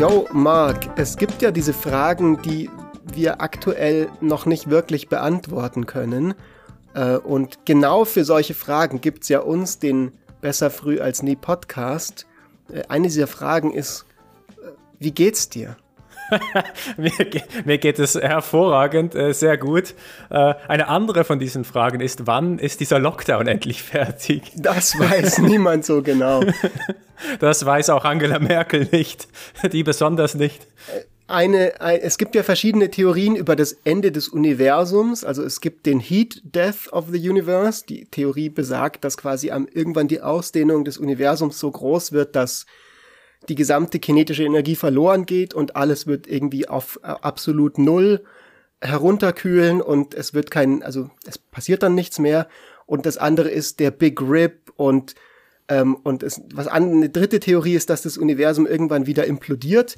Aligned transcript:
Yo, 0.00 0.26
Mark, 0.32 0.98
es 0.98 1.18
gibt 1.18 1.42
ja 1.42 1.50
diese 1.50 1.74
Fragen, 1.74 2.40
die 2.40 2.70
wir 3.12 3.42
aktuell 3.42 4.08
noch 4.22 4.46
nicht 4.46 4.70
wirklich 4.70 5.10
beantworten 5.10 5.84
können. 5.84 6.32
Äh, 6.94 7.16
und 7.18 7.66
genau 7.66 8.06
für 8.06 8.24
solche 8.24 8.54
Fragen 8.54 9.02
gibt 9.02 9.24
es 9.24 9.28
ja 9.28 9.40
uns, 9.40 9.78
den 9.78 10.12
Besser 10.40 10.70
früh 10.70 11.00
als 11.00 11.22
nie 11.22 11.36
Podcast. 11.36 12.26
Äh, 12.72 12.84
eine 12.88 13.08
dieser 13.08 13.26
Fragen 13.26 13.74
ist, 13.74 14.06
äh, 14.48 14.70
wie 14.98 15.10
geht's 15.10 15.50
dir? 15.50 15.76
mir, 16.96 17.12
mir, 17.64 17.78
geht 17.78 17.98
es 17.98 18.14
hervorragend, 18.14 19.14
sehr 19.34 19.56
gut. 19.56 19.94
eine 20.28 20.88
andere 20.88 21.24
von 21.24 21.38
diesen 21.38 21.64
Fragen 21.64 22.00
ist, 22.00 22.26
wann 22.26 22.58
ist 22.58 22.80
dieser 22.80 22.98
Lockdown 22.98 23.46
endlich 23.46 23.82
fertig? 23.82 24.52
Das 24.56 24.98
weiß 24.98 25.38
niemand 25.38 25.84
so 25.84 26.02
genau. 26.02 26.42
Das 27.38 27.64
weiß 27.64 27.90
auch 27.90 28.04
Angela 28.04 28.38
Merkel 28.38 28.88
nicht, 28.90 29.28
die 29.72 29.82
besonders 29.82 30.34
nicht 30.34 30.66
eine, 31.30 31.80
ein, 31.80 32.00
es 32.00 32.18
gibt 32.18 32.34
ja 32.34 32.42
verschiedene 32.42 32.90
Theorien 32.90 33.36
über 33.36 33.56
das 33.56 33.72
Ende 33.84 34.12
des 34.12 34.28
Universums. 34.28 35.24
Also 35.24 35.42
es 35.44 35.60
gibt 35.60 35.86
den 35.86 36.00
Heat 36.00 36.42
Death 36.44 36.92
of 36.92 37.06
the 37.10 37.30
Universe. 37.30 37.84
Die 37.88 38.06
Theorie 38.06 38.48
besagt, 38.48 39.04
dass 39.04 39.16
quasi 39.16 39.50
am, 39.50 39.68
irgendwann 39.72 40.08
die 40.08 40.20
Ausdehnung 40.20 40.84
des 40.84 40.98
Universums 40.98 41.58
so 41.58 41.70
groß 41.70 42.12
wird, 42.12 42.34
dass 42.34 42.66
die 43.48 43.54
gesamte 43.54 43.98
kinetische 43.98 44.44
Energie 44.44 44.76
verloren 44.76 45.26
geht 45.26 45.54
und 45.54 45.76
alles 45.76 46.06
wird 46.06 46.26
irgendwie 46.26 46.68
auf 46.68 47.00
äh, 47.02 47.06
absolut 47.06 47.78
Null 47.78 48.22
herunterkühlen 48.82 49.82
und 49.82 50.14
es 50.14 50.34
wird 50.34 50.50
kein, 50.50 50.82
also 50.82 51.10
es 51.26 51.38
passiert 51.38 51.82
dann 51.82 51.94
nichts 51.94 52.18
mehr. 52.18 52.48
Und 52.86 53.06
das 53.06 53.18
andere 53.18 53.50
ist 53.50 53.78
der 53.78 53.90
Big 53.90 54.20
Rip 54.20 54.72
und 54.76 55.14
ähm, 55.68 55.94
und 56.02 56.22
es, 56.22 56.42
was 56.52 56.66
an, 56.66 56.90
eine 56.90 57.08
dritte 57.08 57.40
Theorie 57.40 57.74
ist, 57.74 57.90
dass 57.90 58.02
das 58.02 58.18
Universum 58.18 58.66
irgendwann 58.66 59.06
wieder 59.06 59.26
implodiert. 59.26 59.96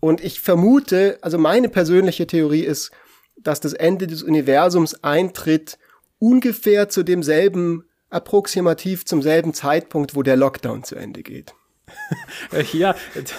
Und 0.00 0.22
ich 0.22 0.40
vermute, 0.40 1.18
also 1.22 1.38
meine 1.38 1.68
persönliche 1.68 2.26
Theorie 2.26 2.62
ist, 2.62 2.92
dass 3.36 3.60
das 3.60 3.72
Ende 3.72 4.06
des 4.06 4.22
Universums 4.22 5.02
eintritt 5.02 5.78
ungefähr 6.18 6.88
zu 6.88 7.02
demselben, 7.02 7.84
approximativ 8.10 9.04
zum 9.04 9.22
selben 9.22 9.52
Zeitpunkt, 9.52 10.14
wo 10.14 10.22
der 10.22 10.36
Lockdown 10.36 10.84
zu 10.84 10.94
Ende 10.94 11.22
geht. 11.22 11.54
Ja, 12.72 12.94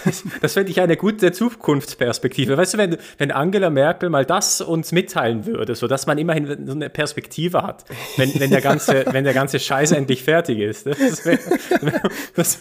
das, 0.05 0.23
das 0.41 0.53
finde 0.53 0.71
ich 0.71 0.81
eine 0.81 0.97
gute 0.97 1.31
Zukunftsperspektive. 1.31 2.57
Weißt 2.57 2.73
du, 2.73 2.77
wenn, 2.77 2.97
wenn 3.17 3.31
Angela 3.31 3.69
Merkel 3.69 4.09
mal 4.09 4.25
das 4.25 4.61
uns 4.61 4.91
mitteilen 4.91 5.45
würde, 5.45 5.75
so 5.75 5.87
dass 5.87 6.07
man 6.07 6.17
immerhin 6.17 6.67
so 6.67 6.73
eine 6.73 6.89
Perspektive 6.89 7.63
hat, 7.63 7.85
wenn, 8.17 8.39
wenn, 8.39 8.49
der, 8.49 8.61
ganze, 8.61 9.05
wenn 9.11 9.23
der 9.23 9.33
ganze 9.33 9.59
Scheiß 9.59 9.91
endlich 9.91 10.23
fertig 10.23 10.59
ist. 10.59 10.85
Das 10.85 11.25
wäre 11.25 11.39
das, 12.35 12.59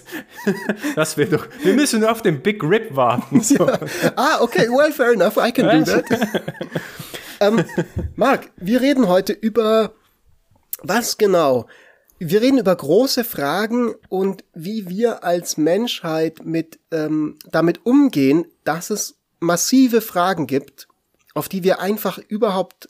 das 0.94 1.16
wär 1.16 1.26
doch. 1.26 1.46
Wir 1.62 1.74
müssen 1.74 2.00
nur 2.00 2.10
auf 2.10 2.22
den 2.22 2.40
Big 2.40 2.62
Rip 2.62 2.94
warten. 2.94 3.40
So. 3.40 3.66
Ja. 3.66 3.78
Ah, 4.16 4.40
okay, 4.40 4.68
well, 4.68 4.92
fair 4.92 5.12
enough, 5.12 5.36
I 5.36 5.52
can 5.52 5.84
do 5.84 5.84
that. 5.84 6.04
ähm, 7.40 7.64
Marc, 8.16 8.50
wir 8.56 8.80
reden 8.80 9.08
heute 9.08 9.32
über 9.32 9.92
was 10.82 11.18
genau? 11.18 11.66
Wir 12.20 12.42
reden 12.42 12.58
über 12.58 12.74
große 12.74 13.22
Fragen 13.22 13.94
und 14.08 14.42
wie 14.52 14.88
wir 14.88 15.22
als 15.22 15.56
Menschheit 15.56 16.44
mit 16.44 16.80
ähm, 16.90 17.36
damit 17.50 17.86
umgehen, 17.86 18.44
dass 18.64 18.90
es 18.90 19.16
massive 19.38 20.00
Fragen 20.00 20.48
gibt, 20.48 20.88
auf 21.34 21.48
die 21.48 21.62
wir 21.62 21.80
einfach 21.80 22.18
überhaupt 22.18 22.88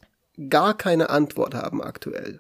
gar 0.49 0.77
keine 0.77 1.11
Antwort 1.11 1.55
haben 1.55 1.83
aktuell. 1.83 2.39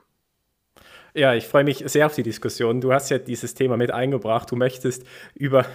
Ja, 1.13 1.35
ich 1.35 1.47
freue 1.47 1.65
mich 1.65 1.83
sehr 1.87 2.07
auf 2.07 2.15
die 2.15 2.23
Diskussion. 2.23 2.81
Du 2.81 2.93
hast 2.93 3.11
ja 3.11 3.19
dieses 3.19 3.55
Thema 3.55 3.77
mit 3.77 3.91
eingebracht. 3.91 4.51
Du 4.51 4.57
möchtest 4.57 5.05
über 5.35 5.67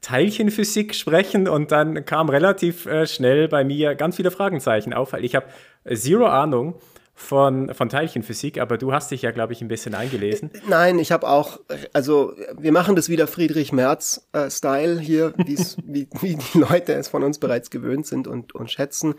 Teilchenphysik 0.00 0.94
sprechen 0.94 1.48
und 1.48 1.70
dann 1.70 2.04
kam 2.06 2.30
relativ 2.30 2.86
äh, 2.86 3.06
schnell 3.06 3.48
bei 3.48 3.64
mir 3.64 3.94
ganz 3.94 4.16
viele 4.16 4.30
Fragezeichen 4.30 4.94
auf, 4.94 5.12
weil 5.12 5.24
ich 5.24 5.34
habe 5.34 5.46
zero 5.92 6.26
Ahnung 6.26 6.76
von, 7.14 7.74
von 7.74 7.88
Teilchenphysik, 7.88 8.58
aber 8.58 8.78
du 8.78 8.92
hast 8.92 9.10
dich 9.10 9.22
ja, 9.22 9.30
glaube 9.30 9.52
ich, 9.52 9.60
ein 9.60 9.68
bisschen 9.68 9.94
eingelesen. 9.94 10.50
Nein, 10.66 10.98
ich 10.98 11.12
habe 11.12 11.28
auch, 11.28 11.60
also 11.92 12.34
wir 12.58 12.72
machen 12.72 12.96
das 12.96 13.08
wieder 13.08 13.26
Friedrich 13.26 13.72
Merz-Style 13.72 15.00
äh, 15.00 15.04
hier, 15.04 15.34
wie, 15.36 16.08
wie 16.20 16.36
die 16.36 16.58
Leute 16.58 16.94
es 16.94 17.08
von 17.08 17.22
uns 17.22 17.38
bereits 17.38 17.70
gewöhnt 17.70 18.06
sind 18.06 18.26
und, 18.26 18.54
und 18.54 18.70
schätzen. 18.70 19.14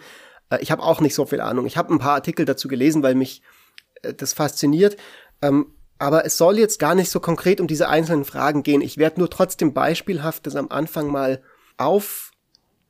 Äh, 0.49 0.59
ich 0.61 0.71
habe 0.71 0.81
auch 0.81 1.01
nicht 1.01 1.15
so 1.15 1.25
viel 1.25 1.41
Ahnung. 1.41 1.65
Ich 1.65 1.77
habe 1.77 1.93
ein 1.93 1.99
paar 1.99 2.15
Artikel 2.15 2.45
dazu 2.45 2.67
gelesen, 2.67 3.03
weil 3.03 3.15
mich 3.15 3.41
äh, 4.01 4.13
das 4.13 4.33
fasziniert. 4.33 4.97
Ähm, 5.41 5.67
aber 5.99 6.25
es 6.25 6.37
soll 6.37 6.59
jetzt 6.59 6.79
gar 6.79 6.95
nicht 6.95 7.09
so 7.09 7.19
konkret 7.19 7.61
um 7.61 7.67
diese 7.67 7.87
einzelnen 7.87 8.25
Fragen 8.25 8.63
gehen. 8.63 8.81
Ich 8.81 8.97
werde 8.97 9.19
nur 9.19 9.29
trotzdem 9.29 9.73
beispielhaft 9.73 10.45
das 10.47 10.55
am 10.55 10.69
Anfang 10.69 11.07
mal 11.07 11.41
auf 11.77 12.32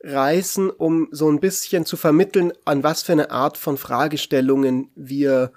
reißen, 0.04 0.70
um 0.70 1.08
so 1.10 1.30
ein 1.30 1.40
bisschen 1.40 1.86
zu 1.86 1.96
vermitteln, 1.96 2.52
an 2.64 2.82
was 2.82 3.02
für 3.02 3.12
eine 3.12 3.30
Art 3.30 3.56
von 3.56 3.76
Fragestellungen 3.76 4.90
wir 4.94 5.52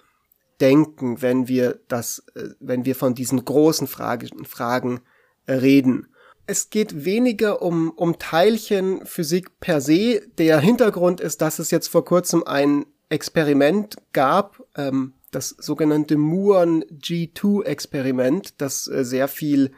denken, 0.62 1.22
wenn 1.22 1.48
wir 1.48 1.80
das, 1.88 2.24
äh, 2.36 2.50
wenn 2.60 2.86
wir 2.86 2.96
von 2.96 3.14
diesen 3.14 3.44
großen 3.44 3.88
Frage, 3.88 4.30
Fragen 4.46 5.02
äh, 5.46 5.54
reden. 5.54 6.08
Es 6.48 6.70
geht 6.70 7.04
weniger 7.06 7.62
um, 7.62 7.92
um 7.92 8.18
Teilchenphysik 8.20 9.60
per 9.60 9.82
se. 9.82 10.22
Der 10.38 10.60
Hintergrund 10.60 11.20
ist, 11.20 11.42
dass 11.42 11.60
es 11.60 11.72
jetzt 11.72 11.90
vor 11.90 12.06
kurzem 12.06 12.44
ein 12.46 12.86
Experiment 13.10 13.98
gab, 14.14 14.64
ähm, 14.76 15.14
das 15.32 15.50
sogenannte 15.50 16.18
Muon 16.18 16.84
G2-Experiment, 16.86 18.62
das 18.62 18.88
äh, 18.88 19.04
sehr 19.04 19.28
viel 19.28 19.72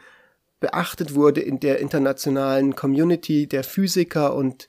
beachtet 0.59 1.15
wurde 1.15 1.41
in 1.41 1.59
der 1.59 1.79
internationalen 1.79 2.75
Community 2.75 3.47
der 3.47 3.63
Physiker 3.63 4.35
und 4.35 4.67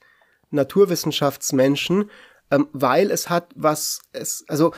Naturwissenschaftsmenschen, 0.49 2.09
ähm, 2.49 2.67
weil 2.73 3.11
es 3.11 3.29
hat 3.29 3.51
was, 3.55 4.01
es, 4.13 4.43
also 4.47 4.73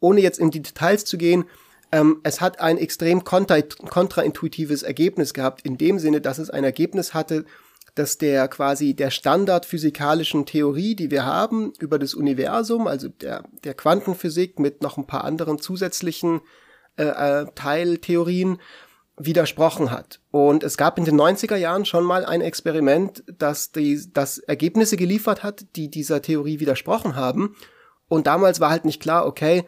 ohne 0.00 0.20
jetzt 0.20 0.38
in 0.38 0.50
die 0.50 0.62
Details 0.62 1.04
zu 1.04 1.16
gehen, 1.18 1.44
ähm, 1.92 2.20
es 2.24 2.40
hat 2.40 2.60
ein 2.60 2.78
extrem 2.78 3.24
kontra 3.24 3.62
kontraintuitives 3.62 4.82
Ergebnis 4.82 5.32
gehabt, 5.32 5.62
in 5.62 5.78
dem 5.78 5.98
Sinne, 5.98 6.20
dass 6.20 6.38
es 6.38 6.50
ein 6.50 6.64
Ergebnis 6.64 7.14
hatte, 7.14 7.44
dass 7.94 8.18
der 8.18 8.48
quasi 8.48 8.94
der 8.94 9.10
Standard 9.10 9.66
physikalischen 9.66 10.46
Theorie, 10.46 10.96
die 10.96 11.10
wir 11.10 11.24
haben 11.24 11.72
über 11.78 11.98
das 11.98 12.14
Universum, 12.14 12.88
also 12.88 13.08
der, 13.08 13.44
der 13.62 13.74
Quantenphysik 13.74 14.58
mit 14.58 14.82
noch 14.82 14.96
ein 14.98 15.06
paar 15.06 15.24
anderen 15.24 15.60
zusätzlichen 15.60 16.40
äh, 16.96 17.04
äh, 17.04 17.46
Teiltheorien, 17.54 18.58
widersprochen 19.16 19.90
hat. 19.90 20.20
Und 20.30 20.64
es 20.64 20.76
gab 20.76 20.98
in 20.98 21.04
den 21.04 21.20
90er 21.20 21.56
Jahren 21.56 21.84
schon 21.84 22.04
mal 22.04 22.24
ein 22.24 22.40
Experiment, 22.40 23.22
das 23.38 23.70
die, 23.70 24.00
das 24.12 24.38
Ergebnisse 24.38 24.96
geliefert 24.96 25.42
hat, 25.42 25.76
die 25.76 25.88
dieser 25.88 26.20
Theorie 26.20 26.60
widersprochen 26.60 27.14
haben. 27.14 27.54
Und 28.08 28.26
damals 28.26 28.60
war 28.60 28.70
halt 28.70 28.84
nicht 28.84 29.00
klar, 29.00 29.26
okay, 29.26 29.64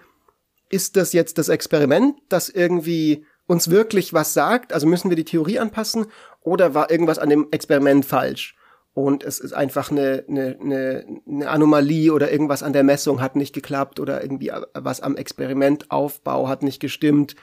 ist 0.68 0.96
das 0.96 1.12
jetzt 1.12 1.38
das 1.38 1.48
Experiment, 1.48 2.16
das 2.28 2.48
irgendwie 2.48 3.24
uns 3.46 3.70
wirklich 3.70 4.12
was 4.12 4.34
sagt? 4.34 4.72
Also 4.72 4.86
müssen 4.88 5.10
wir 5.10 5.16
die 5.16 5.24
Theorie 5.24 5.60
anpassen? 5.60 6.06
Oder 6.40 6.74
war 6.74 6.90
irgendwas 6.90 7.20
an 7.20 7.30
dem 7.30 7.46
Experiment 7.52 8.04
falsch? 8.04 8.56
Und 8.94 9.22
es 9.22 9.38
ist 9.40 9.52
einfach 9.52 9.90
eine, 9.90 10.24
eine, 10.26 10.58
eine, 10.60 11.20
eine 11.28 11.50
Anomalie 11.50 12.12
oder 12.12 12.32
irgendwas 12.32 12.62
an 12.62 12.72
der 12.72 12.82
Messung 12.82 13.20
hat 13.20 13.36
nicht 13.36 13.54
geklappt 13.54 14.00
oder 14.00 14.22
irgendwie 14.22 14.50
was 14.72 15.02
am 15.02 15.16
Experimentaufbau 15.16 16.48
hat 16.48 16.62
nicht 16.62 16.80
gestimmt 16.80 17.36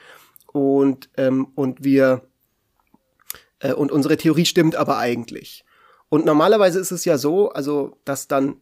und, 0.54 1.10
ähm, 1.16 1.48
und 1.56 1.82
wir 1.82 2.22
äh, 3.58 3.72
und 3.72 3.90
unsere 3.90 4.16
Theorie 4.16 4.46
stimmt 4.46 4.76
aber 4.76 4.98
eigentlich. 4.98 5.64
Und 6.08 6.24
normalerweise 6.24 6.78
ist 6.78 6.92
es 6.92 7.04
ja 7.04 7.18
so, 7.18 7.50
also 7.50 7.96
dass 8.04 8.28
dann 8.28 8.60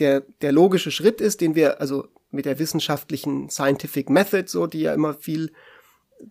der, 0.00 0.22
der 0.42 0.50
logische 0.50 0.90
Schritt 0.90 1.20
ist, 1.20 1.40
den 1.40 1.54
wir, 1.54 1.80
also 1.80 2.08
mit 2.32 2.44
der 2.44 2.58
wissenschaftlichen 2.58 3.50
Scientific 3.50 4.10
Method, 4.10 4.48
so, 4.48 4.66
die 4.66 4.80
ja 4.80 4.92
immer 4.92 5.14
viel 5.14 5.52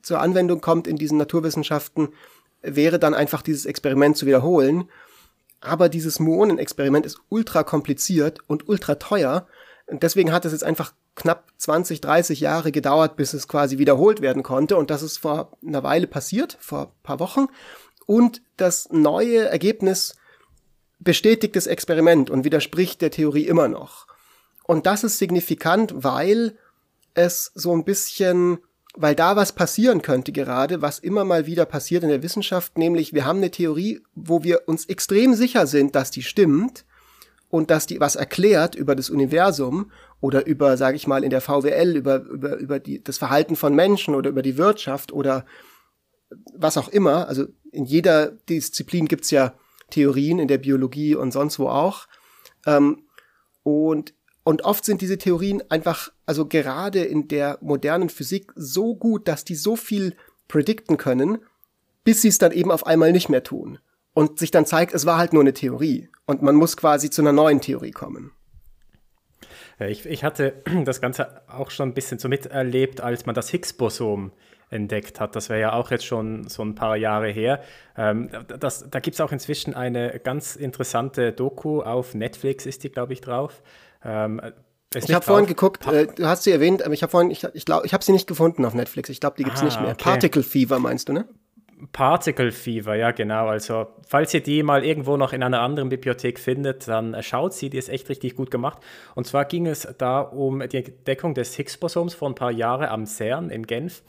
zur 0.02 0.20
Anwendung 0.20 0.60
kommt 0.60 0.88
in 0.88 0.98
diesen 0.98 1.18
Naturwissenschaften, 1.18 2.10
wäre 2.62 3.00
dann 3.00 3.14
einfach 3.14 3.42
dieses 3.42 3.66
Experiment 3.66 4.18
zu 4.18 4.26
wiederholen. 4.26 4.90
Aber 5.62 5.88
dieses 5.88 6.20
Muonen-Experiment 6.20 7.06
ist 7.06 7.20
ultra 7.30 7.64
kompliziert 7.64 8.40
und 8.48 8.68
ultra 8.68 8.96
teuer. 8.96 9.48
Und 9.86 10.04
deswegen 10.04 10.34
hat 10.34 10.44
es 10.44 10.52
jetzt 10.52 10.66
einfach 10.66 10.94
knapp 11.18 11.52
20, 11.58 12.00
30 12.00 12.40
Jahre 12.40 12.72
gedauert, 12.72 13.18
bis 13.18 13.34
es 13.34 13.48
quasi 13.48 13.78
wiederholt 13.80 14.22
werden 14.22 14.44
konnte. 14.44 14.78
Und 14.78 14.90
das 14.90 15.02
ist 15.02 15.18
vor 15.18 15.58
einer 15.66 15.84
Weile 15.84 16.08
passiert, 16.08 16.58
vor 16.62 16.94
paar 17.04 17.20
Wochen. 17.20 17.48
Und 18.06 18.42
das 18.56 18.90
neue 18.92 19.50
Ergebnis 19.50 20.16
bestätigt 21.00 21.56
das 21.56 21.68
Experiment 21.68 22.30
und 22.30 22.46
widerspricht 22.46 23.02
der 23.02 23.12
Theorie 23.12 23.48
immer 23.48 23.68
noch. 23.68 24.08
Und 24.64 24.86
das 24.86 25.04
ist 25.04 25.18
signifikant, 25.18 25.94
weil 25.96 26.58
es 27.14 27.52
so 27.56 27.74
ein 27.74 27.84
bisschen, 27.84 28.60
weil 28.96 29.16
da 29.16 29.36
was 29.36 29.54
passieren 29.54 30.02
könnte 30.02 30.32
gerade, 30.32 30.82
was 30.82 31.00
immer 31.00 31.26
mal 31.26 31.48
wieder 31.48 31.66
passiert 31.66 32.04
in 32.04 32.10
der 32.10 32.24
Wissenschaft, 32.24 32.78
nämlich 32.78 33.14
wir 33.14 33.26
haben 33.26 33.38
eine 33.38 33.52
Theorie, 33.52 34.02
wo 34.14 34.44
wir 34.44 34.68
uns 34.68 34.86
extrem 34.86 35.34
sicher 35.34 35.66
sind, 35.66 35.96
dass 35.96 36.12
die 36.12 36.24
stimmt 36.24 36.86
und 37.50 37.72
dass 37.72 37.88
die 37.88 38.00
was 38.00 38.16
erklärt 38.16 38.76
über 38.76 38.96
das 38.96 39.10
Universum 39.10 39.92
oder 40.20 40.46
über, 40.46 40.78
sage 40.78 40.96
ich 40.96 41.08
mal, 41.08 41.24
in 41.24 41.30
der 41.30 41.42
VWL, 41.42 41.96
über, 41.96 42.22
über, 42.22 42.58
über 42.58 42.80
die, 42.80 43.04
das 43.04 43.18
Verhalten 43.18 43.56
von 43.56 43.76
Menschen 43.76 44.16
oder 44.16 44.30
über 44.30 44.42
die 44.42 44.58
Wirtschaft 44.58 45.12
oder 45.12 45.46
was 46.54 46.78
auch 46.78 46.90
immer. 46.90 47.28
Also 47.28 47.46
in 47.72 47.86
jeder 47.86 48.32
Disziplin 48.32 49.08
gibt's 49.08 49.32
ja 49.32 49.54
Theorien 49.90 50.40
in 50.40 50.48
der 50.48 50.58
Biologie 50.58 51.16
und 51.16 51.32
sonst 51.32 51.60
wo 51.60 51.70
auch. 51.70 52.08
Ähm, 52.66 53.04
und, 53.64 54.14
und 54.44 54.64
oft 54.64 54.86
sind 54.86 55.02
diese 55.02 55.18
Theorien 55.18 55.62
einfach, 55.70 56.12
also 56.26 56.48
gerade 56.48 57.04
in 57.04 57.28
der 57.28 57.58
modernen 57.62 58.10
Physik 58.10 58.52
so 58.56 58.96
gut, 58.96 59.28
dass 59.28 59.46
die 59.46 59.56
so 59.56 59.76
viel 59.76 60.16
predikten 60.48 60.98
können, 60.98 61.40
bis 62.04 62.22
sie 62.22 62.30
es 62.30 62.38
dann 62.38 62.52
eben 62.52 62.72
auf 62.72 62.88
einmal 62.88 63.12
nicht 63.12 63.30
mehr 63.30 63.44
tun. 63.44 63.80
Und 64.14 64.40
sich 64.40 64.50
dann 64.50 64.66
zeigt, 64.66 64.94
es 64.94 65.06
war 65.06 65.18
halt 65.18 65.34
nur 65.34 65.44
eine 65.44 65.54
Theorie. 65.54 66.10
Und 66.26 66.42
man 66.42 66.56
muss 66.56 66.76
quasi 66.76 67.10
zu 67.10 67.22
einer 67.22 67.34
neuen 67.34 67.62
Theorie 67.62 67.92
kommen. 67.92 68.32
Ich, 69.80 70.06
ich 70.06 70.24
hatte 70.24 70.54
das 70.86 71.02
Ganze 71.02 71.42
auch 71.48 71.72
schon 71.72 71.90
ein 71.90 71.94
bisschen 71.94 72.20
so 72.20 72.30
miterlebt, 72.30 73.02
als 73.02 73.26
man 73.26 73.36
das 73.36 73.50
Higgs-Bosom 73.50 74.32
entdeckt 74.70 75.20
hat. 75.20 75.36
Das 75.36 75.50
wäre 75.50 75.62
ja 75.62 75.74
auch 75.74 75.92
jetzt 75.92 76.06
schon 76.06 76.48
so 76.48 76.64
ein 76.64 76.76
paar 76.76 76.98
Jahre 76.98 77.30
her. 77.30 77.62
Ähm, 77.96 78.30
das, 78.60 78.90
da 78.90 79.00
gibt 79.00 79.16
es 79.16 79.22
auch 79.22 79.32
inzwischen 79.32 79.74
eine 79.74 80.20
ganz 80.20 80.56
interessante 80.56 81.32
Doku 81.32 81.82
auf 81.82 82.14
Netflix, 82.16 82.66
ist 82.66 82.84
die, 82.84 82.90
glaube 82.90 83.14
ich, 83.14 83.22
drauf. 83.22 83.62
Ähm, 84.04 84.42
ich 84.94 85.14
habe 85.14 85.26
vorhin 85.26 85.48
geguckt, 85.48 85.86
äh, 85.88 86.08
du 86.08 86.28
hast 86.28 86.44
sie 86.44 86.52
erwähnt, 86.52 86.84
aber 86.84 86.94
ich 86.94 87.04
habe 87.04 87.12
vorhin, 87.12 87.30
ich, 87.30 87.44
ich 87.54 87.66
glaube, 87.66 87.86
ich 87.86 87.94
habe 87.94 88.04
sie 88.04 88.14
nicht 88.14 88.28
gefunden 88.28 88.66
auf 88.66 88.74
Netflix. 88.74 89.10
Ich 89.10 89.20
glaube, 89.20 89.36
die 89.38 89.44
gibt's 89.44 89.62
ah, 89.62 89.66
nicht 89.66 89.80
mehr. 89.80 89.92
Okay. 89.92 90.04
Particle 90.04 90.44
Fever 90.44 90.80
meinst 90.80 91.10
du, 91.10 91.14
ne? 91.14 91.28
Particle 91.92 92.52
Fever, 92.52 92.96
ja 92.96 93.12
genau. 93.12 93.48
Also 93.48 93.88
falls 94.08 94.34
ihr 94.34 94.42
die 94.42 94.64
mal 94.64 94.84
irgendwo 94.84 95.16
noch 95.16 95.32
in 95.32 95.44
einer 95.44 95.62
anderen 95.62 95.90
Bibliothek 95.90 96.40
findet, 96.40 96.88
dann 96.88 97.22
schaut 97.22 97.54
sie, 97.54 97.70
die 97.70 97.78
ist 97.78 97.90
echt 97.90 98.10
richtig 98.10 98.36
gut 98.36 98.50
gemacht. 98.50 98.80
Und 99.14 99.28
zwar 99.28 99.46
ging 99.46 99.68
es 99.68 99.88
da 99.98 100.22
um 100.22 100.68
die 100.68 100.78
Entdeckung 100.78 101.36
des 101.36 101.56
Higgs-Bosoms 101.56 102.16
vor 102.16 102.30
ein 102.30 102.36
paar 102.36 102.52
Jahren 102.52 102.88
am 102.88 103.06
CERN 103.06 103.50
in 103.52 103.68
Genf. 103.68 104.02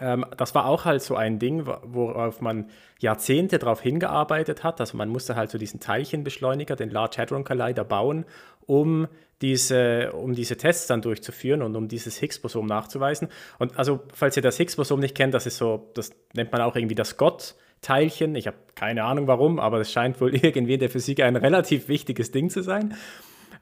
Ähm, 0.00 0.24
das 0.36 0.54
war 0.54 0.66
auch 0.66 0.84
halt 0.84 1.02
so 1.02 1.16
ein 1.16 1.38
Ding, 1.38 1.66
worauf 1.66 2.40
man 2.40 2.70
Jahrzehnte 3.00 3.58
darauf 3.58 3.80
hingearbeitet 3.80 4.62
hat. 4.62 4.80
Also 4.80 4.96
man 4.96 5.08
musste 5.08 5.34
halt 5.34 5.50
so 5.50 5.58
diesen 5.58 5.80
Teilchenbeschleuniger, 5.80 6.76
den 6.76 6.90
Large 6.90 7.16
Hadron 7.18 7.44
Collider, 7.44 7.84
bauen, 7.84 8.24
um 8.66 9.08
diese, 9.42 10.12
um 10.12 10.34
diese 10.34 10.56
Tests 10.56 10.86
dann 10.86 11.02
durchzuführen 11.02 11.62
und 11.62 11.76
um 11.76 11.88
dieses 11.88 12.16
Higgs-Bosom 12.18 12.66
nachzuweisen. 12.66 13.28
Und 13.58 13.78
also, 13.78 14.00
falls 14.12 14.36
ihr 14.36 14.42
das 14.42 14.56
Higgs-Bosom 14.56 15.00
nicht 15.00 15.14
kennt, 15.14 15.34
das 15.34 15.46
ist 15.46 15.58
so, 15.58 15.90
das 15.94 16.10
nennt 16.32 16.52
man 16.52 16.62
auch 16.62 16.74
irgendwie 16.74 16.94
das 16.94 17.16
Gott-Teilchen. 17.16 18.34
Ich 18.34 18.46
habe 18.46 18.56
keine 18.74 19.04
Ahnung 19.04 19.26
warum, 19.26 19.60
aber 19.60 19.80
es 19.80 19.92
scheint 19.92 20.20
wohl 20.20 20.34
irgendwie 20.42 20.74
in 20.74 20.80
der 20.80 20.90
Physik 20.90 21.20
ein 21.20 21.36
relativ 21.36 21.88
wichtiges 21.88 22.30
Ding 22.30 22.48
zu 22.48 22.62
sein. 22.62 22.94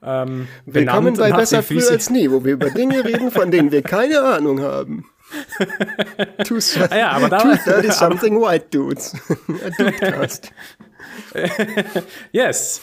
Ähm, 0.01 0.47
Willkommen 0.65 1.15
bei 1.15 1.31
Besser 1.31 1.63
früh 1.63 1.85
als 1.85 2.09
nie, 2.09 2.29
wo 2.29 2.45
wir 2.45 2.53
über 2.53 2.69
Dinge 2.69 3.03
reden, 3.03 3.31
von 3.31 3.51
denen 3.51 3.71
wir 3.71 3.81
keine 3.81 4.21
Ahnung 4.21 4.61
haben. 4.61 5.05
Too, 6.45 6.59
ah 6.89 6.95
ja, 6.95 7.11
aber 7.11 7.29
da, 7.29 7.39
too 7.39 7.71
30 7.71 7.91
something 7.91 8.39
white 8.39 8.67
dudes. 8.69 9.15
A 9.65 9.69
dudecast. 9.71 10.51
yes, 12.31 12.81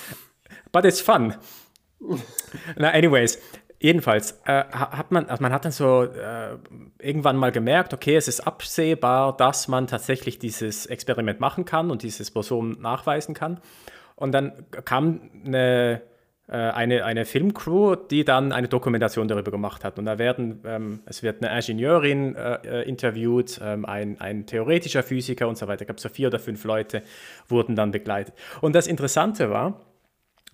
but 0.72 0.84
it's 0.84 1.00
fun. 1.00 1.36
Na, 2.76 2.90
anyways, 2.90 3.38
jedenfalls 3.82 4.40
äh, 4.44 4.64
hat 4.70 5.10
man, 5.10 5.26
also 5.26 5.42
man 5.42 5.52
hat 5.52 5.64
dann 5.64 5.72
so 5.72 6.04
äh, 6.04 6.56
irgendwann 6.98 7.36
mal 7.36 7.52
gemerkt, 7.52 7.92
okay, 7.92 8.16
es 8.16 8.28
ist 8.28 8.40
absehbar, 8.40 9.36
dass 9.36 9.68
man 9.68 9.86
tatsächlich 9.86 10.38
dieses 10.38 10.86
Experiment 10.86 11.40
machen 11.40 11.64
kann 11.64 11.90
und 11.90 12.02
dieses 12.02 12.30
Bosom 12.30 12.80
nachweisen 12.80 13.34
kann. 13.34 13.60
Und 14.14 14.32
dann 14.32 14.52
kam 14.84 15.30
eine, 15.44 16.00
äh, 16.46 16.52
eine, 16.52 17.04
eine 17.04 17.24
Filmcrew, 17.24 17.96
die 17.96 18.24
dann 18.24 18.52
eine 18.52 18.68
Dokumentation 18.68 19.26
darüber 19.26 19.50
gemacht 19.50 19.84
hat. 19.84 19.98
Und 19.98 20.04
da 20.04 20.16
werden, 20.18 20.60
ähm, 20.64 21.00
es 21.06 21.24
wird 21.24 21.42
eine 21.42 21.52
Ingenieurin 21.56 22.36
äh 22.36 22.82
interviewt, 22.82 23.60
ähm, 23.62 23.84
ein, 23.84 24.20
ein 24.20 24.46
theoretischer 24.46 25.02
Physiker 25.02 25.48
und 25.48 25.58
so 25.58 25.66
weiter. 25.66 25.82
Ich 25.82 25.86
glaube, 25.88 26.00
so 26.00 26.08
vier 26.08 26.28
oder 26.28 26.38
fünf 26.38 26.62
Leute 26.62 27.02
wurden 27.48 27.74
dann 27.74 27.90
begleitet. 27.90 28.34
Und 28.60 28.76
das 28.76 28.86
Interessante 28.86 29.50
war, 29.50 29.80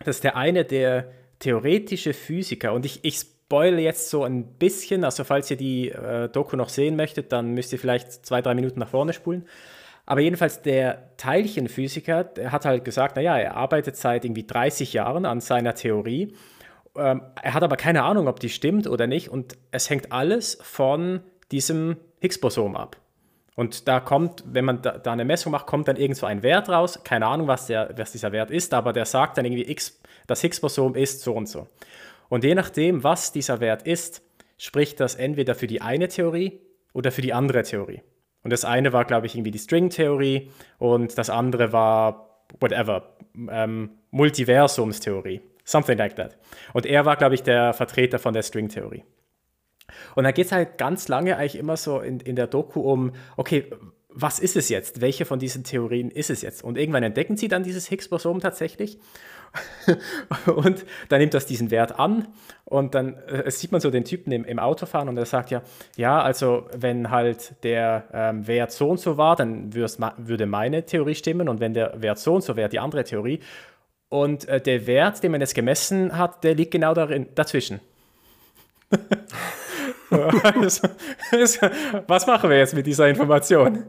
dass 0.05 0.21
der 0.21 0.37
eine 0.37 0.65
der 0.65 1.11
theoretische 1.39 2.15
Physiker, 2.15 2.73
und 2.73 2.85
ich, 2.85 3.01
ich 3.05 3.19
spoile 3.19 3.81
jetzt 3.81 4.11
so 4.11 4.25
ein 4.25 4.45
bisschen, 4.45 5.05
also 5.05 5.25
falls 5.25 5.51
ihr 5.51 5.57
die 5.57 5.89
äh, 5.89 6.29
Doku 6.29 6.57
noch 6.57 6.69
sehen 6.69 6.97
möchtet, 6.97 7.33
dann 7.33 7.55
müsst 7.55 7.73
ihr 7.73 7.79
vielleicht 7.79 8.27
zwei, 8.27 8.43
drei 8.43 8.55
Minuten 8.55 8.79
nach 8.79 8.89
vorne 8.89 9.13
spulen. 9.13 9.47
Aber 10.05 10.21
jedenfalls 10.21 10.63
der 10.63 11.17
Teilchenphysiker, 11.17 12.25
der 12.25 12.53
hat 12.53 12.65
halt 12.65 12.85
gesagt, 12.85 13.17
naja, 13.17 13.39
er 13.39 13.57
arbeitet 13.57 13.97
seit 13.97 14.25
irgendwie 14.25 14.47
30 14.47 14.95
Jahren 14.95 15.27
an 15.27 15.41
seiner 15.41 15.75
Theorie. 15.75 16.35
Ähm, 16.97 17.23
er 17.43 17.55
hat 17.55 17.63
aber 17.63 17.77
keine 17.77 18.05
Ahnung, 18.05 18.27
ob 18.27 18.41
die 18.41 18.49
stimmt 18.49 18.87
oder 18.87 19.07
nicht. 19.07 19.29
Und 19.29 19.59
es 19.71 19.91
hängt 19.91 20.13
alles 20.13 20.59
von 20.63 21.21
diesem 21.53 21.97
Higgs-Bosom 22.21 22.77
ab. 22.77 22.97
Und 23.55 23.89
da 23.89 24.01
kommt, 24.01 24.45
wenn 24.47 24.65
man 24.65 24.83
da, 24.83 24.99
da, 24.99 25.13
eine 25.13 25.25
Messung 25.25 25.53
macht, 25.53 25.67
kommt 25.67 25.89
dann 25.89 25.97
irgend 25.97 26.17
so 26.17 26.27
ein 26.27 26.43
Wert 26.43 26.69
raus. 26.69 27.01
Keine 27.03 27.27
Ahnung, 27.27 27.49
was, 27.49 27.67
der, 27.67 27.93
was 27.97 28.13
dieser 28.13 28.33
Wert 28.33 28.51
ist, 28.51 28.73
aber 28.73 28.93
der 28.93 29.05
sagt 29.05 29.37
dann 29.37 29.45
irgendwie 29.45 29.71
X 29.71 30.01
das 30.29 30.43
Higgs-Bosom 30.43 30.95
ist 30.95 31.23
so 31.23 31.33
und 31.33 31.49
so. 31.49 31.67
Und 32.29 32.45
je 32.45 32.55
nachdem, 32.55 33.03
was 33.03 33.33
dieser 33.33 33.59
Wert 33.59 33.83
ist, 33.83 34.23
spricht 34.59 35.01
das 35.01 35.17
entweder 35.17 35.57
für 35.57 35.67
die 35.67 35.81
eine 35.81 36.07
Theorie 36.07 36.61
oder 36.93 37.11
für 37.11 37.23
die 37.23 37.33
andere 37.33 37.65
Theorie. 37.65 38.03
Und 38.45 38.53
das 38.53 38.65
eine 38.65 38.93
war, 38.93 39.05
glaube 39.05 39.27
ich, 39.27 39.35
irgendwie 39.35 39.51
die 39.51 39.59
String-Theorie 39.59 40.51
und 40.79 41.19
das 41.19 41.31
andere 41.31 41.73
war, 41.73 42.45
whatever, 42.61 43.17
ähm, 43.51 43.91
Multiversumstheorie. 44.11 45.41
Something 45.65 45.99
like 45.99 46.17
that. 46.17 46.39
Und 46.73 46.87
er 46.87 47.05
war, 47.05 47.17
glaube 47.17 47.35
ich, 47.35 47.43
der 47.43 47.75
Vertreter 47.75 48.19
von 48.19 48.33
der 48.33 48.43
String-Theorie. 48.43 49.05
Und 50.15 50.25
da 50.25 50.31
geht 50.31 50.47
es 50.47 50.53
halt 50.53 50.79
ganz 50.79 51.09
lange 51.09 51.37
eigentlich 51.37 51.57
immer 51.57 51.77
so 51.77 52.01
in, 52.01 52.21
in 52.21 52.37
der 52.37 52.47
Doku 52.47 52.81
um, 52.81 53.13
okay, 53.37 53.71
was 54.21 54.41
ist 54.41 54.57
es 54.57 54.69
jetzt? 54.69 55.01
Welche 55.01 55.25
von 55.25 55.39
diesen 55.39 55.63
Theorien 55.63 56.11
ist 56.11 56.29
es 56.29 56.43
jetzt? 56.43 56.65
Und 56.65 56.77
irgendwann 56.77 57.05
entdecken 57.05 57.37
sie 57.37 57.47
dann 57.47 57.63
dieses 57.63 57.87
Higgs-Bosom 57.89 58.41
tatsächlich. 58.41 58.99
und 60.47 60.85
dann 61.09 61.21
nimmt 61.21 61.33
das 61.35 61.47
diesen 61.47 61.71
Wert 61.71 61.99
an 61.99 62.29
und 62.67 62.95
dann 62.95 63.15
äh, 63.15 63.51
sieht 63.51 63.73
man 63.73 63.81
so 63.81 63.91
den 63.91 64.05
Typen 64.05 64.31
im, 64.31 64.45
im 64.45 64.59
Auto 64.59 64.85
fahren 64.85 65.09
und 65.09 65.17
er 65.17 65.25
sagt 65.25 65.51
ja, 65.51 65.63
ja, 65.97 66.21
also 66.21 66.67
wenn 66.77 67.11
halt 67.11 67.55
der 67.63 68.09
ähm, 68.13 68.47
Wert 68.47 68.73
so 68.73 68.91
und 68.91 69.01
so 69.01 69.17
war, 69.17 69.37
dann 69.37 69.73
würde 69.73 70.47
meine 70.47 70.85
Theorie 70.85 71.15
stimmen 71.15 71.49
und 71.49 71.61
wenn 71.61 71.73
der 71.73 72.03
Wert 72.03 72.19
so 72.19 72.35
und 72.35 72.43
so 72.43 72.57
wäre, 72.57 72.69
die 72.69 72.79
andere 72.79 73.05
Theorie. 73.05 73.41
Und 74.11 74.49
äh, 74.49 74.61
der 74.61 74.87
Wert, 74.87 75.23
den 75.23 75.31
man 75.33 75.41
jetzt 75.41 75.55
gemessen 75.55 76.19
hat, 76.19 76.45
der 76.45 76.55
liegt 76.55 76.73
genau 76.73 76.93
darin, 76.93 77.29
dazwischen. 77.35 77.81
was 82.07 82.27
machen 82.27 82.51
wir 82.51 82.59
jetzt 82.59 82.75
mit 82.75 82.87
dieser 82.87 83.09
Information? 83.09 83.85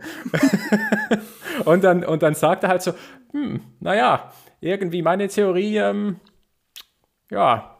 und, 1.66 1.84
dann, 1.84 2.04
und 2.04 2.22
dann 2.24 2.36
sagt 2.36 2.64
er 2.64 2.70
halt 2.70 2.82
so, 2.82 2.94
hm, 3.32 3.62
naja, 3.80 4.32
irgendwie 4.60 5.02
meine 5.02 5.28
Theorie, 5.28 5.78
ähm, 5.78 6.20
ja, 7.32 7.78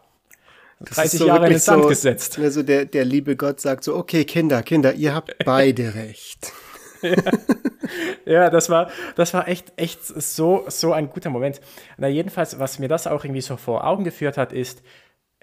30 0.86 1.20
so 1.20 1.28
Jahre 1.28 1.48
in 1.48 1.54
den 1.54 1.60
Sand 1.60 1.84
so, 1.84 1.90
gesetzt. 1.90 2.40
Also 2.40 2.64
der, 2.64 2.86
der 2.86 3.04
liebe 3.04 3.36
Gott 3.36 3.60
sagt 3.60 3.84
so, 3.84 3.96
okay, 3.96 4.24
Kinder, 4.24 4.64
Kinder, 4.64 4.94
ihr 4.94 5.14
habt 5.14 5.36
beide 5.46 5.94
recht. 5.96 6.54
ja. 7.02 7.16
ja, 8.26 8.50
das 8.50 8.70
war, 8.70 8.90
das 9.16 9.34
war 9.34 9.48
echt, 9.48 9.74
echt 9.76 10.06
so, 10.06 10.64
so 10.68 10.94
ein 10.94 11.10
guter 11.10 11.30
Moment. 11.30 11.60
Na, 11.98 12.08
jedenfalls, 12.08 12.60
was 12.60 12.80
mir 12.80 12.88
das 12.88 13.08
auch 13.08 13.26
irgendwie 13.26 13.42
so 13.42 13.58
vor 13.58 13.86
Augen 13.86 14.04
geführt 14.04 14.38
hat, 14.38 14.54
ist, 14.54 14.82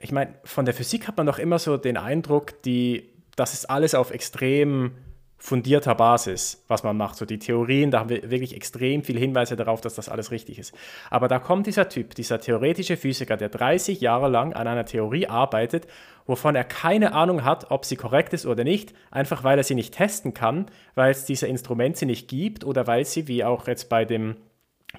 ich 0.01 0.13
meine, 0.13 0.35
von 0.45 0.65
der 0.65 0.75
Physik 0.75 1.09
hat 1.09 1.17
man 1.17 1.27
doch 1.27 1.39
immer 1.39 1.59
so 1.59 1.77
den 1.77 1.97
Eindruck, 1.97 2.63
die, 2.63 3.11
das 3.35 3.55
ist 3.55 3.71
alles 3.71 3.95
auf 3.95 4.11
extrem 4.11 4.93
fundierter 5.39 5.95
Basis, 5.95 6.65
was 6.67 6.83
man 6.83 6.97
macht. 6.97 7.17
So 7.17 7.25
die 7.25 7.39
Theorien, 7.39 7.91
da 7.91 8.01
haben 8.01 8.09
wir 8.09 8.31
wirklich 8.31 8.55
extrem 8.55 9.03
viele 9.03 9.21
Hinweise 9.21 9.55
darauf, 9.55 9.81
dass 9.81 9.95
das 9.95 10.09
alles 10.09 10.31
richtig 10.31 10.59
ist. 10.59 10.75
Aber 11.11 11.29
da 11.29 11.39
kommt 11.39 11.67
dieser 11.67 11.89
Typ, 11.89 12.15
dieser 12.15 12.41
theoretische 12.41 12.97
Physiker, 12.97 13.37
der 13.37 13.51
30 13.51 14.01
Jahre 14.01 14.29
lang 14.29 14.55
an 14.55 14.67
einer 14.67 14.87
Theorie 14.87 15.29
arbeitet, 15.29 15.87
wovon 16.27 16.57
er 16.57 16.65
keine 16.65 17.13
Ahnung 17.13 17.45
hat, 17.45 17.71
ob 17.71 17.85
sie 17.85 17.97
korrekt 17.97 18.33
ist 18.33 18.47
oder 18.47 18.65
nicht, 18.65 18.95
einfach 19.11 19.45
weil 19.45 19.59
er 19.59 19.65
sie 19.65 19.75
nicht 19.75 19.95
testen 19.95 20.35
kann, 20.35 20.67
weil 20.95 21.11
es 21.11 21.27
diese 21.27 21.47
Instrumente 21.47 22.07
nicht 22.07 22.29
gibt 22.29 22.65
oder 22.65 22.87
weil 22.87 23.05
sie, 23.05 23.29
wie 23.29 23.45
auch 23.45 23.67
jetzt 23.67 23.89
bei 23.89 24.05
dem, 24.05 24.37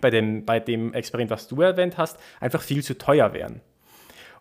bei 0.01 0.11
dem, 0.11 0.45
bei 0.45 0.59
dem 0.59 0.93
Experiment, 0.93 1.31
was 1.31 1.47
du 1.47 1.61
erwähnt 1.61 1.97
hast, 1.97 2.19
einfach 2.39 2.61
viel 2.61 2.83
zu 2.83 2.97
teuer 2.97 3.33
wären. 3.33 3.61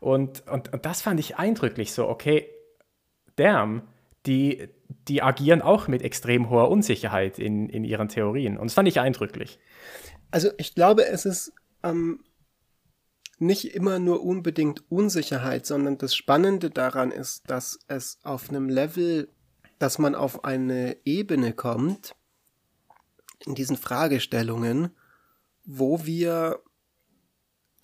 Und, 0.01 0.47
und, 0.49 0.73
und 0.73 0.85
das 0.85 1.03
fand 1.03 1.21
ich 1.21 1.37
eindrücklich 1.37 1.93
so, 1.93 2.09
okay, 2.09 2.49
damn, 3.37 3.83
die, 4.27 4.69
die 5.09 5.23
agieren 5.23 5.63
auch 5.63 5.89
mit 5.89 6.03
extrem 6.03 6.51
hoher 6.51 6.71
Unsicherheit 6.71 7.39
in, 7.39 7.69
in 7.69 7.85
ihren 7.85 8.09
Theorien. 8.09 8.59
Und 8.59 8.67
das 8.67 8.75
fand 8.75 8.89
ich 8.89 9.01
eindrücklich. 9.01 9.59
Also 10.31 10.51
ich 10.59 10.75
glaube, 10.75 11.07
es 11.07 11.25
ist 11.25 11.53
ähm, 11.83 12.25
nicht 13.39 13.75
immer 13.75 13.99
nur 13.99 14.25
unbedingt 14.25 14.91
Unsicherheit, 14.91 15.67
sondern 15.67 15.99
das 15.99 16.15
Spannende 16.15 16.71
daran 16.71 17.11
ist, 17.11 17.49
dass 17.49 17.79
es 17.87 18.19
auf 18.23 18.49
einem 18.49 18.69
Level, 18.69 19.29
dass 19.79 19.99
man 19.99 20.15
auf 20.15 20.45
eine 20.45 20.97
Ebene 21.05 21.53
kommt, 21.53 22.15
in 23.45 23.55
diesen 23.55 23.77
Fragestellungen, 23.77 24.91
wo 25.65 26.07
wir 26.07 26.61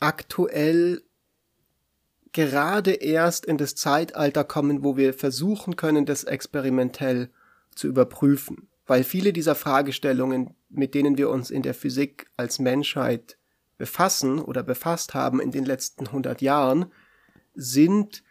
aktuell 0.00 1.02
gerade 2.32 2.92
erst 2.92 3.44
in 3.44 3.58
das 3.58 3.74
Zeitalter 3.74 4.44
kommen, 4.44 4.82
wo 4.82 4.96
wir 4.96 5.14
versuchen 5.14 5.76
können, 5.76 6.06
das 6.06 6.24
experimentell 6.24 7.30
zu 7.74 7.86
überprüfen. 7.86 8.68
Weil 8.86 9.04
viele 9.04 9.32
dieser 9.32 9.54
Fragestellungen, 9.54 10.54
mit 10.68 10.94
denen 10.94 11.16
wir 11.16 11.30
uns 11.30 11.50
in 11.50 11.62
der 11.62 11.74
Physik 11.74 12.26
als 12.36 12.58
Menschheit 12.58 13.36
befassen 13.78 14.38
oder 14.38 14.62
befasst 14.62 15.14
haben 15.14 15.40
in 15.40 15.50
den 15.50 15.64
letzten 15.64 16.06
100 16.06 16.42
Jahren, 16.42 16.86
sind 17.54 18.22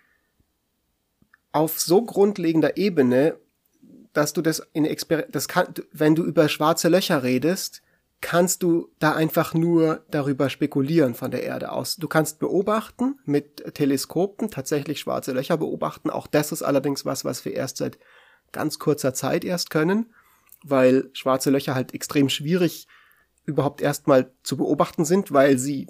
auf 1.52 1.80
so 1.80 2.04
grundlegender 2.04 2.78
Ebene, 2.78 3.38
dass 4.14 4.34
du 4.34 4.42
das 4.42 4.62
in 4.74 4.86
Exper 4.86 5.24
das 5.24 5.48
kann, 5.48 5.74
wenn 5.92 6.16
du 6.16 6.24
über 6.24 6.50
schwarze 6.50 6.90
Löcher 6.90 7.24
redest, 7.24 7.82
kannst 8.22 8.62
du 8.62 8.90
da 9.00 9.14
einfach 9.14 9.54
nur 9.54 10.06
darüber 10.12 10.50
spekulieren 10.50 11.16
von 11.16 11.32
der 11.32 11.44
Erde 11.44 11.72
aus. 11.72 11.96
Du 11.98 12.08
kannst 12.08 12.40
beobachten 12.40 13.20
mit 13.26 13.74
Teleskopen, 13.74 14.52
tatsächlich 14.52 15.00
schwarze 15.00 15.32
Löcher 15.32 15.58
beobachten. 15.58 16.12
Auch 16.12 16.28
das 16.28 16.52
ist 16.52 16.62
allerdings 16.62 17.04
was, 17.04 17.26
was 17.26 17.44
wir 17.46 17.54
erst 17.54 17.78
seit 17.78 17.98
ganz 18.52 18.78
kurzer 18.80 19.14
Zeit 19.14 19.44
erst 19.44 19.72
können, 19.72 20.14
weil 20.64 21.10
schwarze 21.14 21.50
Löcher 21.50 21.74
halt 21.74 21.94
extrem 21.94 22.30
schwierig 22.30 22.88
überhaupt 23.46 23.82
erstmal 23.82 24.32
zu 24.44 24.56
beobachten 24.56 25.04
sind, 25.04 25.32
weil 25.32 25.58
sie 25.58 25.88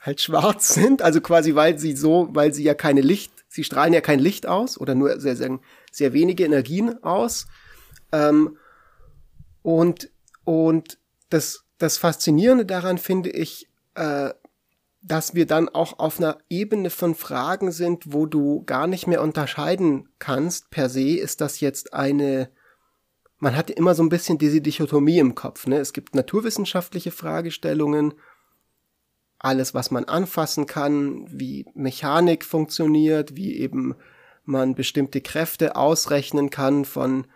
halt 0.00 0.20
schwarz 0.20 0.68
sind, 0.74 1.00
also 1.00 1.20
quasi 1.20 1.54
weil 1.54 1.78
sie 1.78 1.94
so, 1.96 2.28
weil 2.32 2.52
sie 2.52 2.64
ja 2.64 2.74
keine 2.74 3.02
Licht, 3.02 3.32
sie 3.48 3.62
strahlen 3.62 3.92
ja 3.92 4.00
kein 4.00 4.18
Licht 4.18 4.46
aus 4.46 4.78
oder 4.78 4.96
nur 4.96 5.20
sehr, 5.20 5.36
sehr, 5.36 5.60
sehr 5.92 6.12
wenige 6.12 6.44
Energien 6.44 7.02
aus. 7.04 7.46
Ähm, 8.10 8.56
und, 9.62 10.10
und 10.44 10.98
das, 11.30 11.64
das 11.78 11.96
Faszinierende 11.96 12.66
daran 12.66 12.98
finde 12.98 13.30
ich, 13.30 13.68
äh, 13.94 14.30
dass 15.02 15.34
wir 15.34 15.46
dann 15.46 15.68
auch 15.68 15.98
auf 15.98 16.18
einer 16.18 16.38
Ebene 16.50 16.90
von 16.90 17.14
Fragen 17.14 17.72
sind, 17.72 18.12
wo 18.12 18.26
du 18.26 18.64
gar 18.64 18.86
nicht 18.86 19.06
mehr 19.06 19.22
unterscheiden 19.22 20.08
kannst, 20.18 20.70
per 20.70 20.90
se, 20.90 21.16
ist 21.16 21.40
das 21.40 21.60
jetzt 21.60 21.94
eine, 21.94 22.50
man 23.38 23.56
hat 23.56 23.70
immer 23.70 23.94
so 23.94 24.02
ein 24.02 24.10
bisschen 24.10 24.36
diese 24.36 24.60
Dichotomie 24.60 25.18
im 25.18 25.34
Kopf. 25.34 25.66
Ne? 25.66 25.78
Es 25.78 25.94
gibt 25.94 26.14
naturwissenschaftliche 26.14 27.12
Fragestellungen, 27.12 28.12
alles, 29.38 29.72
was 29.72 29.90
man 29.90 30.04
anfassen 30.04 30.66
kann, 30.66 31.26
wie 31.30 31.64
Mechanik 31.74 32.44
funktioniert, 32.44 33.36
wie 33.36 33.56
eben 33.56 33.94
man 34.44 34.74
bestimmte 34.74 35.22
Kräfte 35.22 35.76
ausrechnen 35.76 36.50
kann 36.50 36.84
von, 36.84 37.26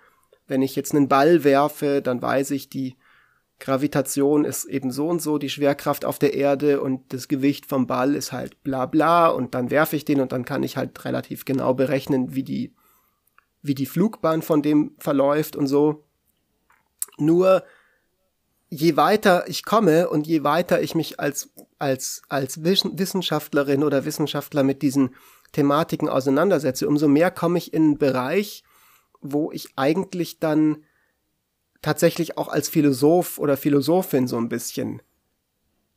wenn 0.47 0.61
ich 0.61 0.77
jetzt 0.77 0.95
einen 0.95 1.09
Ball 1.09 1.45
werfe, 1.45 2.03
dann 2.03 2.21
weiß 2.21 2.51
ich, 2.51 2.69
die 2.69 2.97
Gravitation 3.61 4.45
ist 4.45 4.65
eben 4.65 4.91
so 4.91 5.09
und 5.09 5.23
so, 5.23 5.39
die 5.39 5.49
Schwerkraft 5.49 6.05
auf 6.05 6.19
der 6.19 6.35
Erde 6.35 6.81
und 6.81 7.13
das 7.13 7.29
Gewicht 7.29 7.67
vom 7.67 7.87
Ball 7.87 8.15
ist 8.15 8.33
halt 8.33 8.63
bla 8.63 8.87
bla 8.87 9.29
und 9.29 9.55
dann 9.55 9.71
werfe 9.71 9.97
ich 9.97 10.05
den 10.05 10.21
und 10.21 10.33
dann 10.33 10.45
kann 10.45 10.63
ich 10.63 10.77
halt 10.77 11.05
relativ 11.05 11.45
genau 11.45 11.73
berechnen, 11.73 12.35
wie 12.35 12.43
die, 12.43 12.75
wie 13.63 13.75
die 13.75 13.87
Flugbahn 13.87 14.43
von 14.43 14.61
dem 14.61 14.95
verläuft 14.99 15.57
und 15.57 15.67
so. 15.67 16.05
Nur 17.17 17.63
je 18.69 18.97
weiter 18.97 19.49
ich 19.49 19.65
komme 19.65 20.09
und 20.09 20.27
je 20.27 20.43
weiter 20.43 20.83
ich 20.83 20.95
mich 20.95 21.21
als, 21.21 21.51
als, 21.79 22.23
als 22.29 22.65
Wissenschaftlerin 22.65 23.85
oder 23.85 24.05
Wissenschaftler 24.05 24.65
mit 24.65 24.83
diesen 24.83 25.15
Thematiken 25.53 26.09
auseinandersetze, 26.09 26.89
umso 26.89 27.07
mehr 27.07 27.31
komme 27.31 27.59
ich 27.59 27.73
in 27.73 27.83
einen 27.83 27.99
Bereich, 27.99 28.65
wo 29.21 29.53
ich 29.53 29.69
eigentlich 29.77 30.41
dann 30.41 30.85
tatsächlich 31.85 32.39
auch 32.39 32.49
als 32.49 32.69
Philosoph 32.69 33.39
oder 33.39 33.57
Philosophin 33.57 34.27
so 34.27 34.39
ein 34.39 34.49
bisschen 34.49 35.03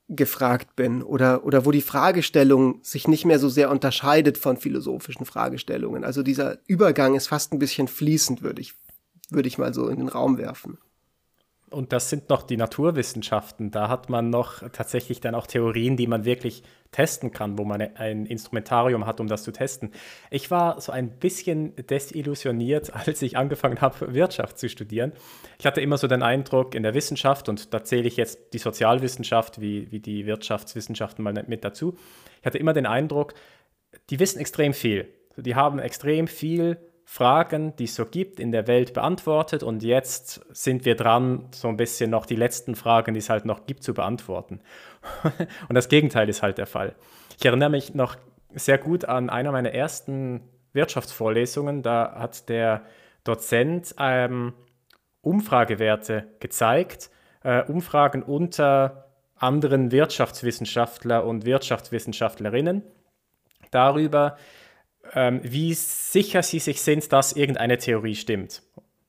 gefragt 0.09 0.75
bin 0.75 1.01
oder, 1.01 1.45
oder 1.45 1.65
wo 1.65 1.71
die 1.71 1.81
Fragestellung 1.81 2.79
sich 2.81 3.07
nicht 3.07 3.25
mehr 3.25 3.39
so 3.39 3.49
sehr 3.49 3.71
unterscheidet 3.71 4.37
von 4.37 4.57
philosophischen 4.57 5.25
Fragestellungen. 5.25 6.03
Also 6.03 6.23
dieser 6.23 6.59
Übergang 6.67 7.15
ist 7.15 7.27
fast 7.27 7.53
ein 7.53 7.59
bisschen 7.59 7.87
fließend, 7.87 8.41
würde 8.41 8.61
ich, 8.61 8.73
würde 9.29 9.47
ich 9.47 9.57
mal 9.57 9.73
so 9.73 9.87
in 9.87 9.99
den 9.99 10.09
Raum 10.09 10.37
werfen. 10.37 10.77
Und 11.69 11.91
das 11.91 12.09
sind 12.09 12.29
noch 12.29 12.43
die 12.43 12.55
Naturwissenschaften. 12.55 13.71
Da 13.71 13.89
hat 13.89 14.09
man 14.09 14.29
noch 14.29 14.69
tatsächlich 14.69 15.19
dann 15.19 15.35
auch 15.35 15.47
Theorien, 15.47 15.97
die 15.97 16.07
man 16.07 16.23
wirklich 16.23 16.63
testen 16.91 17.31
kann, 17.31 17.57
wo 17.57 17.65
man 17.65 17.81
ein 17.81 18.25
Instrumentarium 18.25 19.05
hat, 19.05 19.19
um 19.19 19.27
das 19.27 19.43
zu 19.43 19.51
testen. 19.51 19.91
Ich 20.31 20.49
war 20.49 20.79
so 20.79 20.93
ein 20.93 21.09
bisschen 21.09 21.75
desillusioniert, 21.75 22.93
als 23.07 23.21
ich 23.21 23.35
angefangen 23.35 23.81
habe, 23.81 24.13
Wirtschaft 24.13 24.57
zu 24.59 24.69
studieren. 24.69 25.11
Ich 25.59 25.65
hatte 25.65 25.81
immer 25.81 25.97
so 25.97 26.07
den 26.07 26.23
Eindruck 26.23 26.73
in 26.73 26.83
der 26.83 26.93
Wissenschaft, 26.93 27.49
und 27.49 27.73
da 27.73 27.83
zähle 27.83 28.07
ich 28.07 28.15
jetzt 28.15 28.53
die 28.53 28.59
Sozialwissenschaft 28.59 29.59
wie, 29.59 29.91
wie 29.91 29.99
die 29.99 30.25
Wirtschaftswissenschaften 30.25 31.21
mal 31.21 31.33
mit 31.47 31.65
dazu. 31.65 31.97
Ich 32.39 32.45
hatte 32.45 32.59
immer 32.59 32.73
den 32.73 32.85
Eindruck, 32.85 33.33
die 34.09 34.19
wissen 34.19 34.39
extrem 34.39 34.73
viel. 34.73 35.09
Die 35.35 35.55
haben 35.55 35.79
extrem 35.79 36.27
viel 36.27 36.77
Fragen, 37.09 37.73
die 37.77 37.85
es 37.85 37.95
so 37.95 38.05
gibt, 38.05 38.37
in 38.37 38.51
der 38.51 38.67
Welt 38.67 38.93
beantwortet 38.93 39.63
und 39.63 39.81
jetzt 39.81 40.45
sind 40.49 40.83
wir 40.83 40.95
dran, 40.95 41.47
so 41.51 41.69
ein 41.69 41.77
bisschen 41.77 42.09
noch 42.09 42.25
die 42.25 42.35
letzten 42.35 42.75
Fragen, 42.75 43.13
die 43.13 43.19
es 43.19 43.29
halt 43.29 43.45
noch 43.45 43.65
gibt, 43.65 43.81
zu 43.81 43.93
beantworten. 43.93 44.59
und 45.69 45.73
das 45.73 45.87
Gegenteil 45.87 46.27
ist 46.27 46.43
halt 46.43 46.57
der 46.57 46.67
Fall. 46.67 46.95
Ich 47.39 47.45
erinnere 47.45 47.69
mich 47.69 47.95
noch 47.95 48.17
sehr 48.53 48.77
gut 48.77 49.05
an 49.05 49.29
einer 49.29 49.53
meiner 49.53 49.71
ersten 49.71 50.41
Wirtschaftsvorlesungen. 50.73 51.81
Da 51.81 52.13
hat 52.19 52.49
der 52.49 52.83
Dozent 53.23 53.95
ähm, 53.97 54.53
Umfragewerte 55.21 56.27
gezeigt, 56.41 57.09
äh, 57.41 57.63
Umfragen 57.63 58.21
unter 58.21 59.05
anderen 59.37 59.93
Wirtschaftswissenschaftler 59.93 61.23
und 61.23 61.45
Wirtschaftswissenschaftlerinnen 61.45 62.83
darüber, 63.71 64.35
ähm, 65.13 65.41
wie 65.43 65.73
sicher 65.73 66.43
sie 66.43 66.59
sich 66.59 66.81
sind, 66.81 67.11
dass 67.11 67.33
irgendeine 67.33 67.77
Theorie 67.77 68.15
stimmt, 68.15 68.61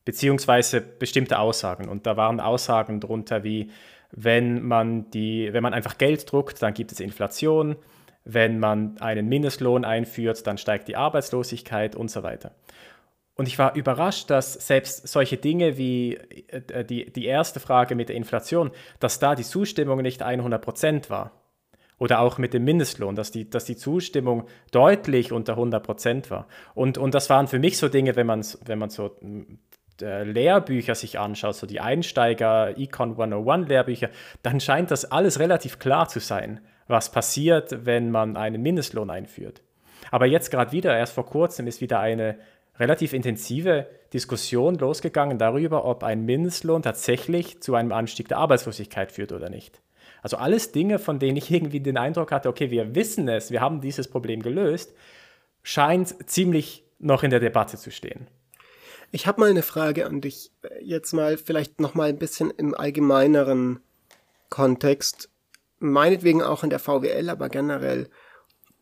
beziehungsweise 0.05 0.81
bestimmte 0.81 1.39
Aussagen. 1.39 1.89
Und 1.89 2.07
da 2.07 2.17
waren 2.17 2.41
Aussagen 2.41 3.01
drunter 3.01 3.45
wie, 3.45 3.71
wenn 4.11 4.63
man, 4.63 5.11
die, 5.11 5.53
wenn 5.53 5.63
man 5.63 5.75
einfach 5.75 5.99
Geld 5.99 6.31
druckt, 6.31 6.63
dann 6.63 6.75
gibt 6.75 6.93
es 6.93 7.01
Inflation, 7.01 7.77
wenn 8.25 8.59
man 8.59 8.99
einen 8.99 9.29
Mindestlohn 9.29 9.85
einführt, 9.85 10.47
dann 10.47 10.59
steigt 10.59 10.89
die 10.89 10.97
Arbeitslosigkeit 10.97 11.97
und 11.97 12.11
so 12.11 12.23
weiter. 12.23 12.53
Und 13.39 13.47
ich 13.47 13.59
war 13.59 13.77
überrascht, 13.77 14.31
dass 14.31 14.55
selbst 14.55 15.07
solche 15.07 15.37
Dinge 15.37 15.79
wie 15.79 16.17
äh, 16.49 16.85
die, 16.85 17.11
die 17.11 17.25
erste 17.25 17.61
Frage 17.61 17.95
mit 17.95 18.09
der 18.09 18.17
Inflation, 18.17 18.73
dass 18.99 19.21
da 19.21 19.35
die 19.35 19.45
Zustimmung 19.45 20.03
nicht 20.03 20.23
100% 20.23 21.09
war. 21.09 21.31
Oder 21.99 22.21
auch 22.21 22.39
mit 22.39 22.55
dem 22.55 22.65
Mindestlohn, 22.65 23.17
dass 23.17 23.31
die, 23.33 23.51
dass 23.51 23.65
die 23.65 23.77
Zustimmung 23.77 24.47
deutlich 24.71 25.33
unter 25.33 25.55
100 25.55 25.83
Prozent 25.83 26.31
war. 26.31 26.47
Und, 26.75 26.97
und 26.97 27.13
das 27.15 27.29
waren 27.29 27.49
für 27.49 27.59
mich 27.59 27.77
so 27.77 27.89
Dinge, 27.89 28.15
wenn 28.15 28.27
man, 28.27 28.45
wenn 28.65 28.79
man 28.79 28.91
so 28.91 29.17
äh, 30.01 30.23
Lehrbücher 30.23 30.95
sich 30.95 31.19
anschaut, 31.19 31.57
so 31.57 31.67
die 31.67 31.81
Einsteiger 31.81 32.79
Econ 32.79 33.11
101 33.11 33.69
Lehrbücher, 33.69 34.11
dann 34.43 34.61
scheint 34.61 34.91
das 34.91 35.11
alles 35.11 35.41
relativ 35.41 35.79
klar 35.79 36.09
zu 36.09 36.21
sein, 36.21 36.61
was 36.87 37.11
passiert, 37.11 37.85
wenn 37.85 38.11
man 38.11 38.37
einen 38.37 38.63
Mindestlohn 38.63 39.11
einführt. 39.11 39.63
Aber 40.11 40.27
jetzt 40.27 40.51
gerade 40.51 40.73
wieder, 40.73 40.97
erst 40.97 41.15
vor 41.15 41.27
kurzem, 41.27 41.67
ist 41.67 41.81
wieder 41.81 42.01
eine 42.01 42.39
relativ 42.79 43.13
intensive 43.13 43.89
Diskussion 44.13 44.77
losgegangen 44.77 45.39
darüber, 45.39 45.85
ob 45.85 46.05
ein 46.05 46.25
Mindestlohn 46.25 46.83
tatsächlich 46.83 47.61
zu 47.61 47.75
einem 47.75 47.93
Anstieg 47.93 48.29
der 48.29 48.39
Arbeitslosigkeit 48.39 49.13
führt 49.13 49.33
oder 49.33 49.51
nicht. 49.51 49.81
Also 50.23 50.37
alles 50.37 50.73
Dinge, 50.73 50.99
von 50.99 51.19
denen 51.19 51.37
ich 51.37 51.51
irgendwie 51.51 51.81
den 51.81 51.97
Eindruck 51.97 52.33
hatte, 52.33 52.49
okay, 52.49 52.71
wir 52.71 52.95
wissen 52.95 53.29
es, 53.29 53.51
wir 53.51 53.61
haben 53.61 53.81
dieses 53.81 54.09
Problem 54.09 54.43
gelöst, 54.43 54.93
scheint 55.63 56.29
ziemlich 56.29 56.85
noch 56.99 57.23
in 57.23 57.31
der 57.31 57.41
Debatte 57.41 57.77
zu 57.77 57.91
stehen. 57.91 58.27
Ich 59.11 59.27
habe 59.27 59.41
mal 59.41 59.51
eine 59.51 59.63
Frage 59.63 60.07
an 60.07 60.21
dich. 60.21 60.51
Jetzt 60.83 61.13
mal 61.13 61.39
vielleicht 61.39 61.81
noch 61.81 61.95
mal 61.95 62.09
ein 62.09 62.19
bisschen 62.19 62.51
im 62.51 62.75
allgemeineren 62.75 63.81
Kontext, 64.51 65.31
meinetwegen 65.79 66.43
auch 66.43 66.63
in 66.63 66.71
der 66.71 66.79
VWL, 66.79 67.31
aber 67.31 67.49
generell. 67.49 68.09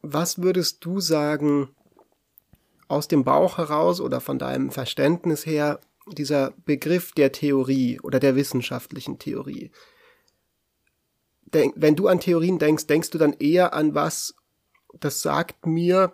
Was 0.02 0.42
würdest 0.42 0.84
du 0.84 1.00
sagen 1.00 1.68
aus 2.88 3.08
dem 3.08 3.24
Bauch 3.24 3.58
heraus 3.58 4.00
oder 4.00 4.20
von 4.20 4.38
deinem 4.38 4.70
Verständnis 4.70 5.46
her 5.46 5.80
dieser 6.06 6.52
Begriff 6.64 7.12
der 7.12 7.32
Theorie 7.32 8.00
oder 8.00 8.20
der 8.20 8.36
wissenschaftlichen 8.36 9.18
Theorie? 9.18 9.70
Denk, 11.46 11.74
wenn 11.76 11.96
du 11.96 12.08
an 12.08 12.20
Theorien 12.20 12.58
denkst, 12.58 12.86
denkst 12.86 13.10
du 13.10 13.18
dann 13.18 13.32
eher 13.34 13.74
an 13.74 13.94
was, 13.94 14.34
das 15.00 15.22
sagt 15.22 15.66
mir, 15.66 16.12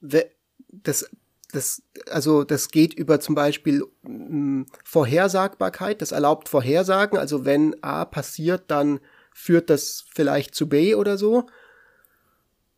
das, 0.00 1.10
das, 1.52 1.82
also 2.10 2.44
das 2.44 2.68
geht 2.68 2.94
über 2.94 3.20
zum 3.20 3.34
Beispiel 3.34 3.84
mh, 4.02 4.66
Vorhersagbarkeit, 4.84 6.02
das 6.02 6.12
erlaubt 6.12 6.48
Vorhersagen, 6.48 7.18
also 7.18 7.44
wenn 7.44 7.82
A 7.82 8.04
passiert, 8.04 8.64
dann 8.68 9.00
führt 9.32 9.70
das 9.70 10.04
vielleicht 10.12 10.54
zu 10.54 10.68
B 10.68 10.94
oder 10.94 11.16
so. 11.18 11.46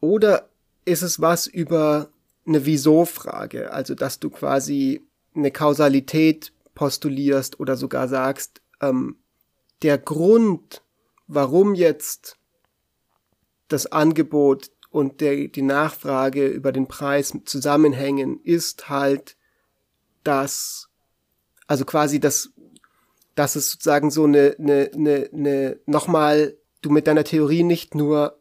Oder 0.00 0.49
ist 0.85 1.02
es 1.02 1.21
was 1.21 1.47
über 1.47 2.11
eine 2.47 2.66
Wieso-Frage, 2.66 3.73
also 3.73 3.94
dass 3.94 4.21
du 4.21 4.28
quasi 4.30 5.02
eine 5.35 5.50
Kausalität 5.50 6.52
postulierst 6.75 7.59
oder 7.59 7.76
sogar 7.76 8.09
sagst, 8.09 8.61
ähm, 8.80 9.16
der 9.83 9.99
Grund, 9.99 10.83
warum 11.35 11.75
jetzt 11.75 12.37
das 13.69 13.87
Angebot 13.87 14.71
und 14.91 15.21
der, 15.21 15.49
die 15.49 15.62
Nachfrage 15.62 16.47
über 16.47 16.71
den 16.71 16.87
Preis 16.87 17.33
zusammenhängen, 17.45 18.41
ist 18.43 18.88
halt, 18.88 19.37
dass, 20.23 20.88
also 21.67 21.85
quasi 21.85 22.21
das, 22.21 22.50
dass 23.35 23.57
es 23.57 23.73
sozusagen 23.73 24.11
so 24.11 24.25
eine, 24.25 24.57
eine, 24.59 24.91
eine, 24.95 25.31
eine 25.33 25.81
nochmal 25.87 26.57
du 26.83 26.91
mit 26.91 27.07
deiner 27.07 27.25
Theorie 27.25 27.62
nicht 27.62 27.95
nur 27.95 28.38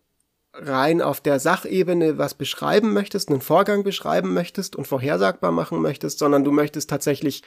rein 0.53 1.01
auf 1.01 1.19
der 1.19 1.39
Sachebene 1.39 2.17
was 2.17 2.35
beschreiben 2.35 2.93
möchtest, 2.93 3.29
einen 3.29 3.41
Vorgang 3.41 3.83
beschreiben 3.83 4.33
möchtest 4.33 4.75
und 4.75 4.85
vorhersagbar 4.85 5.51
machen 5.51 5.81
möchtest, 5.81 6.19
sondern 6.19 6.43
du 6.43 6.51
möchtest 6.51 6.89
tatsächlich 6.89 7.41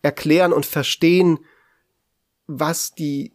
erklären 0.00 0.52
und 0.52 0.64
verstehen, 0.64 1.40
was 2.46 2.94
die 2.94 3.32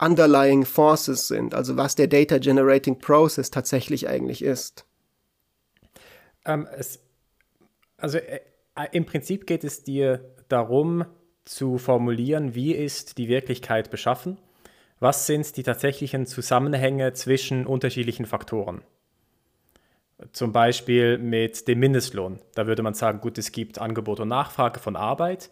underlying 0.00 0.64
forces 0.64 1.28
sind, 1.28 1.54
also 1.54 1.76
was 1.76 1.94
der 1.94 2.06
Data 2.06 2.38
Generating 2.38 2.98
Process 2.98 3.50
tatsächlich 3.50 4.08
eigentlich 4.08 4.42
ist. 4.42 4.84
Ähm, 6.44 6.68
es, 6.76 7.00
also 7.96 8.18
äh, 8.18 8.40
im 8.92 9.06
Prinzip 9.06 9.46
geht 9.46 9.64
es 9.64 9.82
dir 9.82 10.34
darum 10.48 11.04
zu 11.44 11.78
formulieren, 11.78 12.54
wie 12.54 12.72
ist 12.72 13.18
die 13.18 13.28
Wirklichkeit 13.28 13.90
beschaffen 13.90 14.38
was 15.00 15.26
sind 15.26 15.56
die 15.56 15.62
tatsächlichen 15.62 16.26
Zusammenhänge 16.26 17.12
zwischen 17.12 17.66
unterschiedlichen 17.66 18.26
Faktoren? 18.26 18.82
Zum 20.32 20.52
Beispiel 20.52 21.18
mit 21.18 21.68
dem 21.68 21.78
Mindestlohn. 21.78 22.40
Da 22.54 22.66
würde 22.66 22.82
man 22.82 22.94
sagen, 22.94 23.20
gut, 23.20 23.38
es 23.38 23.52
gibt 23.52 23.78
Angebot 23.78 24.18
und 24.18 24.28
Nachfrage 24.28 24.80
von 24.80 24.96
Arbeit. 24.96 25.50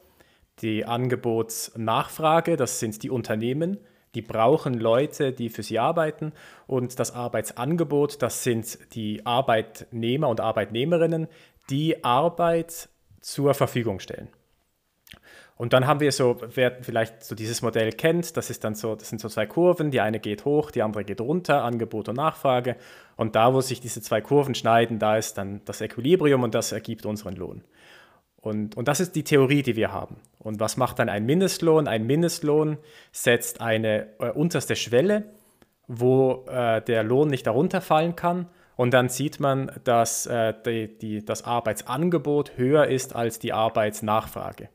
Die 0.62 0.84
Angebotsnachfrage, 0.84 2.56
das 2.56 2.80
sind 2.80 3.04
die 3.04 3.10
Unternehmen, 3.10 3.78
die 4.14 4.22
brauchen 4.22 4.74
Leute, 4.74 5.32
die 5.32 5.48
für 5.48 5.62
sie 5.62 5.78
arbeiten. 5.78 6.32
Und 6.66 6.98
das 6.98 7.12
Arbeitsangebot, 7.12 8.22
das 8.22 8.42
sind 8.42 8.78
die 8.94 9.24
Arbeitnehmer 9.26 10.28
und 10.28 10.40
Arbeitnehmerinnen, 10.40 11.28
die 11.70 12.04
Arbeit 12.04 12.88
zur 13.20 13.54
Verfügung 13.54 14.00
stellen. 14.00 14.28
Und 15.56 15.72
dann 15.72 15.86
haben 15.86 16.00
wir 16.00 16.12
so, 16.12 16.36
wer 16.54 16.82
vielleicht 16.82 17.24
so 17.24 17.34
dieses 17.34 17.62
Modell 17.62 17.90
kennt, 17.92 18.36
das 18.36 18.50
ist 18.50 18.62
dann 18.62 18.74
so, 18.74 18.94
das 18.94 19.08
sind 19.08 19.22
so 19.22 19.28
zwei 19.28 19.46
Kurven, 19.46 19.90
die 19.90 20.02
eine 20.02 20.20
geht 20.20 20.44
hoch, 20.44 20.70
die 20.70 20.82
andere 20.82 21.04
geht 21.04 21.20
runter, 21.20 21.64
Angebot 21.64 22.10
und 22.10 22.16
Nachfrage. 22.16 22.76
Und 23.16 23.36
da, 23.36 23.54
wo 23.54 23.62
sich 23.62 23.80
diese 23.80 24.02
zwei 24.02 24.20
Kurven 24.20 24.54
schneiden, 24.54 24.98
da 24.98 25.16
ist 25.16 25.38
dann 25.38 25.62
das 25.64 25.80
Equilibrium 25.80 26.42
und 26.42 26.54
das 26.54 26.72
ergibt 26.72 27.06
unseren 27.06 27.36
Lohn. 27.36 27.62
Und, 28.46 28.76
und 28.76 28.86
das 28.86 29.00
ist 29.00 29.16
die 29.16 29.24
Theorie, 29.24 29.64
die 29.64 29.74
wir 29.74 29.92
haben. 29.92 30.18
Und 30.38 30.60
was 30.60 30.76
macht 30.76 31.00
dann 31.00 31.08
ein 31.08 31.26
Mindestlohn? 31.26 31.88
Ein 31.88 32.06
Mindestlohn 32.06 32.78
setzt 33.10 33.60
eine 33.60 34.06
äh, 34.20 34.30
unterste 34.30 34.76
Schwelle, 34.76 35.24
wo 35.88 36.44
äh, 36.48 36.80
der 36.80 37.02
Lohn 37.02 37.26
nicht 37.26 37.48
darunter 37.48 37.80
fallen 37.80 38.14
kann. 38.14 38.46
Und 38.76 38.94
dann 38.94 39.08
sieht 39.08 39.40
man, 39.40 39.72
dass 39.82 40.26
äh, 40.26 40.54
die, 40.64 40.96
die, 40.96 41.24
das 41.24 41.42
Arbeitsangebot 41.42 42.52
höher 42.56 42.86
ist 42.86 43.16
als 43.16 43.40
die 43.40 43.52
Arbeitsnachfrage 43.52 44.68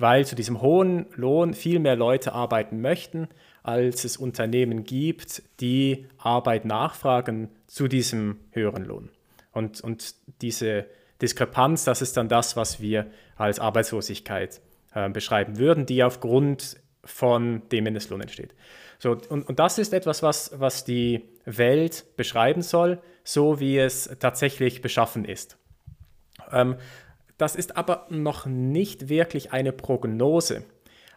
weil 0.00 0.24
zu 0.24 0.36
diesem 0.36 0.62
hohen 0.62 1.06
Lohn 1.16 1.54
viel 1.54 1.80
mehr 1.80 1.96
Leute 1.96 2.32
arbeiten 2.32 2.80
möchten, 2.80 3.26
als 3.64 4.04
es 4.04 4.16
Unternehmen 4.16 4.84
gibt, 4.84 5.42
die 5.58 6.06
Arbeit 6.18 6.64
nachfragen 6.64 7.48
zu 7.66 7.88
diesem 7.88 8.36
höheren 8.52 8.84
Lohn. 8.84 9.10
Und, 9.50 9.80
und 9.80 10.14
diese 10.40 10.86
Diskrepanz, 11.20 11.84
das 11.84 12.02
ist 12.02 12.16
dann 12.16 12.28
das, 12.28 12.56
was 12.56 12.80
wir 12.80 13.10
als 13.36 13.58
Arbeitslosigkeit 13.58 14.60
äh, 14.94 15.08
beschreiben 15.10 15.58
würden, 15.58 15.86
die 15.86 16.02
aufgrund 16.02 16.76
von 17.04 17.62
dem 17.70 17.84
Mindestlohn 17.84 18.20
entsteht. 18.20 18.54
So, 18.98 19.16
und, 19.28 19.48
und 19.48 19.58
das 19.58 19.78
ist 19.78 19.92
etwas, 19.92 20.22
was, 20.22 20.52
was 20.58 20.84
die 20.84 21.28
Welt 21.44 22.04
beschreiben 22.16 22.62
soll, 22.62 23.00
so 23.24 23.60
wie 23.60 23.78
es 23.78 24.10
tatsächlich 24.18 24.82
beschaffen 24.82 25.24
ist. 25.24 25.56
Ähm, 26.52 26.76
das 27.36 27.54
ist 27.54 27.76
aber 27.76 28.06
noch 28.10 28.46
nicht 28.46 29.08
wirklich 29.08 29.52
eine 29.52 29.72
Prognose. 29.72 30.64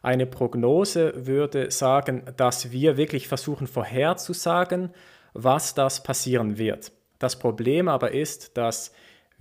Eine 0.04 0.26
Prognose 0.26 1.26
würde 1.28 1.72
sagen, 1.72 2.24
dass 2.38 2.72
wir 2.72 2.98
wirklich 2.98 3.28
versuchen 3.28 3.68
vorherzusagen, 3.68 4.92
was 5.34 5.74
das 5.74 6.04
passieren 6.04 6.58
wird. 6.58 6.92
Das 7.20 7.38
Problem 7.38 7.88
aber 7.88 8.12
ist, 8.12 8.58
dass 8.58 8.92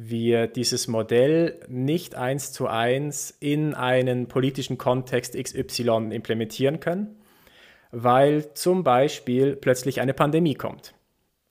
wir 0.03 0.47
dieses 0.47 0.89
Modell 0.89 1.61
nicht 1.69 2.15
eins 2.15 2.53
zu 2.53 2.67
eins 2.69 3.37
in 3.39 3.75
einen 3.75 4.29
politischen 4.29 4.79
Kontext 4.79 5.35
XY 5.35 6.09
implementieren 6.11 6.81
können, 6.81 7.21
weil 7.91 8.55
zum 8.55 8.83
Beispiel 8.83 9.57
plötzlich 9.57 10.01
eine 10.01 10.15
Pandemie 10.15 10.55
kommt. 10.55 10.95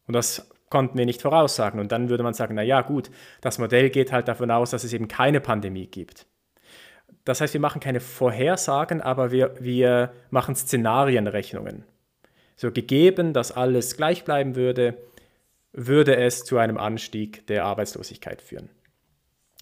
Und 0.07 0.15
das 0.15 0.49
konnten 0.69 0.97
wir 0.97 1.05
nicht 1.05 1.21
voraussagen. 1.21 1.79
Und 1.79 1.91
dann 1.91 2.09
würde 2.09 2.23
man 2.23 2.33
sagen, 2.33 2.55
na 2.55 2.63
ja, 2.63 2.81
gut, 2.81 3.12
das 3.41 3.59
Modell 3.59 3.91
geht 3.91 4.12
halt 4.12 4.27
davon 4.27 4.49
aus, 4.49 4.71
dass 4.71 4.83
es 4.83 4.93
eben 4.93 5.07
keine 5.07 5.41
Pandemie 5.41 5.85
gibt. 5.85 6.25
Das 7.25 7.41
heißt, 7.41 7.53
wir 7.53 7.62
machen 7.62 7.81
keine 7.81 7.99
Vorhersagen, 7.99 9.01
aber 9.01 9.31
wir, 9.31 9.53
wir 9.59 10.12
machen 10.31 10.55
Szenarienrechnungen. 10.55 11.83
So 12.55 12.71
gegeben, 12.71 13.33
dass 13.33 13.51
alles 13.51 13.95
gleich 13.95 14.23
bleiben 14.25 14.55
würde, 14.55 14.97
würde 15.71 16.15
es 16.15 16.43
zu 16.43 16.58
einem 16.58 16.77
Anstieg 16.77 17.45
der 17.47 17.65
Arbeitslosigkeit 17.65 18.41
führen. 18.41 18.69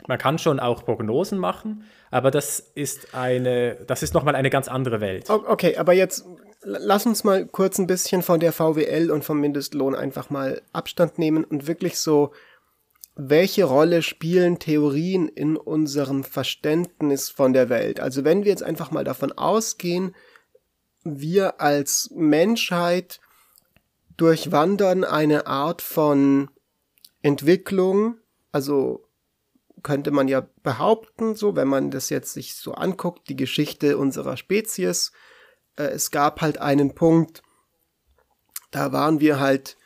Man 0.08 0.18
kann 0.18 0.38
schon 0.38 0.60
auch 0.60 0.86
Prognosen 0.86 1.40
machen, 1.40 1.84
aber 2.12 2.30
das 2.32 2.60
ist 2.60 3.16
eine, 3.16 3.76
das 3.88 4.04
ist 4.04 4.14
nochmal 4.14 4.36
eine 4.36 4.50
ganz 4.50 4.68
andere 4.68 5.02
Welt. 5.02 5.30
Okay, 5.30 5.76
aber 5.78 5.94
jetzt 5.94 6.24
lass 6.62 7.06
uns 7.06 7.24
mal 7.24 7.46
kurz 7.46 7.80
ein 7.80 7.88
bisschen 7.88 8.22
von 8.22 8.40
der 8.40 8.54
VWL 8.54 9.12
und 9.12 9.24
vom 9.26 9.40
Mindestlohn 9.40 9.96
einfach 9.96 10.30
mal 10.30 10.62
Abstand 10.72 11.18
nehmen 11.18 11.44
und 11.44 11.68
wirklich 11.68 11.98
so, 11.98 12.32
welche 13.16 13.64
Rolle 13.64 14.04
spielen 14.04 14.60
Theorien 14.60 15.28
in 15.28 15.58
unserem 15.58 16.24
Verständnis 16.24 17.30
von 17.30 17.54
der 17.54 17.70
Welt? 17.70 18.00
Also 18.00 18.24
wenn 18.24 18.44
wir 18.44 18.52
jetzt 18.52 18.64
einfach 18.64 18.92
mal 18.92 19.04
davon 19.04 19.32
ausgehen, 19.32 20.16
wir 21.04 21.60
als 21.60 22.12
Menschheit 22.14 23.20
durchwandern 24.18 25.04
eine 25.04 25.48
Art 25.48 25.82
von 25.82 26.50
Entwicklung, 27.22 28.18
also 28.52 29.08
könnte 29.84 30.12
man 30.12 30.28
ja 30.28 30.48
behaupten, 30.64 31.36
so 31.36 31.56
wenn 31.56 31.68
man 31.68 31.92
das 31.92 32.10
jetzt 32.10 32.34
sich 32.34 32.56
so 32.56 32.74
anguckt, 32.74 33.30
die 33.30 33.36
Geschichte 33.36 33.98
unserer 33.98 34.36
Spezies, 34.36 35.12
äh, 35.78 35.84
es 35.84 36.12
gab 36.12 36.42
halt 36.42 36.58
einen 36.58 36.96
Punkt, 36.96 37.44
da 38.72 38.92
waren 38.92 39.20
wir 39.20 39.40
halt 39.40 39.78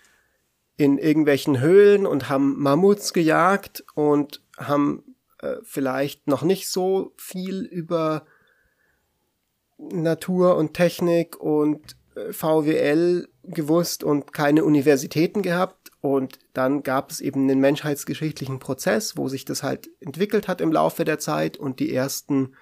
in 0.78 0.98
irgendwelchen 0.98 1.60
Höhlen 1.60 2.08
und 2.08 2.30
haben 2.30 2.60
Mammuts 2.60 3.13
gejagt 3.13 3.84
und 3.94 4.41
haben 4.58 5.15
äh, 5.39 5.58
vielleicht 5.63 6.28
noch 6.28 6.41
nicht 6.41 6.70
so 6.70 7.13
viel 7.17 7.62
über 7.63 8.26
Natur 9.78 10.58
und 10.58 10.74
Technik 10.74 11.39
und 11.39 11.96
VWL 12.32 13.28
gewusst 13.43 14.04
und 14.04 14.34
keine 14.34 14.63
Universitäten 14.63 15.41
gehabt. 15.41 15.91
Und 16.02 16.39
dann 16.54 16.84
gab 16.84 17.12
es 17.12 17.21
eben 17.21 17.41
einen 17.41 17.60
menschheitsgeschichtlichen 17.60 18.60
Prozess, 18.60 19.17
wo 19.17 19.28
sich 19.28 19.45
das 19.45 19.63
halt 19.63 19.89
entwickelt 20.00 20.47
hat 20.47 20.62
im 20.62 20.71
Laufe 20.71 21.06
der 21.06 21.19
Zeit 21.19 21.58
und 21.58 21.80
die 21.80 21.93
ersten 21.93 22.56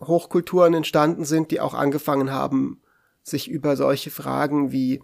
Hochkulturen 0.00 0.74
entstanden 0.74 1.24
sind, 1.24 1.50
die 1.50 1.60
auch 1.60 1.74
angefangen 1.74 2.30
haben, 2.30 2.80
sich 3.22 3.50
über 3.50 3.76
solche 3.76 4.10
Fragen 4.10 4.72
wie 4.72 5.02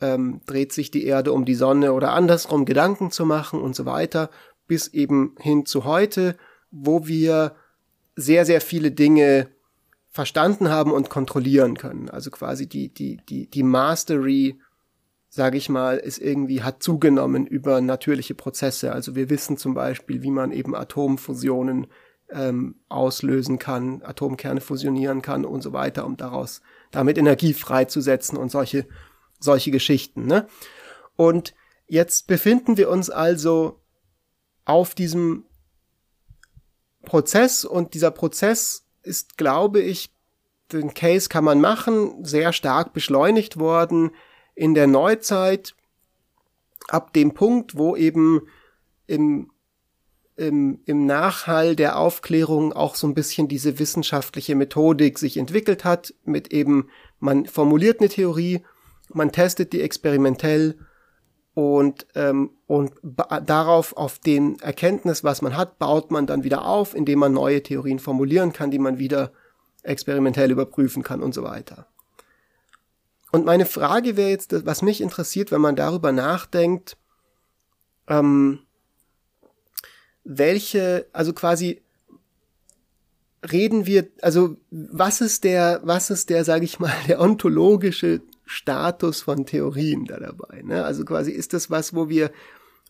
ähm, 0.00 0.40
dreht 0.46 0.72
sich 0.72 0.90
die 0.90 1.04
Erde 1.04 1.32
um 1.32 1.44
die 1.44 1.54
Sonne 1.54 1.92
oder 1.92 2.12
andersrum 2.12 2.64
Gedanken 2.64 3.10
zu 3.10 3.26
machen 3.26 3.60
und 3.60 3.74
so 3.74 3.84
weiter, 3.84 4.30
bis 4.66 4.88
eben 4.88 5.34
hin 5.40 5.66
zu 5.66 5.84
heute, 5.84 6.36
wo 6.70 7.06
wir 7.06 7.56
sehr, 8.14 8.44
sehr 8.46 8.60
viele 8.60 8.92
Dinge 8.92 9.48
verstanden 10.18 10.68
haben 10.68 10.90
und 10.90 11.10
kontrollieren 11.10 11.76
können. 11.76 12.10
Also 12.10 12.32
quasi 12.32 12.68
die, 12.68 12.92
die, 12.92 13.18
die, 13.28 13.48
die 13.48 13.62
Mastery, 13.62 14.58
sage 15.28 15.56
ich 15.56 15.68
mal, 15.68 15.96
ist 15.96 16.18
irgendwie, 16.18 16.64
hat 16.64 16.82
zugenommen 16.82 17.46
über 17.46 17.80
natürliche 17.80 18.34
Prozesse. 18.34 18.90
Also 18.90 19.14
wir 19.14 19.30
wissen 19.30 19.56
zum 19.58 19.74
Beispiel, 19.74 20.24
wie 20.24 20.32
man 20.32 20.50
eben 20.50 20.74
Atomfusionen 20.74 21.86
ähm, 22.30 22.80
auslösen 22.88 23.60
kann, 23.60 24.02
Atomkerne 24.02 24.60
fusionieren 24.60 25.22
kann 25.22 25.44
und 25.44 25.62
so 25.62 25.72
weiter, 25.72 26.04
um 26.04 26.16
daraus 26.16 26.62
damit 26.90 27.16
Energie 27.16 27.54
freizusetzen 27.54 28.36
und 28.36 28.50
solche, 28.50 28.88
solche 29.38 29.70
Geschichten. 29.70 30.26
Ne? 30.26 30.48
Und 31.14 31.54
jetzt 31.86 32.26
befinden 32.26 32.76
wir 32.76 32.90
uns 32.90 33.08
also 33.08 33.80
auf 34.64 34.96
diesem 34.96 35.44
Prozess 37.04 37.64
und 37.64 37.94
dieser 37.94 38.10
Prozess 38.10 38.87
ist, 39.08 39.36
glaube 39.38 39.80
ich, 39.80 40.10
den 40.72 40.94
Case 40.94 41.28
kann 41.28 41.44
man 41.44 41.60
machen, 41.60 42.24
sehr 42.24 42.52
stark 42.52 42.92
beschleunigt 42.92 43.58
worden 43.58 44.10
in 44.54 44.74
der 44.74 44.86
Neuzeit, 44.86 45.74
ab 46.88 47.12
dem 47.12 47.34
Punkt, 47.34 47.76
wo 47.76 47.96
eben 47.96 48.42
im 49.06 49.50
im, 50.38 50.78
im 50.86 51.04
Nachhall 51.04 51.74
der 51.74 51.98
Aufklärung 51.98 52.72
auch 52.72 52.94
so 52.94 53.08
ein 53.08 53.14
bisschen 53.14 53.48
diese 53.48 53.80
wissenschaftliche 53.80 54.54
Methodik 54.54 55.18
sich 55.18 55.36
entwickelt 55.36 55.84
hat, 55.84 56.14
mit 56.24 56.52
eben, 56.52 56.88
man 57.18 57.46
formuliert 57.46 58.00
eine 58.00 58.08
Theorie, 58.08 58.62
man 59.12 59.32
testet 59.32 59.72
die 59.72 59.82
experimentell 59.82 60.78
und, 61.58 62.06
ähm, 62.14 62.50
und 62.68 62.92
darauf, 63.02 63.96
auf 63.96 64.20
den 64.20 64.60
Erkenntnis, 64.60 65.24
was 65.24 65.42
man 65.42 65.56
hat, 65.56 65.80
baut 65.80 66.12
man 66.12 66.24
dann 66.24 66.44
wieder 66.44 66.64
auf, 66.64 66.94
indem 66.94 67.18
man 67.18 67.32
neue 67.32 67.64
Theorien 67.64 67.98
formulieren 67.98 68.52
kann, 68.52 68.70
die 68.70 68.78
man 68.78 69.00
wieder 69.00 69.32
experimentell 69.82 70.52
überprüfen 70.52 71.02
kann 71.02 71.20
und 71.20 71.34
so 71.34 71.42
weiter. 71.42 71.88
und 73.32 73.44
meine 73.44 73.66
Frage 73.66 74.16
wäre 74.16 74.30
jetzt, 74.30 74.64
was 74.66 74.82
mich 74.82 75.00
interessiert, 75.00 75.50
wenn 75.50 75.60
man 75.60 75.74
darüber 75.74 76.12
nachdenkt, 76.12 76.96
ähm, 78.06 78.60
welche, 80.22 81.06
also 81.12 81.32
quasi 81.32 81.82
reden 83.50 83.84
wir, 83.84 84.06
also 84.22 84.58
was 84.70 85.20
ist 85.20 85.42
der, 85.42 85.80
was 85.82 86.10
ist 86.10 86.30
der, 86.30 86.44
sage 86.44 86.66
ich 86.66 86.78
mal, 86.78 86.94
der 87.08 87.20
ontologische 87.20 88.20
Status 88.48 89.22
von 89.22 89.46
Theorien 89.46 90.04
da 90.04 90.18
dabei? 90.18 90.62
Ne? 90.62 90.84
Also 90.84 91.04
quasi 91.04 91.30
ist 91.30 91.52
das 91.52 91.70
was, 91.70 91.94
wo 91.94 92.08
wir 92.08 92.30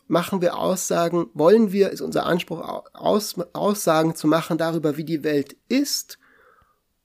machen 0.07 0.41
wir 0.41 0.57
Aussagen, 0.57 1.29
wollen 1.35 1.71
wir, 1.71 1.91
ist 1.91 2.01
unser 2.01 2.25
Anspruch, 2.25 2.61
Aus, 2.95 3.37
Aussagen 3.53 4.15
zu 4.15 4.27
machen 4.27 4.57
darüber, 4.57 4.97
wie 4.97 5.05
die 5.05 5.23
Welt 5.23 5.57
ist, 5.69 6.19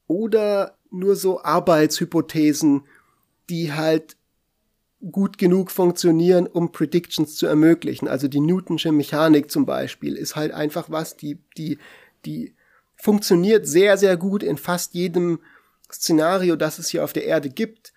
oder 0.08 0.78
nur 0.90 1.16
so 1.16 1.44
Arbeitshypothesen, 1.44 2.84
die 3.50 3.74
halt 3.74 4.16
gut 5.12 5.38
genug 5.38 5.70
funktionieren, 5.72 6.48
um 6.48 6.72
Predictions 6.72 7.36
zu 7.36 7.46
ermöglichen. 7.46 8.08
Also 8.08 8.28
die 8.28 8.40
Newtonsche 8.40 8.92
Mechanik 8.92 9.52
zum 9.52 9.66
Beispiel 9.66 10.16
ist 10.16 10.36
halt 10.36 10.54
einfach 10.54 10.90
was, 10.90 11.18
die, 11.18 11.40
die, 11.58 11.78
die 12.26 12.54
funktioniert 12.96 13.68
sehr, 13.68 13.98
sehr 13.98 14.16
gut 14.16 14.44
in 14.44 14.58
fast 14.58 14.94
jedem 14.94 15.40
Szenario, 15.92 16.56
das 16.56 16.80
es 16.80 16.90
hier 16.90 17.04
auf 17.04 17.12
der 17.12 17.26
Erde 17.26 17.50
gibt. 17.50 17.93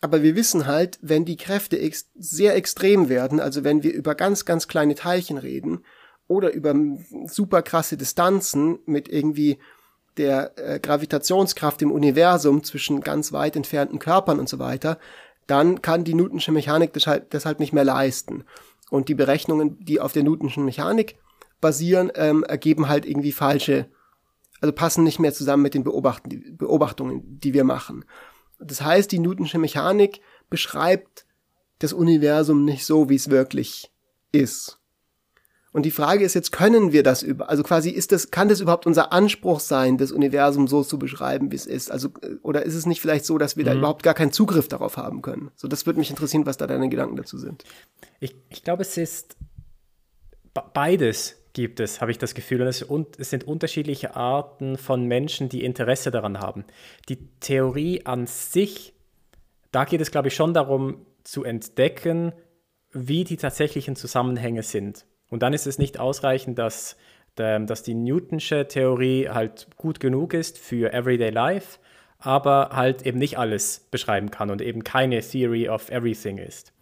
Aber 0.00 0.22
wir 0.22 0.36
wissen 0.36 0.66
halt, 0.66 0.98
wenn 1.02 1.24
die 1.24 1.36
Kräfte 1.36 1.78
ex 1.78 2.08
sehr 2.16 2.54
extrem 2.54 3.08
werden, 3.08 3.40
also 3.40 3.64
wenn 3.64 3.82
wir 3.82 3.92
über 3.92 4.14
ganz, 4.14 4.44
ganz 4.44 4.68
kleine 4.68 4.94
Teilchen 4.94 5.38
reden 5.38 5.84
oder 6.28 6.52
über 6.52 6.74
super 7.26 7.62
krasse 7.62 7.96
Distanzen 7.96 8.78
mit 8.86 9.08
irgendwie 9.08 9.58
der 10.16 10.52
äh, 10.56 10.78
Gravitationskraft 10.78 11.82
im 11.82 11.90
Universum 11.90 12.62
zwischen 12.62 13.00
ganz 13.00 13.32
weit 13.32 13.56
entfernten 13.56 13.98
Körpern 13.98 14.38
und 14.38 14.48
so 14.48 14.58
weiter, 14.58 14.98
dann 15.46 15.82
kann 15.82 16.04
die 16.04 16.14
Newtonsche 16.14 16.52
Mechanik 16.52 16.92
das 16.92 17.06
halt, 17.06 17.34
das 17.34 17.46
halt 17.46 17.58
nicht 17.58 17.72
mehr 17.72 17.84
leisten. 17.84 18.44
Und 18.90 19.08
die 19.08 19.14
Berechnungen, 19.14 19.78
die 19.84 20.00
auf 20.00 20.12
der 20.12 20.22
Newtonschen 20.22 20.64
Mechanik 20.64 21.16
basieren, 21.60 22.12
ähm, 22.14 22.44
ergeben 22.44 22.88
halt 22.88 23.06
irgendwie 23.06 23.32
falsche 23.32 23.88
also 24.60 24.72
passen 24.72 25.04
nicht 25.04 25.18
mehr 25.18 25.32
zusammen 25.32 25.62
mit 25.62 25.74
den 25.74 25.84
Beobachtungen, 25.84 27.38
die 27.40 27.54
wir 27.54 27.64
machen. 27.64 28.04
Das 28.58 28.82
heißt, 28.82 29.10
die 29.12 29.18
Newtonsche 29.18 29.58
Mechanik 29.58 30.20
beschreibt 30.50 31.26
das 31.78 31.92
Universum 31.92 32.64
nicht 32.64 32.84
so, 32.84 33.08
wie 33.08 33.14
es 33.14 33.30
wirklich 33.30 33.90
ist. 34.32 34.78
Und 35.72 35.84
die 35.84 35.90
Frage 35.90 36.24
ist 36.24 36.34
jetzt, 36.34 36.50
können 36.50 36.92
wir 36.92 37.02
das 37.02 37.22
über, 37.22 37.50
also 37.50 37.62
quasi 37.62 37.90
ist 37.90 38.10
das, 38.10 38.30
kann 38.30 38.48
das 38.48 38.60
überhaupt 38.60 38.86
unser 38.86 39.12
Anspruch 39.12 39.60
sein, 39.60 39.98
das 39.98 40.12
Universum 40.12 40.66
so 40.66 40.82
zu 40.82 40.98
beschreiben, 40.98 41.52
wie 41.52 41.56
es 41.56 41.66
ist? 41.66 41.90
Also, 41.90 42.08
oder 42.42 42.64
ist 42.64 42.74
es 42.74 42.86
nicht 42.86 43.00
vielleicht 43.00 43.26
so, 43.26 43.38
dass 43.38 43.56
wir 43.56 43.64
mhm. 43.64 43.68
da 43.68 43.74
überhaupt 43.74 44.02
gar 44.02 44.14
keinen 44.14 44.32
Zugriff 44.32 44.66
darauf 44.66 44.96
haben 44.96 45.20
können? 45.20 45.50
So, 45.56 45.68
das 45.68 45.84
würde 45.84 46.00
mich 46.00 46.10
interessieren, 46.10 46.46
was 46.46 46.56
da 46.56 46.66
deine 46.66 46.88
Gedanken 46.88 47.16
dazu 47.16 47.38
sind. 47.38 47.64
Ich, 48.18 48.34
ich 48.48 48.64
glaube, 48.64 48.82
es 48.82 48.96
ist 48.96 49.36
beides 50.72 51.36
gibt 51.52 51.80
es, 51.80 52.00
habe 52.00 52.10
ich 52.10 52.18
das 52.18 52.34
Gefühl. 52.34 52.60
Und 52.62 52.68
es, 52.68 52.82
und 52.82 53.18
es, 53.18 53.30
sind 53.30 53.44
unterschiedliche 53.44 54.16
Arten 54.16 54.76
von 54.76 55.04
Menschen, 55.06 55.48
die 55.48 55.64
Interesse 55.64 56.10
daran 56.10 56.40
haben. 56.40 56.64
Die 57.08 57.18
Theorie 57.40 58.04
an 58.04 58.26
sich, 58.26 58.92
da 59.72 59.84
geht 59.84 60.00
es, 60.00 60.10
glaube 60.10 60.28
ich, 60.28 60.34
schon 60.34 60.54
darum 60.54 61.06
zu 61.24 61.44
entdecken, 61.44 62.32
wie 62.92 63.24
die 63.24 63.36
tatsächlichen 63.36 63.96
Zusammenhänge 63.96 64.62
sind. 64.62 65.04
Und 65.30 65.42
dann 65.42 65.52
ist 65.52 65.66
es 65.66 65.78
nicht 65.78 65.98
ausreichend, 65.98 66.58
dass, 66.58 66.96
dass 67.34 67.82
die 67.82 67.94
Newtonsche 67.94 68.66
Theorie 68.66 69.28
halt 69.28 69.68
gut 69.76 70.00
genug 70.00 70.32
ist 70.34 70.58
für 70.58 70.92
Everyday 70.92 71.30
Life, 71.30 71.78
aber 72.18 72.70
halt 72.72 73.02
eben 73.02 73.18
nicht 73.18 73.38
alles 73.38 73.86
beschreiben 73.90 74.30
kann 74.30 74.50
und 74.50 74.62
eben 74.62 74.84
keine 74.84 75.20
Theory 75.20 75.68
of 75.68 75.90
Everything 75.90 76.38
ist. 76.38 76.72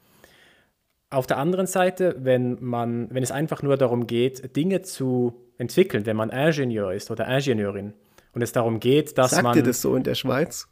Auf 1.08 1.26
der 1.26 1.38
anderen 1.38 1.66
Seite, 1.66 2.16
wenn, 2.18 2.58
man, 2.60 3.08
wenn 3.14 3.22
es 3.22 3.30
einfach 3.30 3.62
nur 3.62 3.76
darum 3.76 4.06
geht, 4.06 4.56
Dinge 4.56 4.82
zu 4.82 5.40
entwickeln, 5.56 6.04
wenn 6.04 6.16
man 6.16 6.30
Ingenieur 6.30 6.92
ist 6.92 7.10
oder 7.10 7.28
Ingenieurin 7.28 7.94
und 8.32 8.42
es 8.42 8.52
darum 8.52 8.80
geht, 8.80 9.16
dass 9.16 9.30
sagt 9.30 9.44
man. 9.44 9.54
Sagt 9.54 9.64
ihr 9.64 9.70
das 9.70 9.80
so 9.80 9.94
in 9.94 10.02
der 10.02 10.14
Schweiz? 10.14 10.68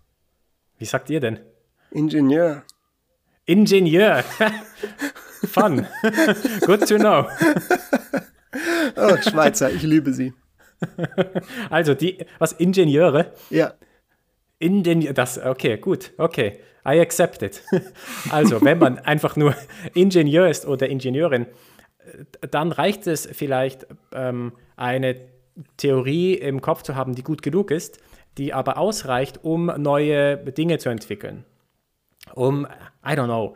Wie 0.79 0.85
sagt 0.85 1.09
ihr 1.11 1.21
denn? 1.21 1.39
Ingenieur. 1.91 2.65
Ingenieur. 3.47 4.25
Fun. 5.45 5.87
Good 6.67 6.89
to 6.89 6.97
know. 6.97 7.27
oh, 8.97 9.17
Schweizer, 9.19 9.71
ich 9.71 9.83
liebe 9.83 10.13
sie. 10.13 10.33
Also, 11.71 11.95
die, 11.95 12.27
was, 12.39 12.53
Ingenieure? 12.53 13.33
Ja. 13.51 13.75
Ingenieur, 14.59 15.13
das, 15.13 15.39
okay, 15.39 15.79
gut, 15.79 16.13
okay. 16.19 16.61
I 16.87 17.01
accept 17.01 17.43
it. 17.43 17.63
Also, 18.31 18.61
wenn 18.63 18.79
man 18.79 18.99
einfach 18.99 19.37
nur 19.37 19.55
Ingenieur 19.95 20.49
ist 20.49 20.67
oder 20.67 20.89
Ingenieurin, 20.89 21.47
dann 22.51 22.73
reicht 22.73 23.07
es 23.07 23.27
vielleicht, 23.31 23.87
ähm, 24.13 24.53
eine 24.77 25.17
Theorie 25.77 26.35
im 26.35 26.61
Kopf 26.61 26.83
zu 26.83 26.97
haben, 26.97 27.15
die 27.15 27.23
gut 27.23 27.43
genug 27.43 27.71
ist, 27.71 27.99
die 28.39 28.53
aber 28.53 28.79
ausreicht, 28.79 29.41
um 29.45 29.67
neue 29.67 30.37
Dinge 30.37 30.79
zu 30.79 30.89
entwickeln. 30.89 31.45
Um, 32.35 32.67
I 33.07 33.11
don't 33.11 33.27
know, 33.27 33.55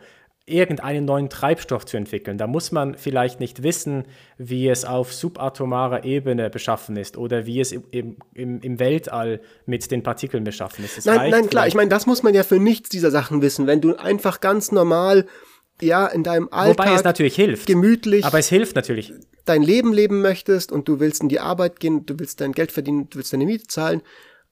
irgendeinen 0.49 1.05
neuen 1.05 1.29
Treibstoff 1.29 1.85
zu 1.85 1.97
entwickeln. 1.97 2.37
Da 2.37 2.47
muss 2.47 2.71
man 2.71 2.95
vielleicht 2.95 3.39
nicht 3.39 3.63
wissen, 3.63 4.05
wie 4.37 4.67
es 4.67 4.85
auf 4.85 5.13
subatomarer 5.13 6.03
Ebene 6.03 6.49
beschaffen 6.49 6.97
ist 6.97 7.17
oder 7.17 7.45
wie 7.45 7.59
es 7.59 7.71
im, 7.71 8.17
im, 8.33 8.61
im 8.61 8.79
Weltall 8.79 9.41
mit 9.65 9.89
den 9.91 10.03
Partikeln 10.03 10.43
beschaffen 10.43 10.83
ist. 10.85 10.97
Es 10.97 11.05
nein, 11.05 11.31
nein, 11.31 11.49
klar, 11.49 11.67
ich 11.67 11.75
meine, 11.75 11.89
das 11.89 12.05
muss 12.05 12.23
man 12.23 12.33
ja 12.33 12.43
für 12.43 12.59
nichts 12.59 12.89
dieser 12.89 13.11
Sachen 13.11 13.41
wissen. 13.41 13.67
Wenn 13.67 13.81
du 13.81 13.95
einfach 13.95 14.39
ganz 14.39 14.71
normal 14.71 15.25
ja, 15.81 16.07
in 16.07 16.23
deinem 16.23 16.49
Alltag 16.51 16.87
Wobei 16.87 16.95
es 16.95 17.03
natürlich 17.03 17.35
hilft. 17.35 17.65
gemütlich 17.65 18.25
aber 18.25 18.39
es 18.39 18.49
hilft 18.49 18.75
natürlich. 18.75 19.13
dein 19.45 19.61
Leben 19.61 19.93
leben 19.93 20.21
möchtest 20.21 20.71
und 20.71 20.87
du 20.87 20.99
willst 20.99 21.21
in 21.21 21.29
die 21.29 21.39
Arbeit 21.39 21.79
gehen, 21.79 22.05
du 22.05 22.19
willst 22.19 22.41
dein 22.41 22.51
Geld 22.51 22.71
verdienen, 22.71 23.09
du 23.09 23.17
willst 23.17 23.31
deine 23.31 23.45
Miete 23.45 23.67
zahlen 23.67 24.01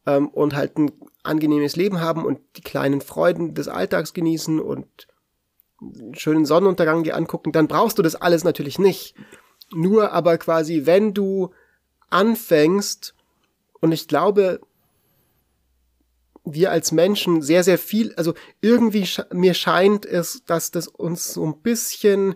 ähm, 0.06 0.30
und 0.30 0.56
halt 0.56 0.78
ein 0.78 0.92
angenehmes 1.24 1.76
Leben 1.76 2.00
haben 2.00 2.26
und 2.26 2.40
die 2.56 2.62
kleinen 2.62 3.02
Freuden 3.02 3.54
des 3.54 3.68
Alltags 3.68 4.14
genießen 4.14 4.60
und 4.60 4.88
schönen 6.13 6.46
Sonnenuntergang 6.46 7.04
dir 7.04 7.16
angucken, 7.16 7.52
dann 7.52 7.68
brauchst 7.68 7.98
du 7.98 8.02
das 8.02 8.16
alles 8.16 8.44
natürlich 8.44 8.80
nicht. 8.80 9.16
Nur 9.72 10.12
aber 10.12 10.38
quasi, 10.38 10.86
wenn 10.86 11.13
du 11.13 11.52
anfängst, 12.10 13.13
und 13.80 13.92
ich 13.92 14.08
glaube, 14.08 14.62
wir 16.46 16.72
als 16.72 16.92
Menschen 16.92 17.42
sehr, 17.42 17.63
sehr 17.63 17.78
viel, 17.78 18.13
also 18.16 18.34
irgendwie 18.62 19.08
mir 19.32 19.54
scheint 19.54 20.06
es, 20.06 20.44
dass 20.46 20.72
das 20.72 20.88
uns 20.88 21.34
so 21.34 21.46
ein 21.46 21.62
bisschen, 21.62 22.36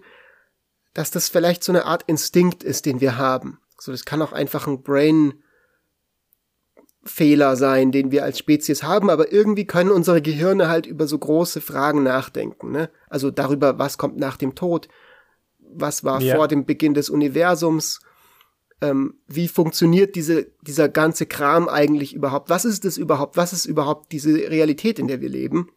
dass 0.93 1.12
das 1.12 1.30
vielleicht 1.30 1.63
so 1.63 1.71
eine 1.71 1.86
Art 1.86 2.04
Instinkt 2.08 2.63
ist, 2.63 2.86
den 2.86 3.01
wir 3.01 3.17
haben. 3.17 3.60
So, 3.80 3.91
das 3.91 4.06
kann 4.06 4.21
auch 4.21 4.34
einfach 4.34 4.67
ein 4.67 4.84
Brain, 4.84 5.41
Fehler 7.03 7.55
sein, 7.55 7.91
den 7.91 8.11
wir 8.11 8.23
als 8.23 8.37
Spezies 8.37 8.83
haben, 8.83 9.09
aber 9.09 9.31
irgendwie 9.31 9.65
können 9.65 9.89
unsere 9.89 10.21
Gehirne 10.21 10.69
halt 10.69 10.85
über 10.85 11.07
so 11.07 11.17
große 11.17 11.59
Fragen 11.59 12.03
nachdenken. 12.03 12.71
Ne? 12.71 12.89
Also 13.09 13.31
darüber, 13.31 13.79
was 13.79 13.97
kommt 13.97 14.17
nach 14.17 14.37
dem 14.37 14.53
Tod, 14.53 14.87
was 15.59 16.03
war 16.03 16.21
ja. 16.21 16.35
vor 16.35 16.47
dem 16.47 16.65
Beginn 16.65 16.93
des 16.93 17.09
Universums, 17.09 18.01
ähm, 18.81 19.15
wie 19.27 19.47
funktioniert 19.47 20.15
diese, 20.15 20.47
dieser 20.61 20.89
ganze 20.89 21.25
Kram 21.25 21.67
eigentlich 21.69 22.13
überhaupt, 22.13 22.49
was 22.49 22.65
ist 22.65 22.85
es 22.85 22.97
überhaupt, 22.97 23.35
was 23.35 23.53
ist 23.53 23.65
überhaupt 23.65 24.11
diese 24.11 24.33
Realität, 24.33 24.99
in 24.99 25.07
der 25.07 25.21
wir 25.21 25.29
leben. 25.29 25.69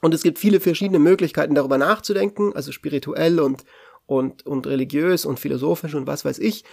Und 0.00 0.14
es 0.14 0.22
gibt 0.22 0.38
viele 0.38 0.60
verschiedene 0.60 0.98
Möglichkeiten, 0.98 1.54
darüber 1.54 1.78
nachzudenken, 1.78 2.54
also 2.54 2.72
spirituell 2.72 3.40
und, 3.40 3.64
und, 4.06 4.46
und 4.46 4.66
religiös 4.66 5.24
und 5.24 5.40
philosophisch 5.40 5.94
und 5.94 6.06
was 6.06 6.24
weiß 6.24 6.38
ich. 6.38 6.64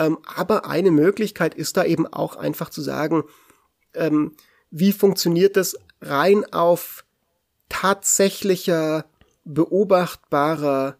Ähm, 0.00 0.18
aber 0.24 0.64
eine 0.64 0.90
Möglichkeit 0.90 1.54
ist 1.54 1.76
da 1.76 1.84
eben 1.84 2.06
auch 2.06 2.34
einfach 2.34 2.70
zu 2.70 2.80
sagen, 2.80 3.22
ähm, 3.94 4.32
wie 4.70 4.92
funktioniert 4.92 5.56
das 5.56 5.76
rein 6.00 6.50
auf 6.52 7.04
tatsächlicher, 7.68 9.04
beobachtbarer, 9.44 10.96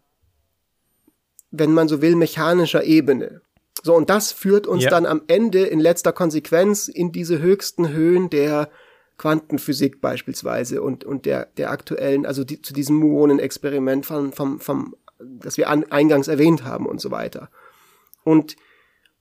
wenn 1.50 1.72
man 1.72 1.88
so 1.88 2.02
will, 2.02 2.14
mechanischer 2.14 2.84
Ebene. 2.84 3.40
So, 3.82 3.94
und 3.94 4.10
das 4.10 4.32
führt 4.32 4.66
uns 4.66 4.84
ja. 4.84 4.90
dann 4.90 5.06
am 5.06 5.22
Ende 5.28 5.62
in 5.62 5.80
letzter 5.80 6.12
Konsequenz 6.12 6.88
in 6.88 7.12
diese 7.12 7.38
höchsten 7.38 7.88
Höhen 7.88 8.28
der 8.28 8.70
Quantenphysik 9.16 10.00
beispielsweise 10.00 10.82
und, 10.82 11.04
und 11.04 11.24
der, 11.26 11.46
der 11.56 11.70
aktuellen, 11.70 12.26
also 12.26 12.44
die, 12.44 12.60
zu 12.60 12.74
diesem 12.74 12.96
Muonen-Experiment 12.96 14.04
vom, 14.04 14.32
vom, 14.32 14.60
vom, 14.60 14.96
das 15.18 15.56
wir 15.56 15.70
an, 15.70 15.84
eingangs 15.90 16.28
erwähnt 16.28 16.64
haben 16.64 16.86
und 16.86 17.00
so 17.00 17.10
weiter. 17.10 17.50
Und 18.24 18.56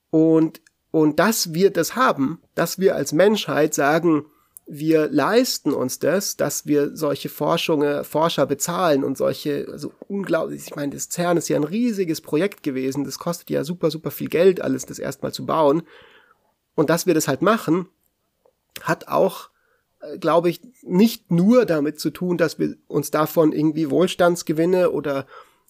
und, 0.09 0.61
und 0.91 1.19
dass 1.19 1.53
wir 1.53 1.71
das 1.71 1.95
haben, 1.95 2.41
dass 2.55 2.79
wir 2.79 2.95
als 2.95 3.13
Menschheit 3.13 3.73
sagen, 3.73 4.25
wir 4.71 5.09
leisten 5.09 5.73
uns 5.73 5.97
das, 5.97 6.37
dass 6.37 6.67
wir 6.67 6.95
solche 6.95 7.29
Forschungen, 7.29 8.03
Forscher 8.03 8.45
bezahlen 8.45 9.03
und 9.03 9.17
solche, 9.17 9.67
also 9.71 9.91
unglaublich, 10.07 10.63
ich 10.67 10.75
meine, 10.75 10.93
das 10.93 11.09
CERN 11.09 11.37
ist 11.37 11.49
ja 11.49 11.57
ein 11.57 11.63
riesiges 11.63 12.21
Projekt 12.21 12.61
gewesen, 12.61 13.03
das 13.03 13.17
kostet 13.17 13.49
ja 13.49 13.63
super, 13.63 13.89
super 13.89 14.11
viel 14.11 14.29
Geld, 14.29 14.61
alles 14.61 14.85
das 14.85 14.99
erstmal 14.99 15.33
zu 15.33 15.47
bauen. 15.47 15.81
Und 16.75 16.91
dass 16.91 17.07
wir 17.07 17.15
das 17.15 17.27
halt 17.27 17.41
machen, 17.41 17.87
hat 18.83 19.07
auch 19.07 19.49
äh, 20.01 20.17
glaube 20.17 20.49
ich, 20.49 20.61
nicht 20.83 21.31
nur 21.31 21.65
damit 21.65 21.99
zu 21.99 22.09
tun, 22.09 22.37
dass 22.37 22.59
wir 22.59 22.75
uns 22.87 23.11
davon 23.11 23.51
irgendwie 23.51 23.89
Wohlstandsgewinne 23.89 24.91
oder 24.91 25.25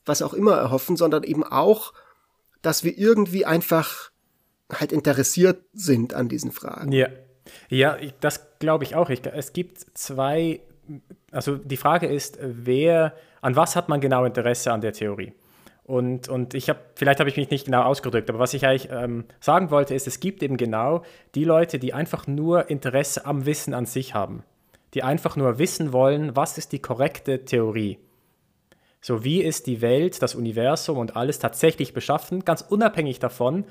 was 0.05 0.21
auch 0.21 0.33
immer 0.33 0.55
erhoffen, 0.55 0.97
sondern 0.97 1.23
eben 1.23 1.43
auch, 1.43 1.93
dass 2.61 2.83
wir 2.83 2.97
irgendwie 2.97 3.45
einfach 3.45 4.08
halt 4.71 4.91
interessiert 4.91 5.63
sind 5.73 6.13
an 6.13 6.29
diesen 6.29 6.51
Fragen. 6.51 6.91
Ja, 6.91 7.07
ja 7.69 7.97
das 8.19 8.59
glaube 8.59 8.83
ich 8.83 8.95
auch. 8.95 9.09
Ich, 9.09 9.25
es 9.25 9.53
gibt 9.53 9.79
zwei, 9.97 10.61
also 11.31 11.57
die 11.57 11.77
Frage 11.77 12.07
ist, 12.07 12.37
wer, 12.41 13.13
an 13.41 13.55
was 13.55 13.75
hat 13.75 13.89
man 13.89 14.01
genau 14.01 14.25
Interesse 14.25 14.71
an 14.71 14.81
der 14.81 14.93
Theorie? 14.93 15.33
Und, 15.83 16.29
und 16.29 16.53
ich 16.53 16.69
habe, 16.69 16.79
vielleicht 16.93 17.19
habe 17.19 17.31
ich 17.31 17.37
mich 17.37 17.49
nicht 17.49 17.65
genau 17.65 17.81
ausgedrückt, 17.81 18.29
aber 18.29 18.37
was 18.37 18.53
ich 18.53 18.63
eigentlich 18.67 18.89
ähm, 18.91 19.25
sagen 19.39 19.71
wollte, 19.71 19.95
ist, 19.95 20.05
es 20.05 20.19
gibt 20.19 20.43
eben 20.43 20.55
genau 20.55 21.01
die 21.33 21.45
Leute, 21.45 21.79
die 21.79 21.95
einfach 21.95 22.27
nur 22.27 22.69
Interesse 22.69 23.25
am 23.25 23.47
Wissen 23.47 23.73
an 23.73 23.87
sich 23.87 24.13
haben. 24.13 24.43
Die 24.93 25.01
einfach 25.01 25.35
nur 25.35 25.57
wissen 25.57 25.91
wollen, 25.91 26.35
was 26.35 26.59
ist 26.59 26.73
die 26.73 26.79
korrekte 26.79 27.43
Theorie. 27.43 27.97
So 29.01 29.23
wie 29.23 29.41
ist 29.41 29.65
die 29.65 29.81
Welt, 29.81 30.21
das 30.21 30.35
Universum 30.35 30.99
und 30.99 31.15
alles 31.15 31.39
tatsächlich 31.39 31.93
beschaffen, 31.93 32.45
ganz 32.45 32.61
unabhängig 32.61 33.17
davon, 33.17 33.65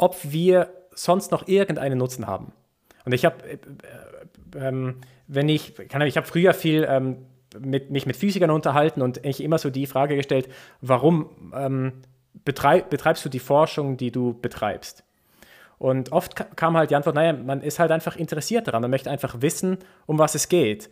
ob 0.00 0.16
wir 0.22 0.70
sonst 0.92 1.30
noch 1.30 1.46
irgendeinen 1.46 1.98
Nutzen 1.98 2.26
haben. 2.26 2.52
Und 3.04 3.12
ich 3.12 3.24
habe, 3.24 3.36
äh, 3.44 3.54
äh, 3.54 4.68
ähm, 4.68 4.96
wenn 5.26 5.48
ich, 5.48 5.74
kann, 5.88 6.02
ich 6.02 6.16
habe 6.16 6.26
früher 6.26 6.54
viel 6.54 6.86
ähm, 6.88 7.18
mit, 7.58 7.90
mich 7.90 8.06
mit 8.06 8.16
Physikern 8.16 8.50
unterhalten 8.50 9.02
und 9.02 9.24
ich 9.24 9.42
immer 9.42 9.58
so 9.58 9.70
die 9.70 9.86
Frage 9.86 10.16
gestellt, 10.16 10.48
warum 10.80 11.30
ähm, 11.54 11.92
betreib, 12.44 12.90
betreibst 12.90 13.24
du 13.24 13.28
die 13.28 13.38
Forschung, 13.38 13.96
die 13.96 14.10
du 14.10 14.34
betreibst? 14.40 15.04
Und 15.78 16.12
oft 16.12 16.56
kam 16.56 16.76
halt 16.76 16.90
die 16.90 16.96
Antwort, 16.96 17.14
naja, 17.14 17.32
man 17.32 17.62
ist 17.62 17.78
halt 17.78 17.90
einfach 17.90 18.16
interessiert 18.16 18.68
daran, 18.68 18.82
man 18.82 18.90
möchte 18.90 19.10
einfach 19.10 19.40
wissen, 19.40 19.78
um 20.06 20.18
was 20.18 20.34
es 20.34 20.48
geht. 20.48 20.90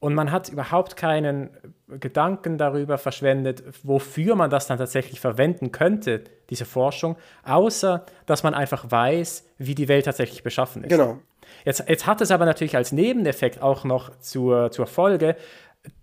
Und 0.00 0.14
man 0.14 0.30
hat 0.30 0.48
überhaupt 0.48 0.96
keinen 0.96 1.50
Gedanken 1.88 2.56
darüber 2.56 2.98
verschwendet, 2.98 3.64
wofür 3.82 4.36
man 4.36 4.48
das 4.48 4.68
dann 4.68 4.78
tatsächlich 4.78 5.20
verwenden 5.20 5.72
könnte, 5.72 6.22
diese 6.50 6.64
Forschung, 6.64 7.16
außer 7.44 8.06
dass 8.26 8.44
man 8.44 8.54
einfach 8.54 8.90
weiß, 8.90 9.44
wie 9.58 9.74
die 9.74 9.88
Welt 9.88 10.04
tatsächlich 10.04 10.44
beschaffen 10.44 10.84
ist. 10.84 10.90
Genau. 10.90 11.18
Jetzt, 11.64 11.84
jetzt 11.88 12.06
hat 12.06 12.20
es 12.20 12.30
aber 12.30 12.44
natürlich 12.44 12.76
als 12.76 12.92
Nebeneffekt 12.92 13.60
auch 13.60 13.84
noch 13.84 14.16
zur, 14.20 14.70
zur 14.70 14.86
Folge, 14.86 15.34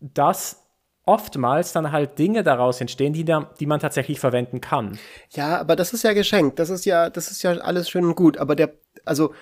dass 0.01 0.65
oftmals 1.05 1.71
dann 1.71 1.91
halt 1.91 2.17
Dinge 2.17 2.43
daraus 2.43 2.81
entstehen, 2.81 3.13
die, 3.13 3.23
da, 3.23 3.51
die 3.60 3.65
man 3.65 3.79
tatsächlich 3.79 4.19
verwenden 4.19 4.60
kann. 4.60 4.97
Ja, 5.31 5.60
aber 5.60 5.75
das 5.75 5.93
ist 5.93 6.03
ja 6.03 6.13
geschenkt. 6.13 6.60
Das 6.60 6.69
ist 6.69 6.86
ja, 6.86 7.10
das 7.10 7.31
ist 7.31 7.43
ja 7.43 7.51
alles 7.51 7.89
schön 7.89 8.05
und 8.05 8.15
gut. 8.15 8.38
Aber 8.38 8.55
der, 8.55 8.73
also 9.05 9.34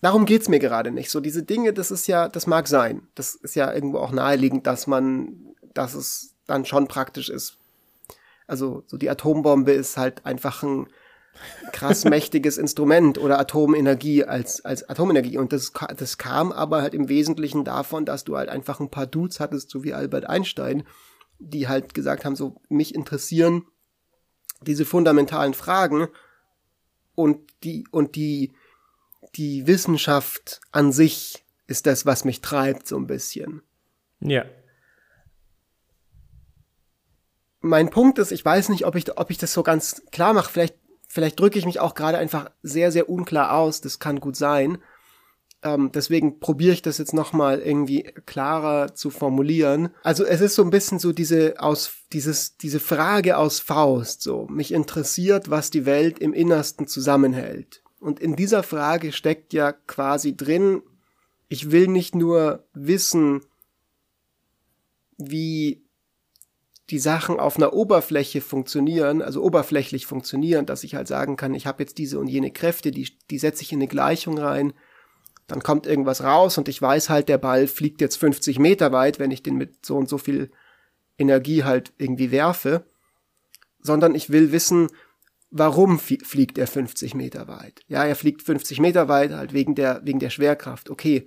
darum 0.00 0.26
geht's 0.26 0.48
mir 0.48 0.58
gerade 0.58 0.90
nicht. 0.90 1.10
So 1.10 1.20
diese 1.20 1.42
Dinge, 1.42 1.72
das 1.72 1.90
ist 1.90 2.06
ja, 2.06 2.28
das 2.28 2.46
mag 2.46 2.68
sein. 2.68 3.06
Das 3.14 3.34
ist 3.34 3.54
ja 3.54 3.72
irgendwo 3.72 3.98
auch 3.98 4.12
naheliegend, 4.12 4.66
dass 4.66 4.86
man, 4.86 5.54
dass 5.74 5.94
es 5.94 6.34
dann 6.46 6.64
schon 6.64 6.88
praktisch 6.88 7.28
ist. 7.28 7.58
Also 8.46 8.84
so 8.86 8.96
die 8.96 9.10
Atombombe 9.10 9.72
ist 9.72 9.96
halt 9.96 10.24
einfach 10.24 10.62
ein 10.62 10.88
krass 11.72 12.04
mächtiges 12.06 12.58
Instrument 12.58 13.18
oder 13.18 13.38
Atomenergie 13.38 14.24
als, 14.24 14.64
als 14.64 14.88
Atomenergie. 14.88 15.38
Und 15.38 15.52
das, 15.52 15.72
das 15.96 16.18
kam 16.18 16.52
aber 16.52 16.82
halt 16.82 16.94
im 16.94 17.08
Wesentlichen 17.08 17.64
davon, 17.64 18.04
dass 18.04 18.24
du 18.24 18.36
halt 18.36 18.48
einfach 18.48 18.80
ein 18.80 18.90
paar 18.90 19.06
Dudes 19.06 19.40
hattest, 19.40 19.70
so 19.70 19.84
wie 19.84 19.94
Albert 19.94 20.28
Einstein, 20.28 20.84
die 21.38 21.68
halt 21.68 21.94
gesagt 21.94 22.24
haben, 22.24 22.36
so, 22.36 22.60
mich 22.68 22.94
interessieren 22.94 23.66
diese 24.62 24.84
fundamentalen 24.84 25.52
Fragen 25.52 26.08
und 27.14 27.40
die, 27.62 27.86
und 27.90 28.16
die, 28.16 28.54
die 29.34 29.66
Wissenschaft 29.66 30.60
an 30.72 30.92
sich 30.92 31.44
ist 31.66 31.86
das, 31.86 32.06
was 32.06 32.24
mich 32.24 32.40
treibt, 32.40 32.86
so 32.86 32.96
ein 32.96 33.06
bisschen. 33.06 33.62
Ja. 34.20 34.44
Mein 37.60 37.90
Punkt 37.90 38.18
ist, 38.18 38.30
ich 38.30 38.44
weiß 38.44 38.68
nicht, 38.68 38.86
ob 38.86 38.94
ich, 38.94 39.18
ob 39.18 39.30
ich 39.30 39.38
das 39.38 39.52
so 39.52 39.62
ganz 39.62 40.02
klar 40.10 40.32
mache. 40.32 40.52
Vielleicht 40.52 40.76
Vielleicht 41.08 41.40
drücke 41.40 41.58
ich 41.58 41.64
mich 41.64 41.80
auch 41.80 41.94
gerade 41.94 42.18
einfach 42.18 42.50
sehr, 42.62 42.92
sehr 42.92 43.08
unklar 43.08 43.56
aus. 43.56 43.80
Das 43.80 43.98
kann 43.98 44.20
gut 44.20 44.36
sein. 44.36 44.76
Ähm, 45.62 45.90
deswegen 45.90 46.40
probiere 46.40 46.74
ich 46.74 46.82
das 46.82 46.98
jetzt 46.98 47.14
nochmal 47.14 47.60
irgendwie 47.60 48.02
klarer 48.26 48.94
zu 48.94 49.08
formulieren. 49.08 49.88
Also 50.02 50.26
es 50.26 50.42
ist 50.42 50.56
so 50.56 50.62
ein 50.62 50.68
bisschen 50.68 50.98
so 50.98 51.12
diese 51.12 51.54
aus, 51.58 51.90
dieses, 52.12 52.58
diese 52.58 52.80
Frage 52.80 53.38
aus 53.38 53.60
Faust, 53.60 54.20
so. 54.20 54.46
Mich 54.50 54.72
interessiert, 54.72 55.48
was 55.48 55.70
die 55.70 55.86
Welt 55.86 56.18
im 56.18 56.34
Innersten 56.34 56.86
zusammenhält. 56.86 57.82
Und 58.00 58.20
in 58.20 58.36
dieser 58.36 58.62
Frage 58.62 59.12
steckt 59.12 59.52
ja 59.52 59.72
quasi 59.72 60.36
drin, 60.36 60.82
ich 61.48 61.70
will 61.70 61.88
nicht 61.88 62.14
nur 62.14 62.66
wissen, 62.74 63.42
wie 65.16 65.86
die 66.90 66.98
Sachen 66.98 67.40
auf 67.40 67.56
einer 67.56 67.72
Oberfläche 67.72 68.40
funktionieren, 68.40 69.22
also 69.22 69.42
oberflächlich 69.42 70.06
funktionieren, 70.06 70.66
dass 70.66 70.84
ich 70.84 70.94
halt 70.94 71.08
sagen 71.08 71.36
kann, 71.36 71.54
ich 71.54 71.66
habe 71.66 71.82
jetzt 71.82 71.98
diese 71.98 72.18
und 72.20 72.28
jene 72.28 72.52
Kräfte, 72.52 72.92
die, 72.92 73.08
die 73.30 73.38
setze 73.38 73.62
ich 73.62 73.72
in 73.72 73.78
eine 73.78 73.88
Gleichung 73.88 74.38
rein, 74.38 74.72
dann 75.48 75.62
kommt 75.62 75.86
irgendwas 75.86 76.22
raus 76.22 76.58
und 76.58 76.68
ich 76.68 76.80
weiß 76.80 77.08
halt, 77.08 77.28
der 77.28 77.38
Ball 77.38 77.66
fliegt 77.66 78.00
jetzt 78.00 78.16
50 78.16 78.58
Meter 78.58 78.92
weit, 78.92 79.18
wenn 79.18 79.30
ich 79.30 79.42
den 79.42 79.56
mit 79.56 79.84
so 79.84 79.96
und 79.96 80.08
so 80.08 80.18
viel 80.18 80.50
Energie 81.18 81.64
halt 81.64 81.92
irgendwie 81.98 82.30
werfe, 82.30 82.84
sondern 83.80 84.14
ich 84.14 84.30
will 84.30 84.52
wissen, 84.52 84.88
warum 85.50 85.98
fliegt 85.98 86.58
er 86.58 86.66
50 86.66 87.14
Meter 87.14 87.48
weit? 87.48 87.82
Ja, 87.88 88.04
er 88.04 88.16
fliegt 88.16 88.42
50 88.42 88.80
Meter 88.80 89.08
weit 89.08 89.32
halt 89.32 89.52
wegen 89.52 89.74
der, 89.74 90.00
wegen 90.04 90.18
der 90.18 90.30
Schwerkraft. 90.30 90.90
Okay, 90.90 91.26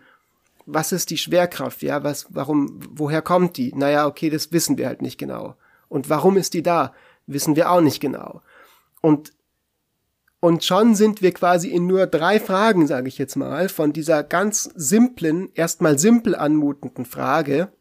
was 0.65 0.91
ist 0.91 1.10
die 1.10 1.17
Schwerkraft? 1.17 1.82
Ja, 1.82 2.03
was, 2.03 2.27
warum, 2.29 2.79
woher 2.91 3.21
kommt 3.21 3.58
die? 3.58 3.73
Naja, 3.73 4.05
okay, 4.05 4.29
das 4.29 4.51
wissen 4.51 4.77
wir 4.77 4.88
halt 4.88 5.01
nicht 5.01 5.17
genau. 5.17 5.55
Und 5.88 6.10
warum 6.10 6.38
ist 6.38 6.53
die 6.53 6.63
da? 6.63 6.93
Wissen 7.25 7.55
wir 7.55 7.71
auch 7.71 7.82
nicht 7.82 7.99
genau. 7.99 8.41
Und, 9.01 9.34
und 10.39 10.63
schon 10.63 10.95
sind 10.95 11.21
wir 11.21 11.34
quasi 11.34 11.69
in 11.69 11.88
nur 11.88 12.08
drei 12.08 12.39
Fragen, 12.39 12.88
sage 12.88 13.08
ich 13.08 13.17
jetzt 13.17 13.36
mal, 13.36 13.69
von 13.69 13.93
dieser 13.93 14.23
ganz 14.23 14.63
simplen, 14.75 15.49
erstmal 15.53 15.97
simpel 15.97 16.36
anmutenden 16.36 17.05
Frage, 17.05 17.71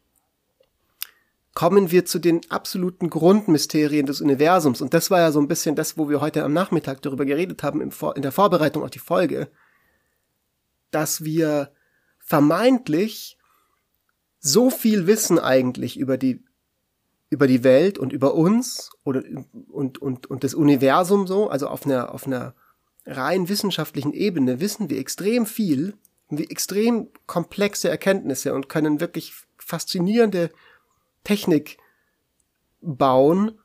kommen 1.53 1.91
wir 1.91 2.05
zu 2.05 2.19
den 2.19 2.41
absoluten 2.49 3.09
Grundmysterien 3.09 4.05
des 4.05 4.21
Universums. 4.21 4.81
Und 4.81 4.93
das 4.93 5.09
war 5.11 5.19
ja 5.19 5.31
so 5.31 5.39
ein 5.39 5.47
bisschen 5.47 5.75
das, 5.75 5.97
wo 5.97 6.09
wir 6.09 6.21
heute 6.21 6.43
am 6.43 6.53
Nachmittag 6.53 7.01
darüber 7.01 7.25
geredet 7.25 7.63
haben, 7.63 7.81
in 7.81 8.21
der 8.21 8.31
Vorbereitung 8.31 8.83
auf 8.83 8.91
die 8.91 8.99
Folge, 8.99 9.49
dass 10.91 11.23
wir 11.23 11.71
vermeintlich 12.19 13.37
so 14.39 14.69
viel 14.69 15.07
Wissen 15.07 15.39
eigentlich 15.39 15.97
über 15.97 16.17
die 16.17 16.43
über 17.31 17.45
die 17.45 17.63
Welt 17.63 17.99
und 17.99 18.11
über 18.11 18.33
uns 18.33 18.89
oder 19.03 19.21
und 19.67 20.01
und 20.01 20.27
und 20.27 20.43
das 20.43 20.55
Universum 20.55 21.27
so, 21.27 21.49
also 21.49 21.67
auf 21.67 21.85
einer 21.85 22.13
auf 22.13 22.25
einer 22.25 22.55
rein 23.05 23.49
wissenschaftlichen 23.49 24.13
Ebene 24.13 24.59
wissen 24.59 24.89
wir 24.89 24.97
extrem 24.97 25.45
viel, 25.45 25.93
wir 26.29 26.49
extrem 26.49 27.09
komplexe 27.27 27.89
Erkenntnisse 27.89 28.53
und 28.53 28.69
können 28.69 28.99
wirklich 28.99 29.33
faszinierende 29.57 30.49
Technik 31.23 31.77
bauen. 32.81 33.59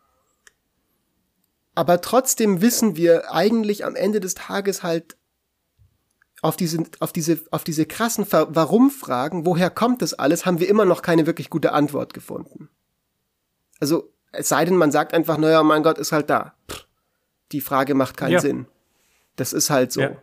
Aber 1.75 2.01
trotzdem 2.01 2.61
wissen 2.61 2.97
wir 2.97 3.33
eigentlich 3.33 3.85
am 3.85 3.97
Ende 3.97 4.21
des 4.21 4.35
Tages 4.35 4.83
halt 4.83 5.17
auf 6.45 6.57
diese, 6.57 6.85
auf 7.01 7.13
diese, 7.13 7.41
auf 7.51 7.65
diese 7.65 7.87
krassen 7.87 8.27
Warum-Fragen, 8.31 9.47
woher 9.47 9.71
kommt 9.71 10.03
das 10.03 10.13
alles, 10.13 10.45
haben 10.45 10.61
wir 10.61 10.69
immer 10.69 10.85
noch 10.85 11.01
keine 11.01 11.27
wirklich 11.27 11.49
gute 11.49 11.73
Antwort 11.73 12.13
gefunden. 12.13 12.69
Also, 13.81 14.13
es 14.31 14.51
sei 14.51 14.65
denn, 14.67 14.77
man 14.77 14.93
sagt 14.93 15.15
einfach, 15.15 15.39
naja, 15.39 15.63
mein 15.63 15.83
Gott, 15.83 15.97
ist 15.97 16.13
halt 16.13 16.29
da. 16.29 16.55
Pff, 16.71 16.87
die 17.53 17.63
Frage 17.63 17.95
macht 17.95 18.17
keinen 18.19 18.33
ja. 18.33 18.41
Sinn. 18.41 18.67
Das 19.37 19.53
ist 19.53 19.71
halt 19.71 19.93
so. 19.93 20.03
Ja. 20.03 20.17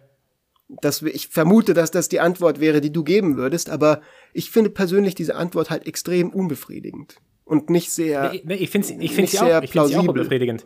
Das, 0.81 1.01
ich 1.01 1.27
vermute, 1.27 1.73
dass 1.73 1.91
das 1.91 2.07
die 2.07 2.19
Antwort 2.19 2.59
wäre, 2.59 2.79
die 2.79 2.93
du 2.93 3.03
geben 3.03 3.35
würdest, 3.35 3.69
aber 3.69 4.01
ich 4.33 4.51
finde 4.51 4.69
persönlich 4.69 5.15
diese 5.15 5.35
Antwort 5.35 5.69
halt 5.69 5.85
extrem 5.85 6.29
unbefriedigend 6.29 7.17
und 7.43 7.69
nicht 7.69 7.91
sehr. 7.91 8.31
Nee, 8.31 8.41
nee, 8.45 8.55
ich 8.55 8.69
finde 8.69 8.87
ich 9.03 9.13
find's 9.13 9.33
ja 9.33 9.59
auch, 9.59 9.63
ich 9.63 9.71
find's 9.71 9.93
auch 9.93 10.07
unbefriedigend. 10.07 10.65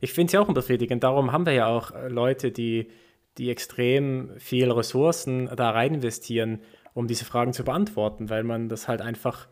Ich 0.00 0.12
finde 0.12 0.30
sie 0.30 0.38
auch 0.38 0.48
unbefriedigend. 0.48 1.02
Darum 1.02 1.32
haben 1.32 1.46
wir 1.46 1.54
ja 1.54 1.66
auch 1.66 1.90
äh, 1.90 2.08
Leute, 2.08 2.52
die 2.52 2.88
die 3.38 3.50
extrem 3.50 4.30
viel 4.38 4.70
Ressourcen 4.70 5.50
da 5.56 5.70
rein 5.70 5.94
investieren, 5.94 6.60
um 6.92 7.08
diese 7.08 7.24
Fragen 7.24 7.52
zu 7.52 7.64
beantworten, 7.64 8.30
weil 8.30 8.44
man 8.44 8.68
das 8.68 8.86
halt 8.86 9.00
einfach 9.00 9.48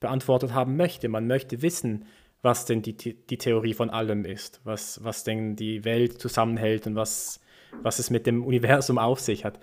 beantwortet 0.00 0.54
haben 0.54 0.76
möchte. 0.76 1.08
Man 1.08 1.26
möchte 1.26 1.60
wissen, 1.60 2.06
was 2.40 2.64
denn 2.64 2.80
die, 2.80 2.94
die 2.94 3.36
Theorie 3.36 3.74
von 3.74 3.90
allem 3.90 4.24
ist, 4.24 4.62
was, 4.64 5.04
was 5.04 5.24
denn 5.24 5.56
die 5.56 5.84
Welt 5.84 6.18
zusammenhält 6.18 6.86
und 6.86 6.94
was, 6.94 7.40
was 7.82 7.98
es 7.98 8.10
mit 8.10 8.26
dem 8.26 8.44
Universum 8.44 8.98
auf 8.98 9.20
sich 9.20 9.44
hat. 9.44 9.58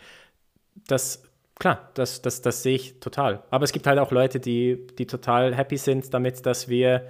Das, 0.88 1.24
klar, 1.60 1.92
das, 1.94 2.22
das, 2.22 2.42
das 2.42 2.64
sehe 2.64 2.76
ich 2.76 3.00
total. 3.00 3.44
Aber 3.50 3.64
es 3.64 3.72
gibt 3.72 3.88
halt 3.88 4.00
auch 4.00 4.12
Leute, 4.12 4.40
die, 4.40 4.88
die 4.98 5.08
total 5.08 5.56
happy 5.56 5.78
sind 5.78 6.14
damit, 6.14 6.46
dass 6.46 6.68
wir 6.68 7.08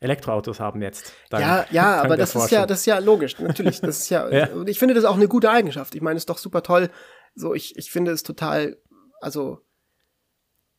Elektroautos 0.00 0.60
haben 0.60 0.80
jetzt. 0.80 1.12
Dank, 1.28 1.42
ja, 1.42 1.66
ja, 1.70 2.02
aber 2.02 2.16
das 2.16 2.34
ist 2.34 2.50
ja, 2.50 2.66
das 2.66 2.80
ist 2.80 2.86
ja 2.86 2.98
logisch, 2.98 3.38
natürlich. 3.38 3.80
Das 3.80 3.98
ist 3.98 4.10
ja, 4.10 4.28
ja. 4.32 4.46
und 4.48 4.68
ich 4.68 4.78
finde 4.78 4.94
das 4.94 5.04
auch 5.04 5.16
eine 5.16 5.28
gute 5.28 5.50
Eigenschaft. 5.50 5.94
Ich 5.94 6.02
meine, 6.02 6.16
es 6.16 6.22
ist 6.22 6.30
doch 6.30 6.38
super 6.38 6.62
toll. 6.62 6.90
So, 7.34 7.54
ich, 7.54 7.76
ich 7.76 7.90
finde 7.90 8.12
es 8.12 8.22
total, 8.22 8.76
also 9.20 9.60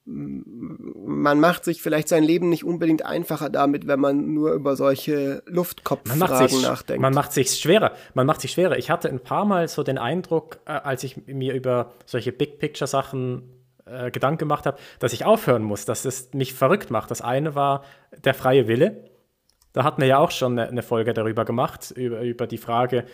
man 0.09 1.39
macht 1.39 1.65
sich 1.65 1.81
vielleicht 1.81 2.07
sein 2.07 2.23
Leben 2.23 2.49
nicht 2.49 2.63
unbedingt 2.63 3.05
einfacher 3.05 3.49
damit, 3.49 3.85
wenn 3.87 3.99
man 3.99 4.33
nur 4.33 4.53
über 4.53 4.75
solche 4.75 5.43
Luftkopffragen 5.45 6.61
nachdenkt. 6.61 7.01
Man 7.01 7.13
macht 7.13 7.33
sich 7.33 7.51
schwerer. 7.51 7.91
Man 8.15 8.25
macht 8.25 8.41
sich 8.41 8.51
schwerer. 8.51 8.77
Ich 8.77 8.89
hatte 8.89 9.09
ein 9.09 9.19
paar 9.19 9.45
Mal 9.45 9.67
so 9.67 9.83
den 9.83 9.97
Eindruck, 9.97 10.59
äh, 10.65 10.71
als 10.71 11.03
ich 11.03 11.27
mir 11.27 11.53
über 11.53 11.91
solche 12.05 12.31
Big 12.31 12.59
Picture 12.59 12.87
Sachen 12.87 13.43
äh, 13.85 14.09
Gedanken 14.09 14.39
gemacht 14.39 14.65
habe, 14.65 14.77
dass 14.99 15.13
ich 15.13 15.25
aufhören 15.25 15.63
muss, 15.63 15.85
dass 15.85 16.05
es 16.05 16.33
mich 16.33 16.53
verrückt 16.53 16.89
macht. 16.89 17.11
Das 17.11 17.21
eine 17.21 17.53
war 17.53 17.83
der 18.23 18.33
freie 18.33 18.67
Wille. 18.67 19.09
Da 19.73 19.83
hatten 19.83 20.01
wir 20.01 20.07
ja 20.07 20.17
auch 20.17 20.31
schon 20.31 20.57
eine, 20.57 20.69
eine 20.69 20.81
Folge 20.81 21.13
darüber 21.13 21.45
gemacht, 21.45 21.91
über, 21.91 22.21
über 22.21 22.47
die 22.47 22.57
Frage, 22.57 23.05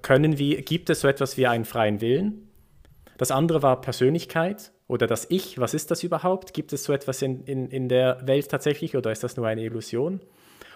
können 0.00 0.38
wir, 0.38 0.62
gibt 0.62 0.88
es 0.88 1.00
so 1.00 1.08
etwas 1.08 1.36
wie 1.36 1.46
einen 1.46 1.64
freien 1.64 2.00
Willen? 2.00 2.48
Das 3.18 3.30
andere 3.30 3.62
war 3.62 3.80
Persönlichkeit 3.80 4.72
oder 4.92 5.06
das 5.06 5.26
Ich. 5.30 5.58
Was 5.58 5.72
ist 5.72 5.90
das 5.90 6.02
überhaupt? 6.02 6.52
Gibt 6.52 6.72
es 6.74 6.84
so 6.84 6.92
etwas 6.92 7.22
in, 7.22 7.44
in, 7.44 7.68
in 7.68 7.88
der 7.88 8.20
Welt 8.26 8.50
tatsächlich 8.50 8.94
oder 8.94 9.10
ist 9.10 9.24
das 9.24 9.38
nur 9.38 9.46
eine 9.46 9.62
Illusion? 9.62 10.20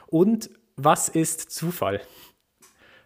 Und 0.07 0.49
was 0.77 1.11
ist 1.11 1.51
Zufall? 1.51 2.01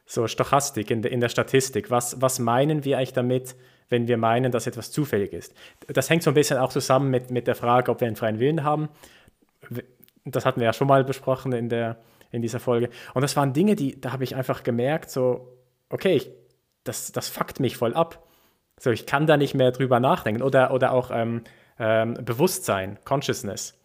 So 0.06 0.28
Stochastik 0.28 0.88
in, 0.90 1.02
de, 1.02 1.12
in 1.12 1.20
der 1.20 1.28
Statistik. 1.28 1.90
Was, 1.90 2.20
was 2.22 2.38
meinen 2.38 2.84
wir 2.84 2.96
eigentlich 2.96 3.12
damit, 3.12 3.56
wenn 3.88 4.06
wir 4.06 4.18
meinen, 4.18 4.52
dass 4.52 4.68
etwas 4.68 4.92
zufällig 4.92 5.32
ist? 5.32 5.52
Das 5.88 6.08
hängt 6.08 6.22
so 6.22 6.30
ein 6.30 6.34
bisschen 6.34 6.58
auch 6.58 6.70
zusammen 6.70 7.10
mit, 7.10 7.32
mit 7.32 7.48
der 7.48 7.56
Frage, 7.56 7.90
ob 7.90 8.00
wir 8.00 8.06
einen 8.06 8.16
freien 8.16 8.38
Willen 8.38 8.62
haben. 8.62 8.88
Das 10.24 10.46
hatten 10.46 10.60
wir 10.60 10.66
ja 10.66 10.72
schon 10.72 10.86
mal 10.86 11.02
besprochen 11.02 11.52
in, 11.52 11.68
der, 11.68 11.96
in 12.30 12.40
dieser 12.40 12.60
Folge. 12.60 12.88
Und 13.14 13.22
das 13.22 13.34
waren 13.34 13.52
Dinge, 13.52 13.74
die, 13.74 14.00
da 14.00 14.12
habe 14.12 14.22
ich 14.22 14.36
einfach 14.36 14.62
gemerkt, 14.62 15.10
so, 15.10 15.58
okay, 15.88 16.14
ich, 16.14 16.30
das, 16.84 17.10
das 17.10 17.28
fuckt 17.28 17.58
mich 17.58 17.76
voll 17.76 17.94
ab. 17.94 18.29
So, 18.80 18.90
ich 18.90 19.04
kann 19.04 19.26
da 19.26 19.36
nicht 19.36 19.54
mehr 19.54 19.72
drüber 19.72 20.00
nachdenken. 20.00 20.42
Oder, 20.42 20.72
oder 20.72 20.92
auch 20.92 21.10
ähm, 21.12 21.42
ähm, 21.78 22.14
Bewusstsein, 22.14 22.98
Consciousness. 23.04 23.78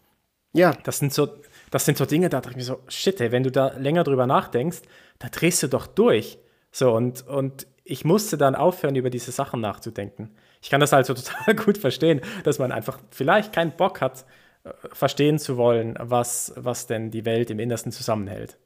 Ja. 0.53 0.73
Das 0.83 0.99
sind 0.99 1.13
so, 1.13 1.27
das 1.69 1.83
sind 1.83 1.97
so 1.97 2.05
Dinge, 2.05 2.29
da 2.29 2.39
dachte 2.39 2.51
ich 2.51 2.55
mir 2.55 2.63
so, 2.63 2.79
shit, 2.87 3.19
ey, 3.19 3.31
wenn 3.33 3.43
du 3.43 3.51
da 3.51 3.73
länger 3.77 4.05
drüber 4.05 4.25
nachdenkst, 4.25 4.79
da 5.19 5.27
drehst 5.27 5.61
du 5.61 5.67
doch 5.67 5.85
durch. 5.85 6.39
So, 6.71 6.93
und, 6.93 7.27
und 7.27 7.67
ich 7.83 8.05
musste 8.05 8.37
dann 8.37 8.55
aufhören, 8.55 8.95
über 8.95 9.09
diese 9.09 9.31
Sachen 9.31 9.59
nachzudenken. 9.59 10.33
Ich 10.61 10.69
kann 10.69 10.79
das 10.79 10.93
also 10.93 11.13
total 11.13 11.55
gut 11.55 11.77
verstehen, 11.77 12.21
dass 12.45 12.57
man 12.57 12.71
einfach 12.71 12.97
vielleicht 13.11 13.51
keinen 13.51 13.71
Bock 13.71 13.99
hat, 13.99 14.25
äh, 14.63 14.69
verstehen 14.93 15.39
zu 15.39 15.57
wollen, 15.57 15.97
was, 15.99 16.53
was 16.55 16.87
denn 16.87 17.11
die 17.11 17.25
Welt 17.25 17.49
im 17.49 17.59
Innersten 17.59 17.91
zusammenhält. 17.91 18.57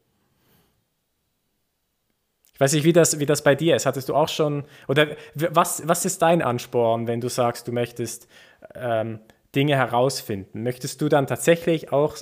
Ich 2.60 2.62
weiß 2.62 2.74
nicht, 2.74 2.84
wie 2.84 2.92
das, 2.92 3.20
wie 3.20 3.26
das 3.26 3.42
bei 3.42 3.56
dir 3.56 3.78
ist. 3.78 3.86
Hattest 3.86 4.10
du 4.10 4.16
auch 4.16 4.28
schon, 4.28 4.66
oder 4.90 5.16
was, 5.34 5.88
was 5.88 6.04
ist 6.04 6.22
dein 6.22 6.42
Ansporn, 6.42 7.08
wenn 7.08 7.22
du 7.22 7.30
sagst, 7.30 7.70
du 7.70 7.72
möchtest 7.72 8.28
ähm, 8.76 9.22
Dinge 9.56 9.78
herausfinden? 9.78 10.64
Möchtest 10.64 11.00
du 11.00 11.08
dann 11.08 11.26
tatsächlich 11.26 11.94
auch 11.94 12.18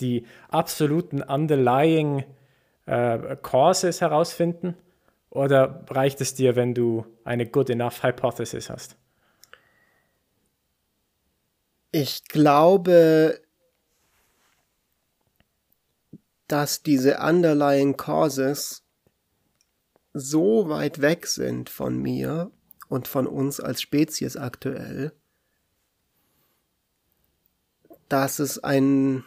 die 0.00 0.26
absoluten 0.48 1.22
underlying 1.22 2.24
äh, 2.86 3.36
causes 3.40 4.00
herausfinden? 4.00 4.74
Oder 5.30 5.84
reicht 5.88 6.20
es 6.20 6.34
dir, 6.34 6.56
wenn 6.56 6.74
du 6.74 7.06
eine 7.22 7.46
good 7.46 7.70
enough 7.70 8.02
hypothesis 8.02 8.68
hast? 8.68 8.96
Ich 11.92 12.24
glaube, 12.24 13.40
dass 16.48 16.82
diese 16.82 17.18
underlying 17.20 17.96
causes 17.96 18.82
so 20.18 20.68
weit 20.70 21.02
weg 21.02 21.26
sind 21.26 21.68
von 21.68 21.98
mir 21.98 22.50
und 22.88 23.06
von 23.06 23.26
uns 23.26 23.60
als 23.60 23.82
Spezies 23.82 24.36
aktuell, 24.36 25.12
dass 28.08 28.38
es 28.38 28.58
ein, 28.62 29.24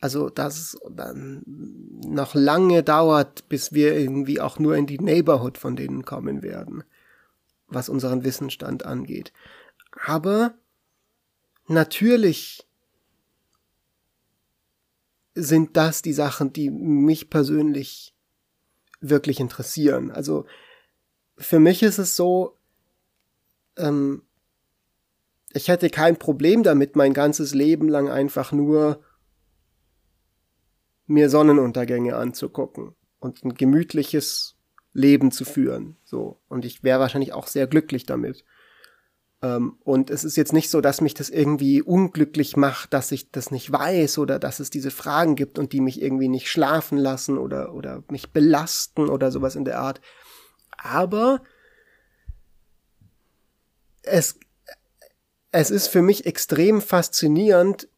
also 0.00 0.30
dass 0.30 0.58
es 0.58 0.78
dann 0.90 1.42
noch 1.46 2.34
lange 2.34 2.82
dauert, 2.82 3.48
bis 3.50 3.72
wir 3.72 3.96
irgendwie 3.98 4.40
auch 4.40 4.58
nur 4.58 4.76
in 4.76 4.86
die 4.86 4.98
Neighborhood 4.98 5.58
von 5.58 5.76
denen 5.76 6.06
kommen 6.06 6.42
werden, 6.42 6.84
was 7.66 7.90
unseren 7.90 8.24
Wissensstand 8.24 8.86
angeht. 8.86 9.32
Aber 10.06 10.54
natürlich 11.66 12.66
sind 15.34 15.76
das 15.76 16.00
die 16.00 16.14
Sachen, 16.14 16.52
die 16.52 16.70
mich 16.70 17.28
persönlich 17.28 18.14
wirklich 19.00 19.40
interessieren. 19.40 20.10
Also 20.10 20.46
für 21.36 21.58
mich 21.58 21.82
ist 21.82 21.98
es 21.98 22.16
so, 22.16 22.56
ähm, 23.76 24.22
ich 25.52 25.68
hätte 25.68 25.90
kein 25.90 26.16
Problem 26.16 26.62
damit, 26.62 26.96
mein 26.96 27.12
ganzes 27.12 27.54
Leben 27.54 27.88
lang 27.88 28.08
einfach 28.08 28.52
nur 28.52 29.02
mir 31.06 31.28
Sonnenuntergänge 31.28 32.14
anzugucken 32.14 32.94
und 33.18 33.44
ein 33.44 33.54
gemütliches 33.54 34.56
Leben 34.92 35.32
zu 35.32 35.44
führen. 35.44 35.96
So. 36.04 36.40
Und 36.48 36.64
ich 36.64 36.84
wäre 36.84 37.00
wahrscheinlich 37.00 37.32
auch 37.32 37.46
sehr 37.46 37.66
glücklich 37.66 38.06
damit. 38.06 38.44
Ähm, 39.42 39.78
und 39.84 40.10
es 40.10 40.24
ist 40.24 40.36
jetzt 40.36 40.52
nicht 40.52 40.70
so, 40.70 40.80
dass 40.80 41.00
mich 41.00 41.14
das 41.14 41.30
irgendwie 41.30 41.82
unglücklich 41.82 42.56
macht, 42.56 42.92
dass 42.92 43.12
ich 43.12 43.30
das 43.30 43.50
nicht 43.50 43.72
weiß 43.72 44.18
oder 44.18 44.38
dass 44.38 44.60
es 44.60 44.70
diese 44.70 44.90
Fragen 44.90 45.36
gibt 45.36 45.58
und 45.58 45.72
die 45.72 45.80
mich 45.80 46.02
irgendwie 46.02 46.28
nicht 46.28 46.48
schlafen 46.48 46.98
lassen 46.98 47.38
oder, 47.38 47.74
oder 47.74 48.02
mich 48.08 48.32
belasten 48.32 49.08
oder 49.08 49.30
sowas 49.30 49.56
in 49.56 49.64
der 49.64 49.80
Art. 49.80 50.00
Aber 50.76 51.42
es, 54.02 54.38
es 55.52 55.70
ist 55.70 55.88
für 55.88 56.02
mich 56.02 56.26
extrem 56.26 56.80
faszinierend, 56.80 57.88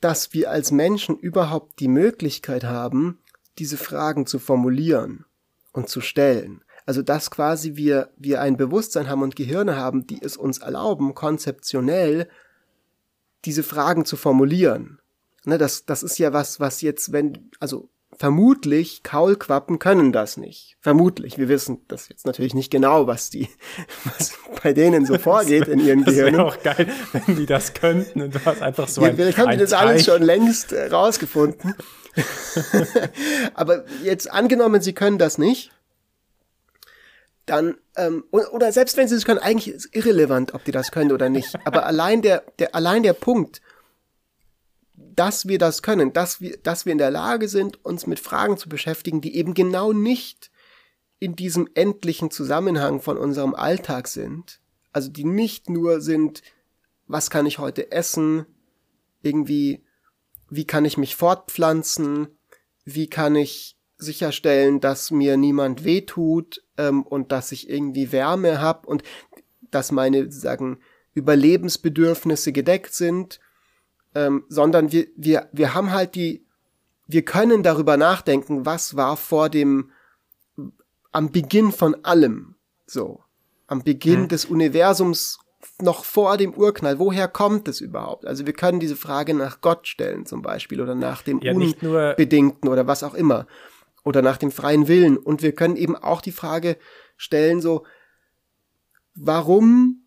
dass 0.00 0.32
wir 0.32 0.50
als 0.50 0.70
Menschen 0.70 1.16
überhaupt 1.18 1.80
die 1.80 1.88
Möglichkeit 1.88 2.64
haben, 2.64 3.18
diese 3.58 3.76
Fragen 3.76 4.26
zu 4.26 4.38
formulieren 4.38 5.24
und 5.72 5.88
zu 5.88 6.00
stellen. 6.00 6.63
Also 6.86 7.02
dass 7.02 7.30
quasi 7.30 7.76
wir, 7.76 8.10
wir 8.16 8.40
ein 8.40 8.56
Bewusstsein 8.56 9.08
haben 9.08 9.22
und 9.22 9.36
Gehirne 9.36 9.76
haben, 9.76 10.06
die 10.06 10.20
es 10.22 10.36
uns 10.36 10.58
erlauben, 10.58 11.14
konzeptionell 11.14 12.28
diese 13.44 13.62
Fragen 13.62 14.04
zu 14.04 14.16
formulieren. 14.16 14.98
Ne, 15.44 15.58
das, 15.58 15.84
das 15.86 16.02
ist 16.02 16.18
ja 16.18 16.32
was, 16.32 16.60
was 16.60 16.80
jetzt, 16.80 17.12
wenn, 17.12 17.50
also 17.60 17.88
vermutlich 18.16 19.02
Kaulquappen 19.02 19.78
können 19.78 20.12
das 20.12 20.36
nicht. 20.36 20.76
Vermutlich. 20.80 21.36
Wir 21.36 21.48
wissen 21.48 21.80
das 21.88 22.08
jetzt 22.08 22.26
natürlich 22.26 22.54
nicht 22.54 22.70
genau, 22.70 23.06
was 23.06 23.30
die, 23.30 23.48
was 24.04 24.32
bei 24.62 24.72
denen 24.72 25.04
so 25.04 25.18
vorgeht 25.18 25.68
in 25.68 25.80
ihren 25.80 26.04
das 26.04 26.14
Gehirnen. 26.14 26.38
Das 26.38 26.64
wäre 26.64 26.74
auch 26.74 26.76
geil, 26.76 26.88
wenn 27.12 27.36
die 27.36 27.46
das 27.46 27.74
könnten 27.74 28.22
und 28.22 28.34
du 28.34 28.44
hast 28.44 28.62
einfach 28.62 28.88
so 28.88 29.02
ja, 29.02 29.08
ein 29.08 29.16
Vielleicht 29.16 29.38
haben 29.38 29.50
die 29.50 29.56
das 29.58 29.70
Teich. 29.70 29.80
alles 29.80 30.04
schon 30.04 30.22
längst 30.22 30.72
äh, 30.72 30.86
rausgefunden. 30.88 31.74
Aber 33.54 33.84
jetzt 34.02 34.30
angenommen, 34.30 34.80
sie 34.80 34.92
können 34.92 35.18
das 35.18 35.38
nicht, 35.38 35.72
dann, 37.46 37.76
ähm, 37.96 38.24
oder 38.30 38.72
selbst 38.72 38.96
wenn 38.96 39.08
sie 39.08 39.16
es 39.16 39.24
können, 39.24 39.38
eigentlich 39.38 39.74
ist 39.74 39.94
irrelevant, 39.94 40.54
ob 40.54 40.64
die 40.64 40.72
das 40.72 40.90
können 40.90 41.12
oder 41.12 41.28
nicht. 41.28 41.54
Aber 41.64 41.86
allein 41.86 42.22
der, 42.22 42.44
der, 42.58 42.74
allein 42.74 43.02
der 43.02 43.12
Punkt, 43.12 43.60
dass 44.96 45.46
wir 45.46 45.58
das 45.58 45.82
können, 45.82 46.12
dass 46.12 46.40
wir, 46.40 46.56
dass 46.58 46.86
wir 46.86 46.92
in 46.92 46.98
der 46.98 47.10
Lage 47.10 47.48
sind, 47.48 47.84
uns 47.84 48.06
mit 48.06 48.20
Fragen 48.20 48.56
zu 48.56 48.68
beschäftigen, 48.68 49.20
die 49.20 49.36
eben 49.36 49.54
genau 49.54 49.92
nicht 49.92 50.50
in 51.18 51.36
diesem 51.36 51.68
endlichen 51.74 52.30
Zusammenhang 52.30 53.00
von 53.00 53.16
unserem 53.16 53.54
Alltag 53.54 54.08
sind. 54.08 54.60
Also 54.92 55.10
die 55.10 55.24
nicht 55.24 55.70
nur 55.70 56.00
sind, 56.00 56.42
was 57.06 57.30
kann 57.30 57.46
ich 57.46 57.58
heute 57.58 57.92
essen, 57.92 58.46
irgendwie, 59.22 59.84
wie 60.50 60.66
kann 60.66 60.84
ich 60.84 60.96
mich 60.96 61.16
fortpflanzen, 61.16 62.28
wie 62.84 63.08
kann 63.08 63.36
ich 63.36 63.76
sicherstellen, 64.04 64.80
dass 64.80 65.10
mir 65.10 65.36
niemand 65.36 65.84
wehtut 65.84 66.62
ähm, 66.78 67.02
und 67.02 67.32
dass 67.32 67.50
ich 67.52 67.68
irgendwie 67.68 68.12
Wärme 68.12 68.60
habe 68.60 68.86
und 68.86 69.02
dass 69.70 69.90
meine 69.90 70.30
sagen 70.30 70.78
Überlebensbedürfnisse 71.14 72.52
gedeckt 72.52 72.94
sind, 72.94 73.40
ähm, 74.14 74.44
sondern 74.48 74.92
wir 74.92 75.06
wir 75.16 75.48
wir 75.52 75.74
haben 75.74 75.90
halt 75.90 76.14
die 76.14 76.46
wir 77.06 77.24
können 77.24 77.62
darüber 77.62 77.96
nachdenken, 77.96 78.64
was 78.64 78.96
war 78.96 79.16
vor 79.16 79.48
dem 79.48 79.90
am 81.12 81.30
Beginn 81.30 81.72
von 81.72 82.04
allem 82.04 82.54
so 82.86 83.20
am 83.66 83.82
Beginn 83.82 84.22
hm. 84.22 84.28
des 84.28 84.44
Universums 84.44 85.38
noch 85.80 86.04
vor 86.04 86.36
dem 86.36 86.54
Urknall. 86.54 86.98
Woher 86.98 87.28
kommt 87.28 87.68
es 87.68 87.80
überhaupt? 87.80 88.26
Also 88.26 88.46
wir 88.46 88.52
können 88.52 88.80
diese 88.80 88.96
Frage 88.96 89.34
nach 89.34 89.60
Gott 89.60 89.88
stellen 89.88 90.26
zum 90.26 90.42
Beispiel 90.42 90.80
oder 90.80 90.94
nach 90.94 91.22
dem 91.22 91.40
ja, 91.40 91.52
Unbedingten 91.52 92.68
oder 92.68 92.86
was 92.86 93.02
auch 93.02 93.14
immer 93.14 93.46
oder 94.04 94.22
nach 94.22 94.36
dem 94.36 94.50
freien 94.50 94.86
Willen. 94.88 95.16
Und 95.16 95.42
wir 95.42 95.52
können 95.52 95.76
eben 95.76 95.96
auch 95.96 96.20
die 96.20 96.32
Frage 96.32 96.76
stellen, 97.16 97.60
so, 97.60 97.84
warum 99.14 100.02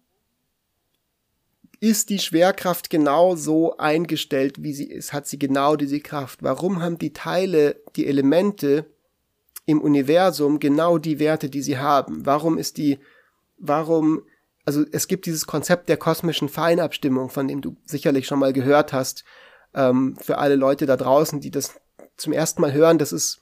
ist 1.80 2.10
die 2.10 2.20
Schwerkraft 2.20 2.90
genau 2.90 3.36
so 3.36 3.78
eingestellt, 3.78 4.64
wie 4.64 4.74
sie 4.74 4.90
ist? 4.90 5.14
Hat 5.14 5.28
sie 5.28 5.38
genau 5.38 5.76
diese 5.76 6.00
Kraft? 6.00 6.42
Warum 6.42 6.82
haben 6.82 6.98
die 6.98 7.14
Teile, 7.14 7.82
die 7.96 8.08
Elemente 8.08 8.86
im 9.66 9.82
Universum 9.82 10.60
genau 10.60 10.98
die 10.98 11.20
Werte, 11.20 11.50
die 11.50 11.62
sie 11.62 11.78
haben? 11.78 12.26
Warum 12.26 12.58
ist 12.58 12.78
die, 12.78 13.00
warum 13.58 14.24
also 14.68 14.84
es 14.92 15.08
gibt 15.08 15.28
dieses 15.28 15.48
Konzept 15.48 15.88
der 15.88 15.96
kosmischen 15.96 16.50
Feinabstimmung, 16.50 17.30
von 17.30 17.48
dem 17.48 17.62
du 17.62 17.78
sicherlich 17.86 18.28
schon 18.28 18.40
mal 18.40 18.52
gehört 18.52 18.92
hast. 18.92 19.24
Ähm, 19.74 20.18
für 20.22 20.40
alle 20.40 20.58
Leute 20.58 20.86
da 20.86 20.98
draußen, 20.98 21.40
die 21.40 21.52
das 21.52 21.80
zum 22.18 22.34
ersten 22.34 22.62
Mal 22.62 22.74
hören, 22.74 22.98
das 22.98 23.14
ist 23.14 23.40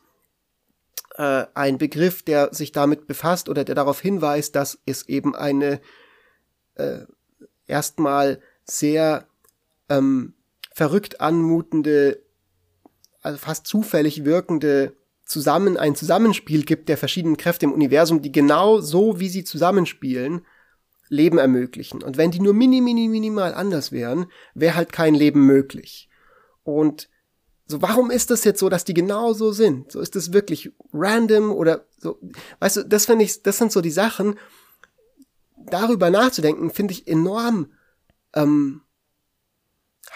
äh, 1.17 1.45
ein 1.53 1.77
Begriff, 1.77 2.23
der 2.23 2.53
sich 2.53 2.71
damit 2.71 3.07
befasst 3.07 3.49
oder 3.49 3.63
der 3.63 3.75
darauf 3.75 4.01
hinweist, 4.01 4.55
dass 4.55 4.79
es 4.85 5.07
eben 5.07 5.35
eine 5.35 5.81
äh, 6.75 7.01
erstmal 7.67 8.41
sehr 8.63 9.27
ähm, 9.89 10.33
verrückt 10.73 11.21
anmutende, 11.21 12.21
also 13.21 13.37
fast 13.37 13.67
zufällig 13.67 14.25
wirkende 14.25 14.93
zusammen 15.25 15.77
ein 15.77 15.95
Zusammenspiel 15.95 16.63
gibt 16.63 16.87
der 16.87 16.97
verschiedenen 16.97 17.37
Kräfte 17.37 17.65
im 17.65 17.73
Universum, 17.73 18.21
die 18.21 18.31
genau 18.31 18.79
so, 18.79 19.19
wie 19.19 19.29
sie 19.29 19.43
zusammenspielen, 19.43 20.45
Leben 21.09 21.37
ermöglichen. 21.37 22.01
Und 22.01 22.17
wenn 22.17 22.31
die 22.31 22.39
nur 22.39 22.53
mini, 22.53 22.81
mini, 22.81 23.07
minimal 23.07 23.53
anders 23.53 23.91
wären, 23.91 24.27
wäre 24.53 24.75
halt 24.75 24.91
kein 24.91 25.13
Leben 25.13 25.45
möglich. 25.45 26.09
Und 26.63 27.09
so, 27.67 27.81
warum 27.81 28.11
ist 28.11 28.29
das 28.29 28.43
jetzt 28.43 28.59
so, 28.59 28.69
dass 28.69 28.85
die 28.85 28.93
genau 28.93 29.33
so 29.33 29.51
sind? 29.51 29.91
So 29.91 29.99
ist 29.99 30.15
das 30.15 30.33
wirklich 30.33 30.71
random 30.93 31.51
oder 31.51 31.85
so, 31.97 32.19
weißt 32.59 32.77
du, 32.77 32.83
das 32.83 33.07
finde 33.07 33.25
ich, 33.25 33.41
das 33.41 33.57
sind 33.57 33.71
so 33.71 33.81
die 33.81 33.91
Sachen, 33.91 34.37
darüber 35.57 36.11
nachzudenken, 36.11 36.69
finde 36.69 36.93
ich 36.93 37.07
enorm 37.07 37.71
ähm, 38.33 38.81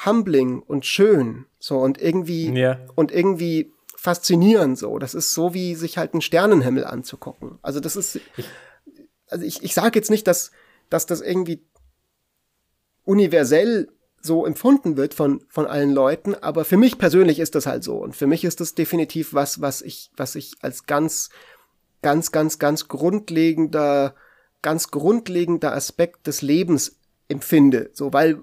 humbling 0.05 0.61
und 0.61 0.85
schön. 0.85 1.45
So, 1.59 1.79
und 1.79 1.99
irgendwie, 1.99 2.53
ja. 2.57 2.79
und 2.95 3.11
irgendwie 3.11 3.73
faszinierend 3.95 4.77
so. 4.77 4.99
Das 4.99 5.13
ist 5.13 5.33
so 5.33 5.53
wie 5.53 5.75
sich 5.75 5.97
halt 5.97 6.13
einen 6.13 6.21
Sternenhimmel 6.21 6.85
anzugucken. 6.85 7.59
Also 7.61 7.79
das 7.79 7.95
ist, 7.95 8.19
also 9.27 9.43
ich, 9.43 9.63
ich 9.63 9.73
sage 9.73 9.97
jetzt 9.97 10.09
nicht, 10.11 10.27
dass, 10.27 10.51
dass 10.89 11.05
das 11.05 11.21
irgendwie 11.21 11.65
universell 13.03 13.89
so 14.21 14.45
empfunden 14.45 14.97
wird 14.97 15.13
von, 15.13 15.41
von 15.49 15.65
allen 15.65 15.91
Leuten, 15.91 16.35
aber 16.35 16.65
für 16.65 16.77
mich 16.77 16.97
persönlich 16.97 17.39
ist 17.39 17.55
das 17.55 17.65
halt 17.65 17.83
so. 17.83 17.97
Und 17.97 18.15
für 18.15 18.27
mich 18.27 18.43
ist 18.43 18.59
das 18.59 18.75
definitiv 18.75 19.33
was, 19.33 19.61
was 19.61 19.81
ich, 19.81 20.11
was 20.17 20.35
ich 20.35 20.53
als 20.61 20.85
ganz, 20.85 21.29
ganz, 22.01 22.31
ganz, 22.31 22.59
ganz 22.59 22.87
grundlegender, 22.87 24.15
ganz 24.61 24.91
grundlegender 24.91 25.73
Aspekt 25.73 26.27
des 26.27 26.41
Lebens 26.41 26.99
empfinde. 27.27 27.91
So, 27.93 28.11
weil 28.13 28.39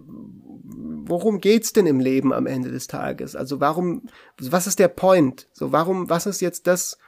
worum 1.08 1.40
geht's 1.40 1.72
denn 1.72 1.86
im 1.86 2.00
Leben 2.00 2.32
am 2.32 2.46
Ende 2.46 2.70
des 2.70 2.86
Tages? 2.86 3.36
Also 3.36 3.60
warum, 3.60 4.08
was 4.38 4.66
ist 4.66 4.78
der 4.78 4.88
Point? 4.88 5.48
So, 5.52 5.72
warum, 5.72 6.08
was 6.10 6.26
ist 6.26 6.40
jetzt 6.40 6.66
das, 6.66 6.98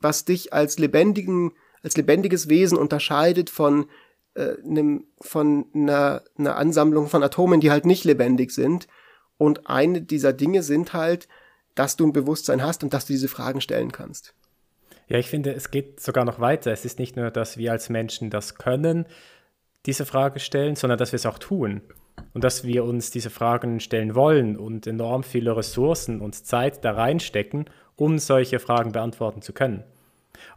was 0.00 0.24
dich 0.24 0.52
als 0.52 0.78
lebendigen, 0.78 1.52
als 1.82 1.96
lebendiges 1.96 2.48
Wesen 2.48 2.78
unterscheidet 2.78 3.50
von 3.50 3.86
äh, 4.38 4.56
einem, 4.64 5.06
von 5.20 5.66
einer, 5.74 6.22
einer 6.38 6.56
Ansammlung 6.56 7.08
von 7.08 7.22
Atomen, 7.22 7.60
die 7.60 7.70
halt 7.70 7.86
nicht 7.86 8.04
lebendig 8.04 8.52
sind? 8.52 8.88
Und 9.36 9.68
eine 9.68 10.02
dieser 10.02 10.32
Dinge 10.32 10.62
sind 10.62 10.92
halt, 10.92 11.28
dass 11.74 11.96
du 11.96 12.06
ein 12.06 12.12
Bewusstsein 12.12 12.62
hast 12.62 12.82
und 12.82 12.92
dass 12.92 13.06
du 13.06 13.12
diese 13.12 13.28
Fragen 13.28 13.60
stellen 13.60 13.92
kannst. 13.92 14.34
Ja, 15.08 15.18
ich 15.18 15.28
finde, 15.28 15.52
es 15.54 15.70
geht 15.70 16.00
sogar 16.00 16.24
noch 16.24 16.40
weiter. 16.40 16.72
Es 16.72 16.84
ist 16.84 16.98
nicht 16.98 17.16
nur, 17.16 17.30
dass 17.30 17.56
wir 17.56 17.72
als 17.72 17.88
Menschen 17.88 18.30
das 18.30 18.56
können, 18.56 19.06
diese 19.86 20.04
Frage 20.04 20.40
stellen, 20.40 20.76
sondern 20.76 20.98
dass 20.98 21.12
wir 21.12 21.16
es 21.16 21.26
auch 21.26 21.38
tun 21.38 21.82
und 22.34 22.44
dass 22.44 22.64
wir 22.64 22.84
uns 22.84 23.10
diese 23.10 23.30
Fragen 23.30 23.80
stellen 23.80 24.14
wollen 24.14 24.56
und 24.56 24.86
enorm 24.86 25.22
viele 25.22 25.56
Ressourcen 25.56 26.20
und 26.20 26.34
Zeit 26.34 26.84
da 26.84 26.92
reinstecken, 26.92 27.70
um 27.96 28.18
solche 28.18 28.58
Fragen 28.58 28.92
beantworten 28.92 29.40
zu 29.40 29.52
können. 29.52 29.84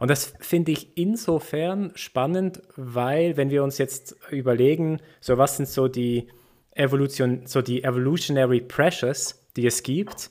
Und 0.00 0.10
das 0.10 0.34
finde 0.40 0.72
ich 0.72 0.96
insofern 0.96 1.92
spannend, 1.94 2.62
weil 2.76 3.36
wenn 3.36 3.50
wir 3.50 3.62
uns 3.62 3.78
jetzt 3.78 4.16
überlegen, 4.30 5.00
so 5.20 5.38
was 5.38 5.56
sind 5.56 5.68
so 5.68 5.88
die 5.88 6.28
Evolution, 6.74 7.46
so 7.46 7.62
die 7.62 7.84
evolutionary 7.84 8.60
pressures, 8.60 9.46
die 9.56 9.66
es 9.66 9.82
gibt, 9.82 10.30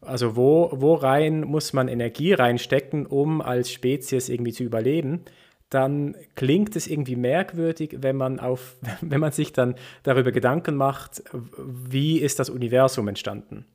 also 0.00 0.36
wo, 0.36 0.70
wo 0.72 0.94
rein 0.94 1.42
muss 1.42 1.72
man 1.72 1.88
Energie 1.88 2.32
reinstecken, 2.32 3.06
um 3.06 3.40
als 3.40 3.70
Spezies 3.70 4.28
irgendwie 4.28 4.52
zu 4.52 4.64
überleben, 4.64 5.24
dann 5.70 6.14
klingt 6.36 6.76
es 6.76 6.86
irgendwie 6.86 7.16
merkwürdig, 7.16 7.96
wenn 8.00 8.16
man, 8.16 8.38
auf, 8.38 8.76
wenn 9.00 9.20
man 9.20 9.32
sich 9.32 9.52
dann 9.52 9.74
darüber 10.02 10.32
Gedanken 10.32 10.76
macht, 10.76 11.22
wie 11.32 12.18
ist 12.18 12.38
das 12.38 12.50
Universum 12.50 13.08
entstanden. 13.08 13.66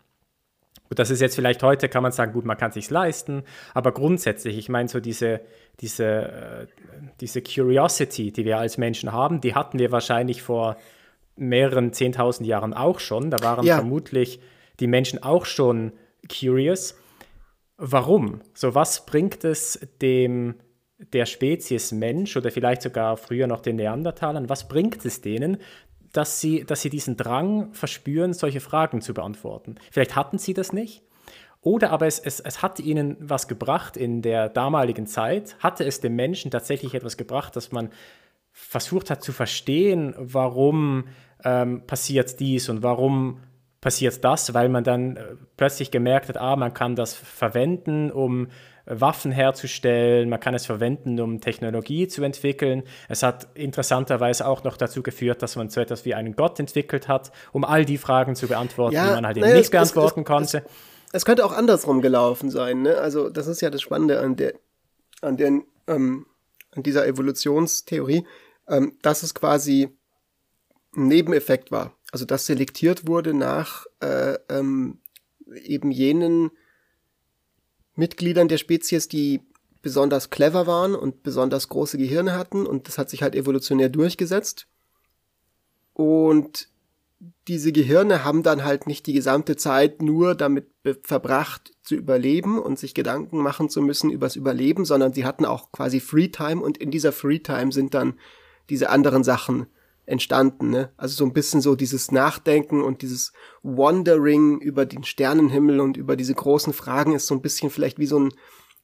Und 0.91 0.99
das 0.99 1.09
ist 1.09 1.21
jetzt 1.21 1.35
vielleicht 1.35 1.63
heute, 1.63 1.87
kann 1.87 2.03
man 2.03 2.11
sagen, 2.11 2.33
gut, 2.33 2.43
man 2.43 2.57
kann 2.57 2.67
es 2.67 2.73
sich 2.73 2.89
leisten, 2.89 3.43
aber 3.73 3.93
grundsätzlich, 3.93 4.57
ich 4.57 4.67
meine, 4.67 4.89
so 4.89 4.99
diese, 4.99 5.39
diese, 5.79 6.05
äh, 6.05 6.67
diese 7.21 7.41
Curiosity, 7.41 8.33
die 8.33 8.43
wir 8.43 8.57
als 8.57 8.77
Menschen 8.77 9.13
haben, 9.13 9.39
die 9.39 9.55
hatten 9.55 9.79
wir 9.79 9.93
wahrscheinlich 9.93 10.41
vor 10.41 10.75
mehreren 11.37 11.91
10.000 11.93 12.43
Jahren 12.43 12.73
auch 12.73 12.99
schon. 12.99 13.31
Da 13.31 13.39
waren 13.41 13.65
ja. 13.65 13.75
vermutlich 13.75 14.41
die 14.81 14.87
Menschen 14.87 15.23
auch 15.23 15.45
schon 15.45 15.93
curious. 16.29 16.99
Warum? 17.77 18.41
So, 18.53 18.75
was 18.75 19.05
bringt 19.05 19.45
es 19.45 19.79
dem 20.01 20.55
der 21.13 21.25
Spezies 21.25 21.93
Mensch 21.93 22.35
oder 22.35 22.51
vielleicht 22.51 22.81
sogar 22.81 23.15
früher 23.15 23.47
noch 23.47 23.61
den 23.61 23.77
Neandertalern, 23.77 24.49
was 24.49 24.67
bringt 24.67 25.05
es 25.05 25.21
denen, 25.21 25.57
dass 26.11 26.39
sie, 26.39 26.63
dass 26.65 26.81
sie 26.81 26.89
diesen 26.89 27.17
Drang 27.17 27.73
verspüren, 27.73 28.33
solche 28.33 28.59
Fragen 28.59 29.01
zu 29.01 29.13
beantworten? 29.13 29.75
Vielleicht 29.91 30.15
hatten 30.15 30.37
sie 30.37 30.53
das 30.53 30.73
nicht. 30.73 31.03
Oder 31.61 31.91
aber 31.91 32.07
es, 32.07 32.17
es, 32.19 32.39
es 32.39 32.63
hat 32.63 32.79
ihnen 32.79 33.17
was 33.19 33.47
gebracht 33.47 33.95
in 33.95 34.21
der 34.21 34.49
damaligen 34.49 35.05
Zeit, 35.05 35.55
hatte 35.59 35.83
es 35.85 35.99
dem 35.99 36.15
Menschen 36.15 36.49
tatsächlich 36.49 36.95
etwas 36.95 37.17
gebracht, 37.17 37.55
dass 37.55 37.71
man 37.71 37.89
versucht 38.51 39.09
hat 39.09 39.23
zu 39.23 39.31
verstehen, 39.31 40.15
warum 40.17 41.05
ähm, 41.43 41.85
passiert 41.85 42.39
dies 42.39 42.67
und 42.69 42.83
warum 42.83 43.39
passiert 43.81 44.23
das, 44.23 44.53
weil 44.53 44.69
man 44.69 44.83
dann 44.83 45.17
äh, 45.17 45.23
plötzlich 45.57 45.91
gemerkt 45.91 46.29
hat, 46.29 46.37
ah, 46.37 46.55
man 46.55 46.73
kann 46.73 46.95
das 46.95 47.13
verwenden, 47.13 48.11
um 48.11 48.47
Waffen 48.85 49.31
herzustellen, 49.31 50.29
man 50.29 50.39
kann 50.39 50.53
es 50.53 50.65
verwenden, 50.65 51.19
um 51.19 51.39
Technologie 51.39 52.07
zu 52.07 52.23
entwickeln. 52.23 52.83
Es 53.09 53.23
hat 53.23 53.47
interessanterweise 53.53 54.47
auch 54.47 54.63
noch 54.63 54.77
dazu 54.77 55.03
geführt, 55.03 55.41
dass 55.41 55.55
man 55.55 55.69
so 55.69 55.81
etwas 55.81 56.05
wie 56.05 56.15
einen 56.15 56.35
Gott 56.35 56.59
entwickelt 56.59 57.07
hat, 57.07 57.31
um 57.51 57.63
all 57.63 57.85
die 57.85 57.97
Fragen 57.97 58.35
zu 58.35 58.47
beantworten, 58.47 58.95
ja, 58.95 59.07
die 59.07 59.15
man 59.15 59.25
halt 59.25 59.37
eben 59.37 59.53
nicht 59.53 59.71
beantworten 59.71 60.21
es, 60.21 60.25
konnte. 60.25 60.57
Es, 60.57 61.13
es, 61.13 61.25
könnte 61.25 61.45
auch 61.45 61.53
andersrum 61.53 62.01
gelaufen 62.01 62.49
sein. 62.49 62.81
Ne? 62.81 62.97
Also 62.97 63.29
das 63.29 63.47
ist 63.47 63.61
ja 63.61 63.69
das 63.69 63.81
Spannende 63.81 64.19
an 64.19 64.35
der, 64.35 64.55
an 65.21 65.37
der, 65.37 65.61
ähm, 65.87 66.25
an 66.71 66.83
dieser 66.83 67.07
Evolutionstheorie, 67.07 68.25
ähm, 68.67 68.97
dass 69.01 69.23
es 69.23 69.33
quasi 69.33 69.89
ein 70.95 71.07
Nebeneffekt 71.07 71.71
war. 71.71 71.93
Also 72.11 72.25
dass 72.25 72.45
selektiert 72.45 73.07
wurde 73.07 73.33
nach 73.33 73.85
äh, 74.01 74.37
ähm, 74.49 74.99
eben 75.63 75.91
jenen 75.91 76.51
Mitgliedern 77.95 78.47
der 78.47 78.57
Spezies, 78.57 79.07
die 79.07 79.41
besonders 79.81 80.29
clever 80.29 80.67
waren 80.67 80.93
und 80.95 81.23
besonders 81.23 81.69
große 81.69 81.97
Gehirne 81.97 82.33
hatten 82.33 82.65
und 82.65 82.87
das 82.87 82.97
hat 82.97 83.09
sich 83.09 83.23
halt 83.23 83.35
evolutionär 83.35 83.89
durchgesetzt. 83.89 84.67
Und 85.93 86.69
diese 87.47 87.71
Gehirne 87.71 88.23
haben 88.23 88.43
dann 88.43 88.63
halt 88.63 88.87
nicht 88.87 89.05
die 89.05 89.13
gesamte 89.13 89.55
Zeit 89.55 90.01
nur 90.01 90.35
damit 90.35 90.67
verbracht 91.03 91.71
zu 91.83 91.95
überleben 91.95 92.59
und 92.59 92.79
sich 92.79 92.93
Gedanken 92.93 93.37
machen 93.37 93.69
zu 93.69 93.81
müssen 93.81 94.09
übers 94.09 94.35
Überleben, 94.35 94.85
sondern 94.85 95.13
sie 95.13 95.25
hatten 95.25 95.45
auch 95.45 95.71
quasi 95.71 95.99
Freetime 95.99 96.61
und 96.61 96.77
in 96.77 96.91
dieser 96.91 97.11
Freetime 97.11 97.71
sind 97.71 97.93
dann 97.93 98.19
diese 98.69 98.89
anderen 98.89 99.23
Sachen 99.23 99.67
entstanden. 100.11 100.69
Ne? 100.69 100.91
Also 100.97 101.15
so 101.15 101.25
ein 101.25 101.33
bisschen 101.33 101.61
so 101.61 101.75
dieses 101.75 102.11
Nachdenken 102.11 102.81
und 102.81 103.01
dieses 103.01 103.31
Wandering 103.63 104.59
über 104.59 104.85
den 104.85 105.03
Sternenhimmel 105.03 105.79
und 105.79 105.97
über 105.97 106.15
diese 106.15 106.35
großen 106.35 106.73
Fragen 106.73 107.15
ist 107.15 107.27
so 107.27 107.33
ein 107.33 107.41
bisschen 107.41 107.69
vielleicht 107.69 107.97
wie 107.97 108.05
so 108.05 108.19
ein, 108.19 108.33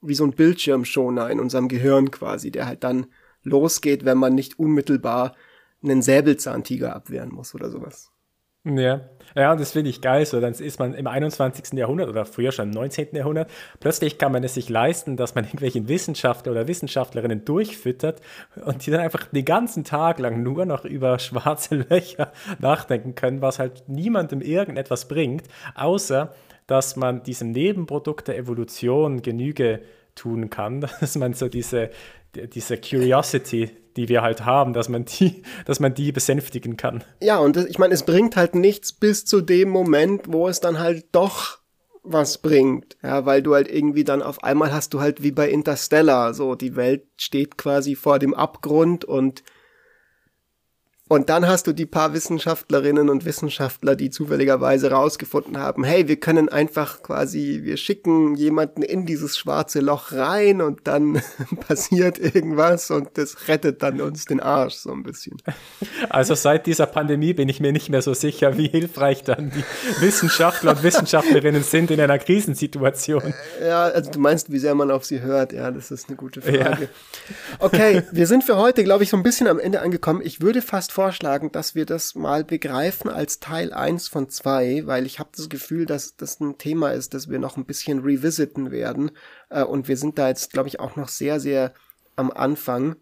wie 0.01 0.15
so 0.15 0.23
ein 0.23 0.31
Bildschirmschoner 0.31 1.29
in 1.29 1.39
unserem 1.39 1.67
Gehirn 1.67 2.11
quasi, 2.11 2.49
der 2.49 2.65
halt 2.65 2.83
dann 2.83 3.07
losgeht, 3.43 4.05
wenn 4.05 4.17
man 4.17 4.35
nicht 4.35 4.57
unmittelbar 4.57 5.35
einen 5.83 6.01
Säbelzahntiger 6.01 6.95
abwehren 6.95 7.33
muss 7.33 7.53
oder 7.53 7.69
sowas. 7.69 8.11
Ja, 8.75 9.01
ja, 9.35 9.55
das 9.55 9.73
finde 9.73 9.91
ich 9.91 10.01
geil. 10.01 10.25
So, 10.25 10.41
dann 10.41 10.53
ist 10.53 10.79
man 10.79 10.95
im 10.95 11.05
21. 11.05 11.73
Jahrhundert 11.73 12.09
oder 12.09 12.25
früher 12.25 12.51
schon 12.51 12.69
im 12.69 12.71
19. 12.71 13.09
Jahrhundert. 13.15 13.49
Plötzlich 13.79 14.17
kann 14.17 14.31
man 14.31 14.43
es 14.43 14.55
sich 14.55 14.67
leisten, 14.67 15.15
dass 15.15 15.35
man 15.35 15.43
irgendwelchen 15.45 15.87
Wissenschaftler 15.87 16.53
oder 16.53 16.67
Wissenschaftlerinnen 16.67 17.45
durchfüttert 17.45 18.19
und 18.65 18.85
die 18.85 18.91
dann 18.91 19.01
einfach 19.01 19.27
den 19.27 19.45
ganzen 19.45 19.83
Tag 19.83 20.17
lang 20.17 20.41
nur 20.41 20.65
noch 20.65 20.85
über 20.85 21.19
schwarze 21.19 21.85
Löcher 21.87 22.31
nachdenken 22.59 23.13
können, 23.13 23.41
was 23.41 23.59
halt 23.59 23.83
niemandem 23.87 24.41
irgendetwas 24.41 25.07
bringt, 25.07 25.43
außer 25.75 26.33
dass 26.65 26.95
man 26.95 27.23
diesem 27.23 27.51
Nebenprodukt 27.51 28.27
der 28.27 28.37
Evolution 28.37 29.21
Genüge 29.21 29.81
tun 30.15 30.49
kann, 30.49 30.81
dass 30.99 31.15
man 31.15 31.33
so 31.33 31.47
diese, 31.47 31.91
diese 32.47 32.77
Curiosity, 32.77 33.71
die 33.95 34.09
wir 34.09 34.21
halt 34.21 34.45
haben, 34.45 34.73
dass 34.73 34.89
man 34.89 35.05
die, 35.05 35.41
dass 35.65 35.79
man 35.79 35.93
die 35.93 36.11
besänftigen 36.11 36.77
kann. 36.77 37.03
Ja, 37.21 37.37
und 37.39 37.57
ich 37.57 37.79
meine, 37.79 37.93
es 37.93 38.03
bringt 38.03 38.35
halt 38.35 38.55
nichts 38.55 38.93
bis 38.93 39.25
zu 39.25 39.41
dem 39.41 39.69
Moment, 39.69 40.31
wo 40.31 40.47
es 40.47 40.59
dann 40.59 40.79
halt 40.79 41.05
doch 41.11 41.59
was 42.03 42.37
bringt. 42.37 42.95
Ja, 43.03 43.25
weil 43.25 43.41
du 43.41 43.53
halt 43.53 43.67
irgendwie 43.67 44.03
dann 44.03 44.21
auf 44.21 44.43
einmal 44.43 44.71
hast 44.71 44.93
du 44.93 45.01
halt 45.01 45.23
wie 45.23 45.31
bei 45.31 45.49
Interstellar, 45.49 46.33
so 46.33 46.55
die 46.55 46.75
Welt 46.75 47.03
steht 47.17 47.57
quasi 47.57 47.95
vor 47.95 48.19
dem 48.19 48.33
Abgrund 48.33 49.03
und 49.03 49.43
Und 51.07 51.29
dann 51.29 51.47
hast 51.47 51.67
du 51.67 51.73
die 51.73 51.85
paar 51.85 52.13
Wissenschaftlerinnen 52.13 53.09
und 53.09 53.23
Wissenschaftler, 53.23 53.95
die 53.95 54.09
zufälligerweise 54.09 54.91
rausgefunden 54.91 55.57
haben, 55.57 55.83
hey, 55.83 56.07
wir 56.07 56.17
können 56.17 56.49
einfach 56.49 57.01
quasi, 57.01 57.61
wir 57.63 57.77
schicken 57.77 58.35
jemanden 58.35 58.81
in 58.81 59.05
dieses 59.05 59.37
schwarze 59.37 59.79
Loch 59.79 60.11
rein 60.11 60.61
und 60.61 60.81
dann 60.85 61.21
passiert 61.67 62.19
irgendwas 62.19 62.91
und 62.91 63.09
das 63.17 63.47
rettet 63.47 63.83
dann 63.83 64.01
uns 64.01 64.25
den 64.25 64.41
Arsch 64.41 64.75
so 64.75 64.91
ein 64.91 65.03
bisschen. 65.03 65.37
Also 66.09 66.35
seit 66.35 66.67
dieser 66.67 66.85
Pandemie 66.85 67.33
bin 67.33 67.47
ich 67.47 67.59
mir 67.59 67.71
nicht 67.71 67.89
mehr 67.89 68.01
so 68.01 68.13
sicher, 68.13 68.57
wie 68.57 68.67
hilfreich 68.67 69.23
dann 69.23 69.51
die 69.51 69.63
Wissenschaftler 70.01 70.71
und 70.71 70.83
Wissenschaftlerinnen 70.83 71.63
sind 71.63 71.91
in 71.91 72.01
einer 72.01 72.19
Krisensituation. 72.19 73.33
Ja, 73.61 73.83
also 73.85 74.11
du 74.11 74.19
meinst, 74.19 74.51
wie 74.51 74.59
sehr 74.59 74.75
man 74.75 74.91
auf 74.91 75.05
sie 75.05 75.21
hört. 75.21 75.53
Ja, 75.53 75.71
das 75.71 75.91
ist 75.91 76.09
eine 76.09 76.17
gute 76.17 76.41
Frage. 76.41 76.57
Ja. 76.57 76.77
Okay, 77.59 78.03
wir 78.11 78.27
sind 78.27 78.43
für 78.43 78.57
heute, 78.57 78.83
glaube 78.83 79.03
ich, 79.03 79.09
so 79.09 79.17
ein 79.17 79.23
bisschen 79.23 79.47
am 79.47 79.59
Ende 79.59 79.81
angekommen. 79.81 80.21
Ich 80.23 80.41
würde 80.41 80.61
fast 80.61 80.91
vorschlagen, 80.97 81.51
dass 81.51 81.75
wir 81.75 81.85
das 81.85 82.15
mal 82.15 82.43
begreifen 82.43 83.07
als 83.11 83.39
Teil 83.39 83.71
1 83.71 84.07
von 84.07 84.31
2, 84.31 84.87
weil 84.87 85.05
ich 85.05 85.19
habe 85.19 85.29
das 85.37 85.47
Gefühl, 85.47 85.85
dass 85.85 86.15
das 86.15 86.39
ein 86.39 86.57
Thema 86.57 86.89
ist, 86.89 87.13
das 87.13 87.29
wir 87.29 87.37
noch 87.37 87.55
ein 87.55 87.65
bisschen 87.65 87.99
revisiten 87.99 88.71
werden. 88.71 89.11
Äh, 89.51 89.61
und 89.61 89.87
wir 89.87 89.95
sind 89.95 90.17
da 90.17 90.27
jetzt, 90.27 90.53
glaube 90.53 90.69
ich, 90.69 90.79
auch 90.79 90.95
noch 90.95 91.09
sehr, 91.09 91.39
sehr 91.39 91.75
am 92.15 92.31
Anfang. 92.31 92.95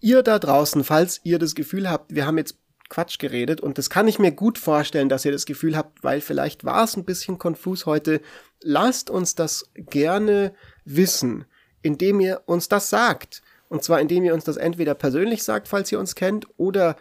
Ihr 0.00 0.22
da 0.22 0.38
draußen, 0.38 0.82
falls 0.82 1.20
ihr 1.24 1.38
das 1.38 1.54
Gefühl 1.54 1.90
habt, 1.90 2.14
wir 2.14 2.24
haben 2.24 2.38
jetzt 2.38 2.56
Quatsch 2.88 3.18
geredet 3.18 3.60
und 3.60 3.76
das 3.76 3.90
kann 3.90 4.08
ich 4.08 4.18
mir 4.18 4.32
gut 4.32 4.56
vorstellen, 4.56 5.10
dass 5.10 5.26
ihr 5.26 5.32
das 5.32 5.44
Gefühl 5.44 5.76
habt, 5.76 6.02
weil 6.02 6.22
vielleicht 6.22 6.64
war 6.64 6.84
es 6.84 6.96
ein 6.96 7.04
bisschen 7.04 7.36
konfus 7.36 7.84
heute. 7.84 8.22
Lasst 8.62 9.10
uns 9.10 9.34
das 9.34 9.68
gerne 9.74 10.54
wissen, 10.86 11.44
indem 11.82 12.18
ihr 12.18 12.40
uns 12.46 12.70
das 12.70 12.88
sagt. 12.88 13.42
Und 13.70 13.82
zwar 13.82 13.98
indem 14.00 14.24
ihr 14.24 14.34
uns 14.34 14.44
das 14.44 14.58
entweder 14.58 14.94
persönlich 14.94 15.42
sagt, 15.44 15.68
falls 15.68 15.90
ihr 15.90 15.98
uns 15.98 16.14
kennt, 16.14 16.46
oder 16.58 16.96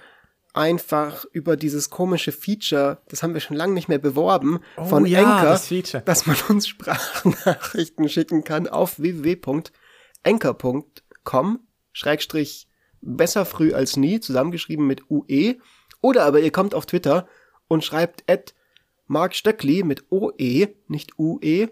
einfach 0.54 1.26
über 1.32 1.58
dieses 1.58 1.90
komische 1.90 2.32
Feature, 2.32 3.02
das 3.10 3.24
haben 3.24 3.34
wir 3.34 3.42
schon 3.42 3.58
lange 3.58 3.74
nicht 3.74 3.90
mehr 3.90 3.98
beworben, 3.98 4.60
oh, 4.78 4.86
von 4.86 5.06
ja, 5.06 5.20
Anchor, 5.20 5.50
das 5.50 5.68
dass 6.06 6.28
man 6.28 6.38
uns 6.48 6.68
Sprachnachrichten 6.68 8.08
schicken 8.08 8.44
kann 8.44 8.68
auf 8.68 9.00
www.anchor.com 9.00 11.60
Schrägstrich 11.92 12.68
besser 13.02 13.46
früh 13.46 13.74
als 13.74 13.98
nie, 13.98 14.20
zusammengeschrieben 14.20 14.86
mit 14.86 15.10
UE. 15.10 15.56
Oder 16.02 16.26
aber 16.26 16.40
ihr 16.40 16.52
kommt 16.52 16.76
auf 16.76 16.86
Twitter 16.86 17.28
und 17.68 17.84
schreibt 17.84 18.30
at 18.30 18.54
Mark 19.08 19.34
Stöckli 19.36 19.82
mit 19.84 20.12
OE, 20.12 20.68
nicht 20.88 21.18
UE, 21.18 21.70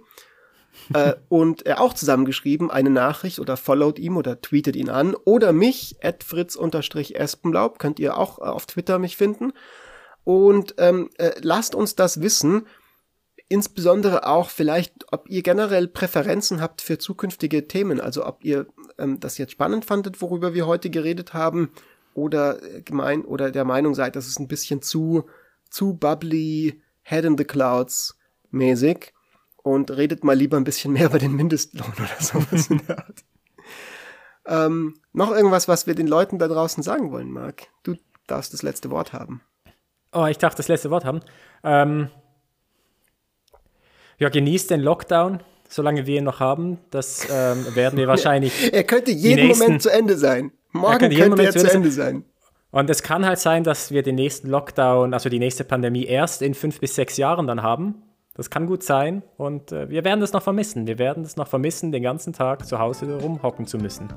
äh, 0.94 1.14
und 1.30 1.66
er 1.66 1.82
auch 1.82 1.94
zusammengeschrieben 1.94 2.72
eine 2.72 2.90
Nachricht 2.90 3.40
oder 3.40 3.58
followt 3.58 4.00
ihm 4.00 4.18
oder 4.18 4.42
tweetet 4.42 4.76
ihn 4.76 4.90
an. 4.90 5.16
Oder 5.16 5.54
mich 5.54 5.98
at 6.02 6.24
fritz-espenlaub 6.24 7.80
könnt 7.80 8.00
ihr 8.00 8.18
auch 8.18 8.40
äh, 8.40 8.44
auf 8.44 8.66
Twitter 8.66 9.00
mich 9.00 9.18
finden. 9.18 9.54
Und 10.24 10.76
ähm, 10.78 11.10
äh, 11.18 11.32
lasst 11.42 11.76
uns 11.76 11.96
das 11.96 12.22
wissen. 12.22 12.68
Insbesondere 13.50 14.28
auch 14.28 14.50
vielleicht 14.50 14.94
ob 15.12 15.30
ihr 15.30 15.42
generell 15.42 15.88
Präferenzen 15.88 16.62
habt 16.62 16.82
für 16.82 16.98
zukünftige 16.98 17.68
Themen. 17.68 18.02
Also 18.02 18.26
ob 18.26 18.44
ihr 18.44 18.68
ähm, 18.98 19.20
das 19.20 19.38
jetzt 19.38 19.54
spannend 19.54 19.86
fandet 19.86 20.22
worüber 20.22 20.54
wir 20.54 20.68
heute 20.68 20.90
geredet 20.90 21.34
haben. 21.34 21.72
Oder 22.14 22.62
äh, 22.64 22.82
gemein 22.82 23.24
oder 23.24 23.52
der 23.52 23.66
Meinung 23.66 23.96
seid 23.96 24.16
dass 24.16 24.28
es 24.28 24.40
ein 24.40 24.48
bisschen 24.48 24.82
zu 24.82 25.26
zu 25.70 25.94
bubbly 25.94 26.82
head 27.04 27.26
in 27.26 27.38
the 27.38 27.44
clouds 27.44 28.18
mäßig 28.52 29.14
und 29.68 29.92
redet 29.92 30.24
mal 30.24 30.36
lieber 30.36 30.58
ein 30.58 30.64
bisschen 30.64 30.94
mehr 30.94 31.08
über 31.08 31.20
den 31.20 31.34
Mindestlohn 31.34 31.94
oder 31.98 32.10
sowas 32.20 32.68
in 32.68 32.82
der 32.88 33.00
Art. 33.00 33.24
Ähm, 34.46 34.96
noch 35.14 35.32
irgendwas, 35.32 35.68
was 35.68 35.88
wir 35.88 35.96
den 35.96 36.08
Leuten 36.08 36.40
da 36.40 36.48
draußen 36.48 36.82
sagen 36.82 37.12
wollen, 37.12 37.32
Marc? 37.32 37.68
Du 37.84 37.96
darfst 38.28 38.54
das 38.54 38.64
letzte 38.64 38.90
Wort 38.90 39.14
haben. 39.14 39.42
Oh, 40.14 40.26
ich 40.26 40.38
darf 40.38 40.56
das 40.56 40.68
letzte 40.68 40.90
Wort 40.90 41.04
haben. 41.04 41.20
Ähm, 41.64 42.10
ja, 44.20 44.30
genießt 44.30 44.72
den 44.72 44.80
Lockdown, 44.80 45.42
solange 45.68 46.08
wir 46.08 46.20
ihn 46.20 46.24
noch 46.24 46.40
haben. 46.40 46.80
Das 46.92 47.28
ähm, 47.30 47.76
werden 47.76 47.98
wir 47.98 48.08
wahrscheinlich. 48.08 48.74
er 48.74 48.84
könnte 48.84 49.12
jeden 49.12 49.48
nächsten, 49.48 49.66
Moment 49.66 49.82
zu 49.82 49.92
Ende 49.92 50.18
sein. 50.18 50.52
Morgen 50.72 50.98
könnte, 50.98 51.18
könnte 51.18 51.44
er 51.44 51.52
zu 51.52 51.70
Ende 51.70 51.92
sein. 51.92 52.24
Und 52.72 52.90
es 52.90 53.02
kann 53.02 53.26
halt 53.26 53.40
sein, 53.40 53.64
dass 53.64 53.92
wir 53.92 54.04
den 54.04 54.16
nächsten 54.16 54.50
Lockdown, 54.50 55.14
also 55.14 55.30
die 55.30 55.40
nächste 55.40 55.64
Pandemie, 55.64 56.06
erst 56.06 56.42
in 56.42 56.54
fünf 56.54 56.80
bis 56.80 56.96
sechs 56.96 57.18
Jahren 57.18 57.48
dann 57.48 57.64
haben. 57.64 58.04
Das 58.38 58.50
kann 58.52 58.68
gut 58.68 58.84
sein 58.84 59.24
und 59.38 59.72
äh, 59.72 59.90
wir 59.90 60.06
werden 60.06 60.22
das 60.22 60.32
noch 60.32 60.44
vermissen. 60.44 60.86
Wir 60.86 61.00
werden 61.00 61.24
es 61.24 61.36
noch 61.36 61.48
vermissen, 61.48 61.92
den 61.92 62.04
ganzen 62.04 62.34
Tag 62.34 62.68
zu 62.68 62.78
Hause 62.78 63.20
rumhocken 63.20 63.66
zu 63.66 63.80
müssen. 63.80 64.10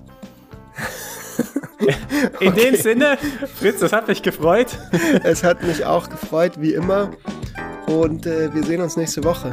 In 2.40 2.48
okay. 2.48 2.70
dem 2.70 2.76
Sinne, 2.76 3.16
Fritz, 3.54 3.80
das 3.80 3.92
hat 3.92 4.06
mich 4.08 4.22
gefreut. 4.22 4.78
Es 5.24 5.42
hat 5.42 5.62
mich 5.62 5.84
auch 5.86 6.08
gefreut, 6.10 6.60
wie 6.60 6.74
immer. 6.74 7.10
Und 7.86 8.26
äh, 8.26 8.52
wir 8.54 8.62
sehen 8.62 8.82
uns 8.82 8.96
nächste 8.96 9.24
Woche. 9.24 9.50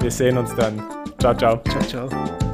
Wir 0.00 0.10
sehen 0.10 0.36
uns 0.36 0.54
dann. 0.56 0.82
Ciao, 1.18 1.34
ciao. 1.34 1.60
Ciao, 1.64 2.08
ciao. 2.08 2.47